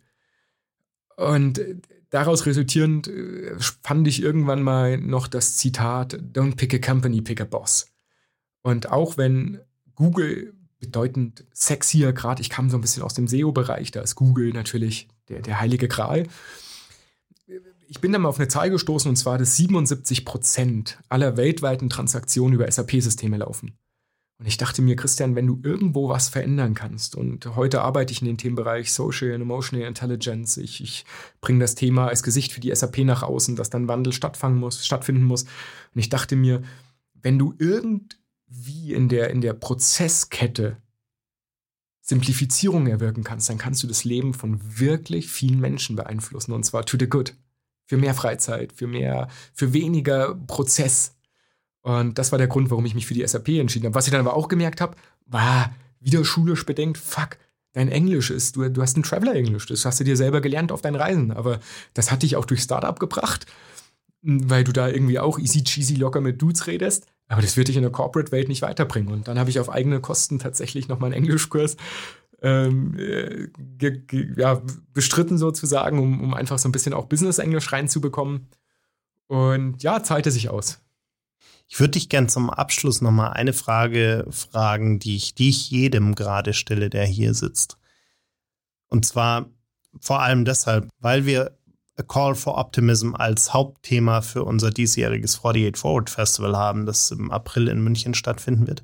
Und 1.15 1.61
daraus 2.09 2.45
resultierend 2.45 3.07
äh, 3.07 3.55
fand 3.81 4.07
ich 4.07 4.21
irgendwann 4.21 4.61
mal 4.61 4.97
noch 4.97 5.27
das 5.27 5.57
Zitat, 5.57 6.15
don't 6.33 6.55
pick 6.55 6.73
a 6.73 6.79
company, 6.79 7.21
pick 7.21 7.41
a 7.41 7.45
boss. 7.45 7.87
Und 8.61 8.91
auch 8.91 9.17
wenn 9.17 9.59
Google 9.95 10.53
bedeutend 10.79 11.45
sexier, 11.53 12.13
gerade 12.13 12.41
ich 12.41 12.49
kam 12.49 12.69
so 12.69 12.77
ein 12.77 12.81
bisschen 12.81 13.03
aus 13.03 13.13
dem 13.13 13.27
SEO-Bereich, 13.27 13.91
da 13.91 14.01
ist 14.01 14.15
Google 14.15 14.51
natürlich 14.51 15.07
der, 15.29 15.41
der 15.41 15.59
heilige 15.59 15.87
Gral 15.87 16.27
ich 17.93 18.01
bin 18.01 18.11
da 18.11 18.17
mal 18.17 18.29
auf 18.29 18.39
eine 18.39 18.47
Zahl 18.47 18.71
gestoßen 18.71 19.07
und 19.07 19.15
zwar, 19.17 19.37
dass 19.37 19.55
77 19.55 20.25
Prozent 20.25 20.97
aller 21.09 21.37
weltweiten 21.37 21.91
Transaktionen 21.91 22.55
über 22.55 22.69
SAP-Systeme 22.69 23.37
laufen. 23.37 23.77
Und 24.43 24.47
ich 24.47 24.57
dachte 24.57 24.81
mir, 24.81 24.97
Christian, 24.97 25.35
wenn 25.35 25.47
du 25.47 25.57
irgendwo 25.63 26.09
was 26.09 26.27
verändern 26.27 26.73
kannst, 26.73 27.15
und 27.15 27.55
heute 27.55 27.81
arbeite 27.81 28.11
ich 28.11 28.19
in 28.19 28.27
den 28.27 28.37
Themenbereich 28.37 28.91
Social 28.91 29.31
and 29.31 29.41
Emotional 29.41 29.87
Intelligence, 29.87 30.57
ich, 30.57 30.83
ich 30.83 31.05
bringe 31.39 31.59
das 31.59 31.75
Thema 31.75 32.09
als 32.09 32.23
Gesicht 32.23 32.51
für 32.51 32.59
die 32.59 32.75
SAP 32.75 33.05
nach 33.05 33.23
außen, 33.23 33.55
dass 33.55 33.69
dann 33.69 33.87
Wandel 33.87 34.11
stattfangen 34.11 34.59
muss, 34.59 34.85
stattfinden 34.85 35.23
muss. 35.23 35.43
Und 35.43 35.95
ich 35.95 36.09
dachte 36.09 36.35
mir, 36.35 36.61
wenn 37.13 37.39
du 37.39 37.53
irgendwie 37.57 38.91
in 38.91 39.07
der, 39.07 39.29
in 39.29 39.39
der 39.39 39.53
Prozesskette 39.53 40.75
Simplifizierung 42.01 42.87
erwirken 42.87 43.23
kannst, 43.23 43.47
dann 43.47 43.57
kannst 43.57 43.81
du 43.81 43.87
das 43.87 44.03
Leben 44.03 44.33
von 44.33 44.59
wirklich 44.77 45.31
vielen 45.31 45.61
Menschen 45.61 45.95
beeinflussen 45.95 46.51
und 46.51 46.65
zwar 46.65 46.85
to 46.85 46.97
the 46.99 47.07
good 47.07 47.33
für 47.85 47.95
mehr 47.95 48.13
Freizeit, 48.13 48.73
für 48.73 48.87
mehr, 48.87 49.29
für 49.53 49.71
weniger 49.71 50.35
Prozess. 50.35 51.15
Und 51.83 52.17
das 52.17 52.31
war 52.31 52.39
der 52.39 52.47
Grund, 52.47 52.71
warum 52.71 52.85
ich 52.85 52.95
mich 52.95 53.05
für 53.05 53.13
die 53.13 53.27
SAP 53.27 53.49
entschieden 53.49 53.85
habe. 53.85 53.95
Was 53.95 54.07
ich 54.07 54.11
dann 54.11 54.21
aber 54.21 54.35
auch 54.35 54.47
gemerkt 54.47 54.81
habe, 54.81 54.95
war 55.25 55.75
wieder 55.99 56.23
schulisch 56.25 56.65
bedenkt, 56.65 56.97
fuck, 56.97 57.37
dein 57.73 57.89
Englisch 57.89 58.29
ist, 58.29 58.55
du, 58.55 58.69
du 58.69 58.81
hast 58.81 58.97
ein 58.97 59.03
Traveler-Englisch, 59.03 59.65
das 59.67 59.85
hast 59.85 59.99
du 59.99 60.03
dir 60.03 60.15
selber 60.15 60.41
gelernt 60.41 60.71
auf 60.71 60.81
deinen 60.81 60.95
Reisen. 60.95 61.31
Aber 61.31 61.59
das 61.93 62.11
hat 62.11 62.23
dich 62.23 62.35
auch 62.35 62.45
durch 62.45 62.61
Startup 62.61 62.97
gebracht, 62.99 63.45
weil 64.21 64.63
du 64.63 64.71
da 64.71 64.87
irgendwie 64.87 65.19
auch 65.19 65.37
easy 65.37 65.63
cheesy 65.63 65.95
locker 65.95 66.21
mit 66.21 66.41
Dudes 66.41 66.67
redest. 66.67 67.05
Aber 67.27 67.41
das 67.41 67.57
wird 67.57 67.67
dich 67.67 67.75
in 67.75 67.83
der 67.83 67.91
Corporate-Welt 67.91 68.47
nicht 68.47 68.61
weiterbringen. 68.61 69.11
Und 69.11 69.27
dann 69.27 69.39
habe 69.39 69.49
ich 69.49 69.59
auf 69.59 69.69
eigene 69.69 69.99
Kosten 69.99 70.39
tatsächlich 70.39 70.87
noch 70.87 70.99
mal 70.99 71.07
einen 71.07 71.15
Englischkurs 71.15 71.77
ähm, 72.41 72.97
äh, 72.97 73.47
ja, 74.37 74.61
bestritten 74.93 75.37
sozusagen, 75.37 75.99
um, 75.99 76.21
um 76.21 76.33
einfach 76.33 76.59
so 76.59 76.69
ein 76.69 76.73
bisschen 76.73 76.93
auch 76.93 77.05
Business-Englisch 77.05 77.71
reinzubekommen. 77.71 78.47
Und 79.27 79.81
ja, 79.81 80.03
zahlte 80.03 80.29
sich 80.31 80.49
aus. 80.49 80.82
Ich 81.67 81.79
würde 81.79 81.91
dich 81.91 82.09
gern 82.09 82.29
zum 82.29 82.49
Abschluss 82.49 83.01
nochmal 83.01 83.33
eine 83.33 83.53
Frage 83.53 84.25
fragen, 84.29 84.99
die 84.99 85.15
ich, 85.15 85.33
die 85.33 85.49
jedem 85.49 86.15
gerade 86.15 86.53
stelle, 86.53 86.89
der 86.89 87.05
hier 87.05 87.33
sitzt. 87.33 87.77
Und 88.89 89.05
zwar 89.05 89.49
vor 89.99 90.21
allem 90.21 90.45
deshalb, 90.45 90.89
weil 90.99 91.25
wir 91.25 91.57
A 91.95 92.03
Call 92.03 92.35
for 92.35 92.57
Optimism 92.57 93.13
als 93.13 93.53
Hauptthema 93.53 94.21
für 94.21 94.43
unser 94.43 94.71
diesjähriges 94.71 95.37
48 95.37 95.77
Forward 95.77 96.09
Festival 96.09 96.57
haben, 96.57 96.85
das 96.85 97.11
im 97.11 97.31
April 97.31 97.67
in 97.67 97.83
München 97.83 98.15
stattfinden 98.15 98.67
wird. 98.67 98.83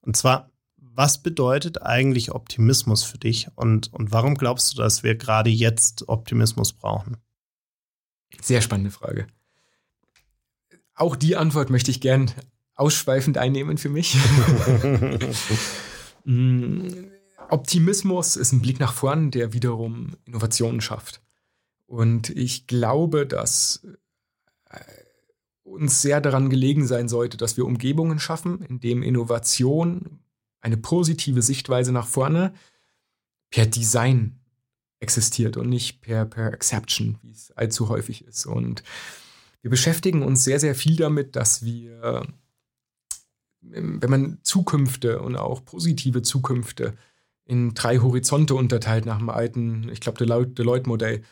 Und 0.00 0.16
zwar, 0.16 0.50
was 0.76 1.22
bedeutet 1.22 1.82
eigentlich 1.82 2.32
Optimismus 2.32 3.04
für 3.04 3.18
dich 3.18 3.48
und, 3.54 3.92
und 3.92 4.12
warum 4.12 4.34
glaubst 4.34 4.72
du, 4.72 4.82
dass 4.82 5.02
wir 5.02 5.14
gerade 5.14 5.50
jetzt 5.50 6.08
Optimismus 6.08 6.72
brauchen? 6.72 7.16
Sehr 8.40 8.60
spannende 8.60 8.90
Frage. 8.90 9.28
Auch 10.94 11.16
die 11.16 11.36
Antwort 11.36 11.70
möchte 11.70 11.90
ich 11.90 12.00
gern 12.00 12.30
ausschweifend 12.74 13.38
einnehmen 13.38 13.78
für 13.78 13.88
mich. 13.88 14.16
Mm, 16.26 16.88
Optimismus 17.50 18.36
ist 18.36 18.52
ein 18.52 18.62
Blick 18.62 18.80
nach 18.80 18.92
vorn, 18.92 19.30
der 19.30 19.52
wiederum 19.52 20.16
Innovationen 20.24 20.80
schafft. 20.80 21.22
Und 21.86 22.30
ich 22.30 22.66
glaube, 22.66 23.26
dass 23.26 23.86
äh, 24.70 24.78
uns 25.62 26.02
sehr 26.02 26.20
daran 26.20 26.50
gelegen 26.50 26.86
sein 26.86 27.08
sollte, 27.08 27.36
dass 27.36 27.56
wir 27.56 27.66
Umgebungen 27.66 28.18
schaffen, 28.18 28.62
in 28.62 28.80
denen 28.80 29.02
Innovation 29.02 30.20
eine 30.60 30.76
positive 30.76 31.42
Sichtweise 31.42 31.92
nach 31.92 32.06
vorne 32.06 32.54
per 33.50 33.66
Design 33.66 34.40
existiert 35.00 35.56
und 35.56 35.68
nicht 35.68 36.00
per, 36.00 36.24
per 36.24 36.52
Exception, 36.54 37.18
wie 37.22 37.30
es 37.30 37.52
allzu 37.52 37.88
häufig 37.88 38.24
ist. 38.24 38.46
Und 38.46 38.82
wir 39.64 39.70
beschäftigen 39.70 40.22
uns 40.22 40.44
sehr, 40.44 40.60
sehr 40.60 40.74
viel 40.74 40.94
damit, 40.94 41.36
dass 41.36 41.64
wir, 41.64 42.26
wenn 43.62 44.10
man 44.10 44.38
Zukünfte 44.42 45.22
und 45.22 45.36
auch 45.36 45.64
positive 45.64 46.20
Zukünfte 46.20 46.92
in 47.46 47.72
drei 47.72 47.96
Horizonte 47.96 48.56
unterteilt 48.56 49.06
nach 49.06 49.16
dem 49.16 49.30
alten, 49.30 49.88
ich 49.90 50.00
glaube, 50.00 50.18
Deloitte-Modell, 50.18 51.22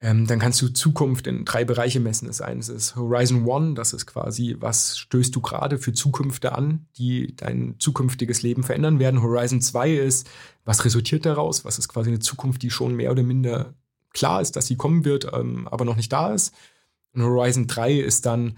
ähm, 0.00 0.26
dann 0.26 0.38
kannst 0.38 0.62
du 0.62 0.68
Zukunft 0.68 1.26
in 1.26 1.44
drei 1.44 1.66
Bereiche 1.66 2.00
messen. 2.00 2.28
Das 2.28 2.40
eine 2.40 2.60
ist 2.60 2.96
Horizon 2.96 3.44
One, 3.44 3.74
das 3.74 3.92
ist 3.92 4.06
quasi, 4.06 4.56
was 4.58 4.96
stößt 4.96 5.36
du 5.36 5.42
gerade 5.42 5.76
für 5.76 5.92
Zukünfte 5.92 6.52
an, 6.52 6.86
die 6.96 7.36
dein 7.36 7.74
zukünftiges 7.78 8.40
Leben 8.40 8.62
verändern 8.62 8.98
werden. 8.98 9.20
Horizon 9.20 9.60
2 9.60 9.96
ist, 9.96 10.30
was 10.64 10.86
resultiert 10.86 11.26
daraus? 11.26 11.66
Was 11.66 11.78
ist 11.78 11.88
quasi 11.88 12.08
eine 12.08 12.20
Zukunft, 12.20 12.62
die 12.62 12.70
schon 12.70 12.96
mehr 12.96 13.10
oder 13.10 13.22
minder 13.22 13.74
klar 14.14 14.40
ist, 14.40 14.56
dass 14.56 14.66
sie 14.66 14.76
kommen 14.76 15.04
wird, 15.04 15.30
ähm, 15.34 15.68
aber 15.68 15.84
noch 15.84 15.96
nicht 15.96 16.10
da 16.10 16.32
ist. 16.32 16.54
Und 17.12 17.22
Horizon 17.22 17.66
3 17.66 17.94
ist 17.94 18.26
dann, 18.26 18.56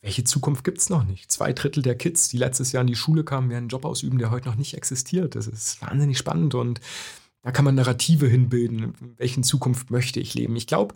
welche 0.00 0.24
Zukunft 0.24 0.64
gibt 0.64 0.78
es 0.78 0.88
noch 0.88 1.04
nicht? 1.04 1.30
Zwei 1.30 1.52
Drittel 1.52 1.82
der 1.82 1.96
Kids, 1.96 2.28
die 2.28 2.38
letztes 2.38 2.72
Jahr 2.72 2.82
in 2.82 2.86
die 2.86 2.96
Schule 2.96 3.24
kamen, 3.24 3.50
werden 3.50 3.64
einen 3.64 3.68
Job 3.68 3.84
ausüben, 3.84 4.18
der 4.18 4.30
heute 4.30 4.48
noch 4.48 4.56
nicht 4.56 4.74
existiert. 4.74 5.34
Das 5.34 5.46
ist 5.46 5.82
wahnsinnig 5.82 6.18
spannend 6.18 6.54
und 6.54 6.80
da 7.42 7.52
kann 7.52 7.64
man 7.64 7.74
Narrative 7.74 8.26
hinbilden, 8.26 8.94
in 9.00 9.18
welchen 9.18 9.42
Zukunft 9.42 9.90
möchte 9.90 10.18
ich 10.20 10.34
leben. 10.34 10.56
Ich 10.56 10.66
glaube, 10.66 10.94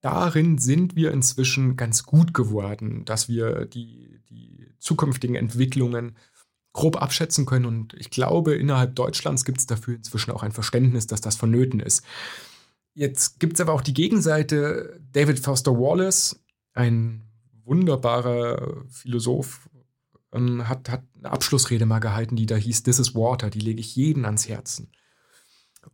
darin 0.00 0.58
sind 0.58 0.96
wir 0.96 1.10
inzwischen 1.12 1.76
ganz 1.76 2.04
gut 2.04 2.32
geworden, 2.32 3.04
dass 3.04 3.28
wir 3.28 3.66
die, 3.66 4.18
die 4.30 4.66
zukünftigen 4.78 5.36
Entwicklungen 5.36 6.16
grob 6.72 7.00
abschätzen 7.00 7.46
können. 7.46 7.66
Und 7.66 7.94
ich 7.94 8.10
glaube, 8.10 8.54
innerhalb 8.54 8.94
Deutschlands 8.94 9.44
gibt 9.44 9.58
es 9.58 9.66
dafür 9.66 9.96
inzwischen 9.96 10.30
auch 10.30 10.42
ein 10.42 10.52
Verständnis, 10.52 11.06
dass 11.06 11.20
das 11.20 11.36
vonnöten 11.36 11.80
ist. 11.80 12.04
Jetzt 12.94 13.40
gibt 13.40 13.54
es 13.54 13.60
aber 13.60 13.72
auch 13.72 13.82
die 13.82 13.94
Gegenseite. 13.94 15.00
David 15.12 15.40
Foster 15.40 15.72
Wallace, 15.72 16.40
ein 16.74 17.22
wunderbarer 17.64 18.84
Philosoph, 18.88 19.68
ähm, 20.32 20.68
hat, 20.68 20.88
hat 20.88 21.04
eine 21.18 21.30
Abschlussrede 21.30 21.86
mal 21.86 22.00
gehalten, 22.00 22.36
die 22.36 22.46
da 22.46 22.56
hieß, 22.56 22.82
This 22.82 22.98
is 22.98 23.14
Water, 23.14 23.50
die 23.50 23.60
lege 23.60 23.80
ich 23.80 23.96
jeden 23.96 24.24
ans 24.24 24.48
Herzen. 24.48 24.90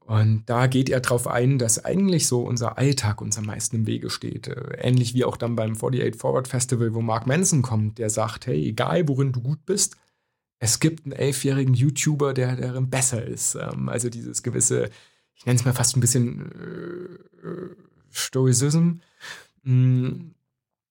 Und 0.00 0.44
da 0.46 0.66
geht 0.66 0.88
er 0.88 1.00
darauf 1.00 1.26
ein, 1.26 1.58
dass 1.58 1.84
eigentlich 1.84 2.26
so 2.26 2.42
unser 2.42 2.76
Alltag 2.76 3.20
uns 3.20 3.38
am 3.38 3.46
meisten 3.46 3.76
im 3.76 3.86
Wege 3.86 4.10
steht. 4.10 4.48
Äh, 4.48 4.78
ähnlich 4.78 5.14
wie 5.14 5.24
auch 5.24 5.36
dann 5.36 5.56
beim 5.56 5.72
48 5.72 6.16
Forward 6.16 6.48
Festival, 6.48 6.94
wo 6.94 7.02
Mark 7.02 7.26
Manson 7.26 7.62
kommt, 7.62 7.98
der 7.98 8.10
sagt, 8.10 8.46
hey, 8.46 8.68
egal 8.68 9.08
worin 9.08 9.32
du 9.32 9.40
gut 9.40 9.64
bist, 9.64 9.96
es 10.58 10.80
gibt 10.80 11.04
einen 11.04 11.12
elfjährigen 11.12 11.74
YouTuber, 11.74 12.34
der 12.34 12.56
darin 12.56 12.90
besser 12.90 13.24
ist. 13.24 13.56
Ähm, 13.56 13.88
also 13.88 14.08
dieses 14.10 14.42
gewisse, 14.42 14.90
ich 15.36 15.46
nenne 15.46 15.58
es 15.58 15.64
mal 15.64 15.74
fast 15.74 15.96
ein 15.96 16.00
bisschen 16.00 16.52
äh, 16.52 17.76
Stoizism. 18.10 19.00
Mm, 19.62 20.30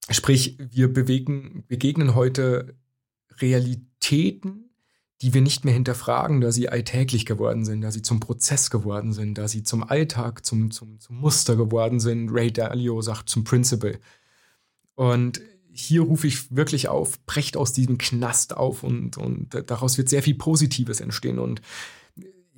sprich, 0.10 0.58
wir 0.60 0.92
bewegen, 0.92 1.64
begegnen 1.68 2.16
heute 2.16 2.76
Realitäten, 3.42 4.70
die 5.22 5.34
wir 5.34 5.42
nicht 5.42 5.66
mehr 5.66 5.74
hinterfragen, 5.74 6.42
da 6.42 6.52
sie 6.52 6.70
alltäglich 6.70 7.26
geworden 7.26 7.66
sind, 7.66 7.82
da 7.82 7.92
sie 7.92 8.02
zum 8.02 8.20
Prozess 8.20 8.70
geworden 8.70 9.14
sind, 9.14 9.38
da 9.38 9.48
sie 9.48 9.64
zum 9.64 9.84
Alltag, 9.84 10.46
zum, 10.46 10.72
zum, 10.72 11.00
zum 11.00 11.18
Muster 11.18 11.56
geworden 11.56 12.00
sind. 12.00 12.30
Ray 12.32 12.52
Dalio 12.52 13.02
sagt 13.02 13.30
zum 13.30 13.44
Principle. 13.44 14.00
Und 14.96 15.42
hier 15.72 16.02
rufe 16.02 16.28
ich 16.28 16.56
wirklich 16.56 16.88
auf, 16.88 17.20
brecht 17.26 17.58
aus 17.58 17.74
diesem 17.74 17.98
Knast 17.98 18.56
auf 18.56 18.84
und, 18.84 19.18
und 19.18 19.50
daraus 19.70 19.98
wird 19.98 20.10
sehr 20.10 20.24
viel 20.24 20.36
Positives 20.36 21.02
entstehen. 21.02 21.40
Und 21.40 21.62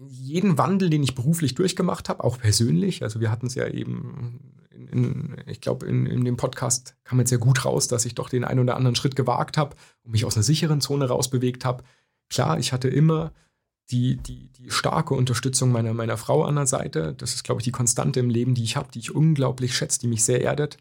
jeden 0.06 0.58
Wandel, 0.58 0.90
den 0.90 1.04
ich 1.04 1.16
beruflich 1.16 1.56
durchgemacht 1.56 2.10
habe, 2.10 2.24
auch 2.24 2.38
persönlich, 2.38 3.04
also 3.04 3.20
wir 3.20 3.32
hatten 3.32 3.48
es 3.48 3.56
ja 3.56 3.68
eben, 3.68 4.40
in, 4.72 4.88
in, 4.88 5.38
ich 5.48 5.62
glaube, 5.62 5.88
in, 5.88 6.06
in, 6.06 6.24
dem 6.24 6.38
Podcast 6.38 6.96
kam 7.04 7.20
jetzt 7.20 7.30
sehr 7.30 7.40
gut 7.40 7.66
raus, 7.66 7.88
dass 7.88 8.06
ich 8.06 8.16
doch 8.16 8.30
den 8.30 8.44
einen 8.44 8.60
oder 8.60 8.76
anderen 8.76 8.96
Schritt 8.96 9.16
gewagt 9.16 9.58
habe 9.58 9.76
und 10.04 10.12
mich 10.12 10.26
aus 10.26 10.36
einer 10.36 10.44
sicheren 10.44 10.82
Zone 10.82 11.08
rausbewegt 11.08 11.66
habe. 11.66 11.84
Klar, 12.30 12.60
ich 12.60 12.74
hatte 12.74 12.88
immer 12.88 13.32
die, 13.90 14.18
die, 14.18 14.50
die 14.52 14.70
starke 14.70 15.14
Unterstützung 15.14 15.72
meiner, 15.72 15.94
meiner 15.94 16.18
Frau 16.18 16.44
an 16.44 16.56
der 16.56 16.68
Seite. 16.68 17.16
Das 17.18 17.34
ist, 17.34 17.44
glaube 17.44 17.62
ich, 17.62 17.66
die 17.66 17.72
Konstante 17.72 18.20
im 18.20 18.30
Leben, 18.30 18.54
die 18.54 18.64
ich 18.64 18.76
habe, 18.76 18.92
die 18.92 19.00
ich 19.00 19.16
unglaublich 19.16 19.76
schätze, 19.76 20.00
die 20.00 20.08
mich 20.08 20.24
sehr 20.24 20.42
erdet. 20.42 20.78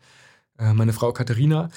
Äh, 0.59 0.75
meine 0.75 0.93
Frau 0.93 1.13
Katharina. 1.13 1.71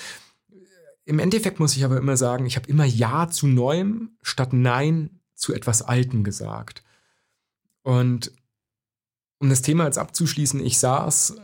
Im 1.05 1.19
Endeffekt 1.19 1.59
muss 1.59 1.75
ich 1.77 1.85
aber 1.85 1.97
immer 1.97 2.17
sagen, 2.17 2.45
ich 2.45 2.55
habe 2.55 2.69
immer 2.69 2.85
Ja 2.85 3.29
zu 3.29 3.47
Neuem 3.47 4.17
statt 4.21 4.53
Nein 4.53 5.21
zu 5.35 5.53
etwas 5.53 5.81
Altem 5.81 6.23
gesagt. 6.23 6.83
Und 7.89 8.31
um 9.39 9.49
das 9.49 9.63
Thema 9.63 9.85
jetzt 9.85 9.97
abzuschließen, 9.97 10.63
ich 10.63 10.77
saß, 10.77 11.37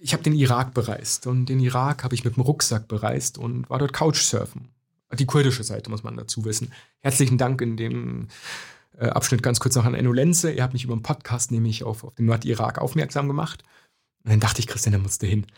ich 0.00 0.12
habe 0.12 0.22
den 0.22 0.34
Irak 0.34 0.74
bereist 0.74 1.26
und 1.26 1.46
den 1.46 1.58
Irak 1.58 2.04
habe 2.04 2.14
ich 2.14 2.24
mit 2.24 2.36
dem 2.36 2.44
Rucksack 2.44 2.86
bereist 2.86 3.36
und 3.36 3.68
war 3.68 3.80
dort 3.80 3.92
Couchsurfen. 3.92 4.68
Die 5.18 5.26
kurdische 5.26 5.64
Seite 5.64 5.90
muss 5.90 6.04
man 6.04 6.16
dazu 6.16 6.44
wissen. 6.44 6.72
Herzlichen 7.00 7.36
Dank 7.36 7.60
in 7.62 7.76
dem 7.76 8.28
äh, 8.96 9.08
Abschnitt 9.08 9.42
ganz 9.42 9.58
kurz 9.58 9.74
noch 9.74 9.84
an 9.84 9.94
Enno 9.94 10.12
Lenze. 10.12 10.52
Ihr 10.52 10.62
habt 10.62 10.72
mich 10.72 10.84
über 10.84 10.92
einen 10.92 11.02
Podcast 11.02 11.50
nämlich 11.50 11.82
auf, 11.82 12.04
auf 12.04 12.14
den 12.14 12.26
Nordirak 12.26 12.78
aufmerksam 12.78 13.26
gemacht. 13.26 13.64
Und 14.22 14.30
dann 14.30 14.40
dachte 14.40 14.60
ich, 14.60 14.68
Christian, 14.68 14.92
da 14.92 14.98
musst 15.00 15.20
du 15.20 15.26
hin. 15.26 15.48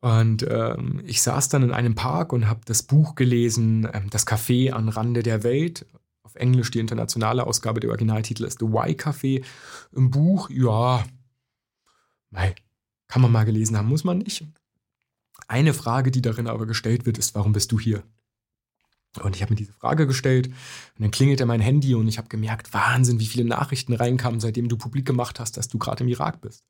Und 0.00 0.46
ähm, 0.48 1.02
ich 1.06 1.22
saß 1.22 1.48
dann 1.48 1.64
in 1.64 1.72
einem 1.72 1.96
Park 1.96 2.32
und 2.32 2.48
habe 2.48 2.60
das 2.66 2.84
Buch 2.84 3.16
gelesen, 3.16 3.88
ähm, 3.92 4.10
Das 4.10 4.28
Café 4.28 4.70
am 4.70 4.88
Rande 4.88 5.24
der 5.24 5.42
Welt. 5.42 5.86
Auf 6.32 6.36
Englisch 6.36 6.70
die 6.70 6.78
internationale 6.78 7.46
Ausgabe, 7.46 7.80
der 7.80 7.90
Originaltitel 7.90 8.44
ist 8.44 8.60
The 8.60 8.64
Y 8.64 8.94
Café. 8.94 9.44
Im 9.92 10.10
Buch, 10.10 10.48
ja, 10.48 11.04
kann 13.06 13.20
man 13.20 13.30
mal 13.30 13.44
gelesen 13.44 13.76
haben, 13.76 13.88
muss 13.88 14.04
man 14.04 14.18
nicht. 14.18 14.46
Eine 15.46 15.74
Frage, 15.74 16.10
die 16.10 16.22
darin 16.22 16.46
aber 16.46 16.64
gestellt 16.64 17.04
wird, 17.04 17.18
ist, 17.18 17.34
warum 17.34 17.52
bist 17.52 17.70
du 17.70 17.78
hier? 17.78 18.02
Und 19.22 19.36
ich 19.36 19.42
habe 19.42 19.52
mir 19.52 19.56
diese 19.56 19.74
Frage 19.74 20.06
gestellt 20.06 20.46
und 20.46 21.02
dann 21.02 21.10
klingelte 21.10 21.44
mein 21.44 21.60
Handy 21.60 21.94
und 21.94 22.08
ich 22.08 22.16
habe 22.16 22.28
gemerkt, 22.28 22.72
Wahnsinn, 22.72 23.20
wie 23.20 23.26
viele 23.26 23.44
Nachrichten 23.44 23.92
reinkamen, 23.92 24.40
seitdem 24.40 24.70
du 24.70 24.78
publik 24.78 25.04
gemacht 25.04 25.38
hast, 25.38 25.58
dass 25.58 25.68
du 25.68 25.76
gerade 25.76 26.04
im 26.04 26.08
Irak 26.08 26.40
bist. 26.40 26.64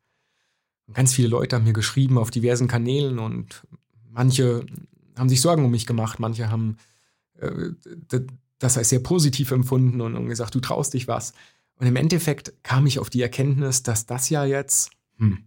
Und 0.89 0.95
ganz 0.95 1.15
viele 1.15 1.29
Leute 1.29 1.55
haben 1.55 1.65
mir 1.65 1.73
geschrieben 1.73 2.19
auf 2.19 2.33
diversen 2.33 2.67
Kanälen 2.67 3.21
und 3.21 3.65
manche 4.11 4.67
haben 5.17 5.29
sich 5.29 5.41
Sorgen 5.41 5.65
um 5.65 5.71
mich 5.71 5.87
gemacht, 5.87 6.19
manche 6.19 6.51
haben 6.51 6.79
äh, 7.39 7.71
das 8.63 8.79
als 8.79 8.91
sehr 8.91 9.01
positiv 9.01 9.51
empfunden 9.51 10.01
und, 10.01 10.15
und, 10.15 10.29
gesagt, 10.29 10.55
du 10.55 10.61
traust 10.61 10.95
dich 10.95 11.09
was. 11.09 11.33
Und 11.77 11.87
im 11.87 11.97
Endeffekt 11.97 12.53
kam 12.63 12.87
ich 12.87 12.99
auf 12.99 13.11
die 13.11 13.23
Erkenntnis, 13.23 13.83
dass 13.83 14.07
das 14.07 14.31
ja 14.31 14.45
jetzt, 14.45 14.91
hm, 15.17 15.45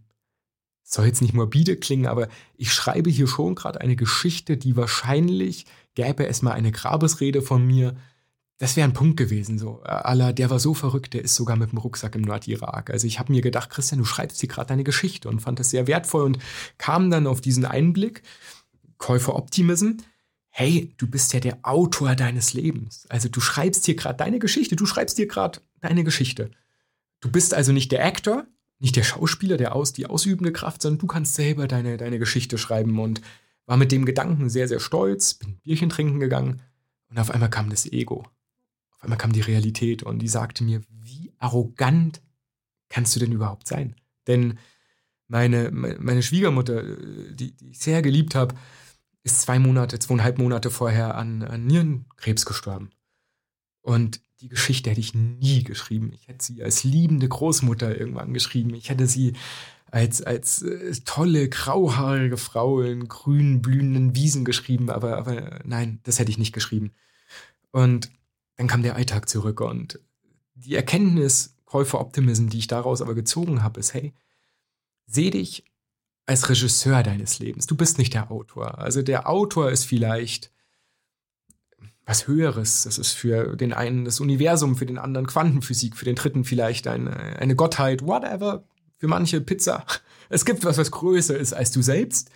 soll 0.82 1.06
jetzt 1.06 1.22
nicht 1.22 1.34
morbide 1.34 1.76
klingen, 1.76 2.06
aber 2.06 2.28
ich 2.56 2.72
schreibe 2.72 3.10
hier 3.10 3.26
schon 3.26 3.54
gerade 3.54 3.80
eine 3.80 3.96
Geschichte, 3.96 4.56
die 4.56 4.76
wahrscheinlich 4.76 5.66
gäbe 5.94 6.26
es 6.26 6.42
mal 6.42 6.52
eine 6.52 6.72
Grabesrede 6.72 7.42
von 7.42 7.66
mir, 7.66 7.96
das 8.58 8.76
wäre 8.76 8.88
ein 8.88 8.94
Punkt 8.94 9.18
gewesen, 9.18 9.58
so. 9.58 9.82
Allah, 9.82 10.32
der 10.32 10.48
war 10.48 10.58
so 10.58 10.72
verrückt, 10.72 11.12
der 11.12 11.22
ist 11.22 11.34
sogar 11.34 11.56
mit 11.56 11.72
dem 11.72 11.78
Rucksack 11.78 12.14
im 12.14 12.22
Nordirak. 12.22 12.90
Also 12.90 13.06
ich 13.06 13.18
habe 13.18 13.32
mir 13.32 13.42
gedacht, 13.42 13.68
Christian, 13.68 13.98
du 13.98 14.06
schreibst 14.06 14.40
hier 14.40 14.48
gerade 14.48 14.68
deine 14.68 14.84
Geschichte 14.84 15.28
und 15.28 15.40
fand 15.40 15.58
das 15.58 15.70
sehr 15.70 15.86
wertvoll 15.86 16.22
und 16.22 16.38
kam 16.78 17.10
dann 17.10 17.26
auf 17.26 17.42
diesen 17.42 17.66
Einblick, 17.66 18.22
Käufer 18.96 19.36
Optimism, 19.36 19.98
hey, 20.58 20.94
du 20.96 21.06
bist 21.06 21.32
ja 21.34 21.40
der 21.40 21.58
Autor 21.62 22.14
deines 22.14 22.54
Lebens. 22.54 23.06
Also 23.10 23.28
du 23.28 23.40
schreibst 23.40 23.84
hier 23.84 23.94
gerade 23.94 24.16
deine 24.16 24.38
Geschichte, 24.38 24.74
du 24.74 24.86
schreibst 24.86 25.16
hier 25.16 25.26
gerade 25.26 25.60
deine 25.80 26.02
Geschichte. 26.02 26.50
Du 27.20 27.30
bist 27.30 27.52
also 27.52 27.72
nicht 27.72 27.92
der 27.92 28.04
Actor, 28.04 28.46
nicht 28.78 28.96
der 28.96 29.02
Schauspieler, 29.02 29.58
der 29.58 29.74
aus, 29.74 29.92
die 29.92 30.06
ausübende 30.06 30.52
Kraft, 30.52 30.82
sondern 30.82 30.98
du 30.98 31.06
kannst 31.06 31.34
selber 31.34 31.68
deine, 31.68 31.96
deine 31.98 32.18
Geschichte 32.18 32.58
schreiben 32.58 32.98
und 32.98 33.20
war 33.66 33.76
mit 33.76 33.92
dem 33.92 34.06
Gedanken 34.06 34.48
sehr, 34.48 34.68
sehr 34.68 34.80
stolz, 34.80 35.34
bin 35.34 35.58
Bierchen 35.58 35.90
trinken 35.90 36.20
gegangen 36.20 36.62
und 37.10 37.18
auf 37.18 37.30
einmal 37.30 37.50
kam 37.50 37.68
das 37.68 37.84
Ego 37.86 38.26
auf 38.96 39.04
einmal 39.04 39.18
kam 39.18 39.32
die 39.32 39.40
Realität 39.40 40.02
und 40.02 40.20
die 40.20 40.28
sagte 40.28 40.64
mir, 40.64 40.80
wie 40.88 41.32
arrogant 41.38 42.22
kannst 42.88 43.14
du 43.14 43.20
denn 43.20 43.32
überhaupt 43.32 43.68
sein? 43.68 43.94
Denn 44.26 44.58
meine, 45.28 45.70
meine 45.70 46.22
Schwiegermutter, 46.22 46.82
die, 47.34 47.52
die 47.52 47.70
ich 47.70 47.78
sehr 47.78 48.00
geliebt 48.00 48.34
habe, 48.34 48.54
ist 49.26 49.42
zwei 49.42 49.58
Monate, 49.58 49.98
zweieinhalb 49.98 50.38
Monate 50.38 50.70
vorher 50.70 51.16
an, 51.16 51.42
an 51.42 51.66
Nierenkrebs 51.66 52.46
gestorben. 52.46 52.90
Und 53.82 54.20
die 54.40 54.48
Geschichte 54.48 54.90
hätte 54.90 55.00
ich 55.00 55.14
nie 55.14 55.64
geschrieben. 55.64 56.12
Ich 56.14 56.28
hätte 56.28 56.44
sie 56.44 56.62
als 56.62 56.84
liebende 56.84 57.28
Großmutter 57.28 57.98
irgendwann 57.98 58.32
geschrieben. 58.32 58.72
Ich 58.74 58.88
hätte 58.88 59.06
sie 59.06 59.32
als, 59.90 60.22
als 60.22 60.62
äh, 60.62 60.92
tolle, 61.04 61.48
grauhaarige 61.48 62.36
Frau 62.36 62.80
in 62.82 63.08
grün 63.08 63.62
blühenden 63.62 64.14
Wiesen 64.14 64.44
geschrieben, 64.44 64.90
aber, 64.90 65.16
aber 65.16 65.60
nein, 65.64 66.00
das 66.04 66.18
hätte 66.18 66.30
ich 66.30 66.38
nicht 66.38 66.52
geschrieben. 66.52 66.92
Und 67.72 68.10
dann 68.56 68.68
kam 68.68 68.82
der 68.82 68.94
Alltag 68.94 69.28
zurück 69.28 69.60
und 69.60 70.00
die 70.54 70.74
Erkenntnis, 70.74 71.56
Käufer 71.64 72.00
Optimism, 72.00 72.48
die 72.48 72.58
ich 72.58 72.68
daraus 72.68 73.02
aber 73.02 73.14
gezogen 73.14 73.62
habe, 73.62 73.80
ist, 73.80 73.92
hey, 73.92 74.14
seh 75.06 75.30
dich 75.30 75.64
als 76.26 76.48
Regisseur 76.48 77.02
deines 77.02 77.38
Lebens. 77.38 77.66
Du 77.66 77.76
bist 77.76 77.98
nicht 77.98 78.14
der 78.14 78.30
Autor. 78.30 78.78
Also 78.78 79.02
der 79.02 79.28
Autor 79.28 79.70
ist 79.70 79.84
vielleicht 79.84 80.50
was 82.04 82.26
Höheres. 82.26 82.82
Das 82.82 82.98
ist 82.98 83.12
für 83.12 83.56
den 83.56 83.72
einen 83.72 84.04
das 84.04 84.20
Universum, 84.20 84.76
für 84.76 84.86
den 84.86 84.98
anderen 84.98 85.26
Quantenphysik, 85.26 85.96
für 85.96 86.04
den 86.04 86.16
dritten 86.16 86.44
vielleicht 86.44 86.86
eine, 86.86 87.16
eine 87.38 87.56
Gottheit, 87.56 88.02
whatever. 88.02 88.64
Für 88.98 89.08
manche 89.08 89.40
Pizza. 89.40 89.84
Es 90.28 90.44
gibt 90.44 90.64
was, 90.64 90.78
was 90.78 90.90
größer 90.90 91.36
ist 91.36 91.52
als 91.52 91.70
du 91.70 91.82
selbst. 91.82 92.30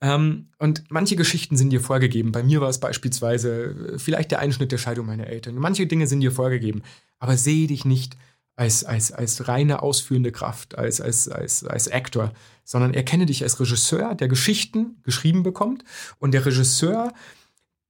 Ähm, 0.00 0.48
und 0.58 0.84
manche 0.90 1.16
Geschichten 1.16 1.56
sind 1.56 1.70
dir 1.70 1.80
vorgegeben. 1.80 2.30
Bei 2.30 2.42
mir 2.42 2.60
war 2.60 2.68
es 2.68 2.78
beispielsweise 2.78 3.94
äh, 3.94 3.98
vielleicht 3.98 4.30
der 4.30 4.40
Einschnitt 4.40 4.70
der 4.70 4.78
Scheidung 4.78 5.06
meiner 5.06 5.28
Eltern. 5.28 5.54
Manche 5.54 5.86
Dinge 5.86 6.06
sind 6.06 6.20
dir 6.20 6.32
vorgegeben. 6.32 6.82
Aber 7.18 7.36
sehe 7.36 7.66
dich 7.66 7.84
nicht 7.84 8.16
als, 8.56 8.84
als, 8.84 9.12
als 9.12 9.48
reine 9.48 9.82
ausführende 9.82 10.30
Kraft, 10.30 10.76
als, 10.76 11.00
als, 11.00 11.28
als, 11.28 11.64
als 11.64 11.90
Actor, 11.90 12.32
sondern 12.64 12.94
erkenne 12.94 13.26
dich 13.26 13.42
als 13.42 13.60
Regisseur, 13.60 14.14
der 14.14 14.28
Geschichten 14.28 14.96
geschrieben 15.02 15.42
bekommt. 15.42 15.84
Und 16.18 16.32
der 16.32 16.44
Regisseur, 16.44 17.12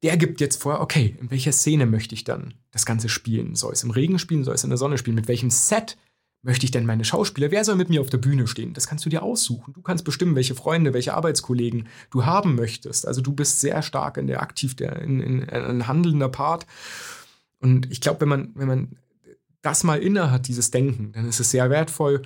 der 0.03 0.17
gibt 0.17 0.41
jetzt 0.41 0.61
vor, 0.61 0.81
okay, 0.81 1.17
in 1.21 1.31
welcher 1.31 1.53
Szene 1.53 1.87
möchte 1.87 2.15
ich 2.15 2.25
dann 2.25 2.55
das 2.73 2.85
Ganze 2.85 3.09
spielen? 3.09 3.55
Soll 3.55 3.73
es 3.73 3.85
im 3.85 3.91
Regen 3.91 4.19
spielen? 4.19 4.45
Soll 4.45 4.55
es 4.55 4.65
in 4.65 4.71
der 4.71 4.79
Sonne 4.79 4.99
spielen? 4.99 5.15
Mit 5.15 5.29
welchem 5.29 5.51
Set 5.51 5.97
möchte 6.43 6.67
ich 6.67 6.71
denn 6.71 6.85
meine 6.85 7.05
Schauspieler? 7.05 7.51
Wer 7.51 7.65
soll 7.65 7.77
mit 7.77 7.89
mir 7.89 8.01
auf 8.01 8.11
der 8.11 8.19
Bühne 8.19 8.47
stehen? 8.47 8.75
Das 8.75 8.87
kannst 8.87 9.07
du 9.07 9.11
dir 9.11 9.23
aussuchen. 9.23 9.73
Du 9.73 9.81
kannst 9.81 10.05
bestimmen, 10.05 10.37
welche 10.37 10.55
Freunde, 10.55 10.93
welche 10.93 11.15
Arbeitskollegen 11.15 11.89
du 12.11 12.27
haben 12.27 12.55
möchtest. 12.55 13.09
Also 13.09 13.23
du 13.23 13.33
bist 13.33 13.61
sehr 13.61 13.81
stark 13.81 14.19
in 14.19 14.27
der 14.27 14.43
aktiv, 14.43 14.77
der, 14.77 15.01
in, 15.01 15.21
in, 15.21 15.41
in 15.41 15.49
ein 15.49 15.89
handelnder 15.89 16.29
Part. 16.29 16.67
Und 17.61 17.91
ich 17.91 18.03
glaube, 18.03 18.21
wenn 18.21 18.29
man, 18.29 18.51
wenn 18.55 18.69
man 18.69 18.97
das 19.63 19.85
mal 19.85 20.01
inne 20.01 20.31
hat, 20.31 20.49
dieses 20.49 20.71
Denken, 20.71 21.13
dann 21.13 21.27
ist 21.27 21.41
es 21.41 21.51
sehr 21.51 21.71
wertvoll. 21.71 22.23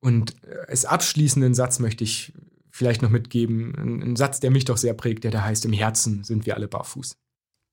Und 0.00 0.34
als 0.68 0.84
abschließenden 0.84 1.54
Satz 1.54 1.78
möchte 1.78 2.04
ich 2.04 2.32
vielleicht 2.70 3.02
noch 3.02 3.10
mitgeben, 3.10 3.74
einen 3.76 4.16
Satz, 4.16 4.40
der 4.40 4.50
mich 4.50 4.64
doch 4.64 4.76
sehr 4.76 4.94
prägt, 4.94 5.24
der 5.24 5.30
da 5.30 5.42
heißt, 5.42 5.64
im 5.64 5.72
Herzen 5.72 6.24
sind 6.24 6.46
wir 6.46 6.56
alle 6.56 6.68
barfuß. 6.68 7.16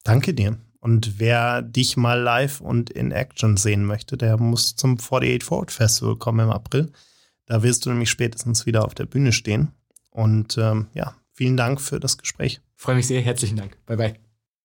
Danke 0.04 0.34
dir. 0.34 0.58
Und 0.80 1.20
wer 1.20 1.62
dich 1.62 1.98
mal 1.98 2.20
live 2.20 2.62
und 2.62 2.90
in 2.90 3.12
Action 3.12 3.58
sehen 3.58 3.86
möchte, 3.86 4.18
der 4.18 4.38
muss 4.38 4.76
zum 4.76 4.98
48 4.98 5.44
Forward 5.44 5.72
Festival 5.72 6.16
kommen 6.18 6.48
im 6.48 6.52
April. 6.52 6.92
Da 7.46 7.64
wirst 7.64 7.86
du 7.86 7.90
nämlich 7.90 8.10
spätestens 8.10 8.66
wieder 8.66 8.86
auf 8.86 8.94
der 8.94 9.06
Bühne 9.06 9.32
stehen. 9.32 9.72
Und 10.12 10.58
ähm, 10.58 10.88
ja, 10.94 11.16
vielen 11.34 11.58
Dank 11.58 11.82
für 11.82 12.00
das 12.00 12.18
Gespräch. 12.18 12.62
Freue 12.76 12.96
mich 12.96 13.08
sehr. 13.08 13.22
Herzlichen 13.22 13.58
Dank. 13.58 13.78
Bye 13.86 13.98
bye. 13.98 14.27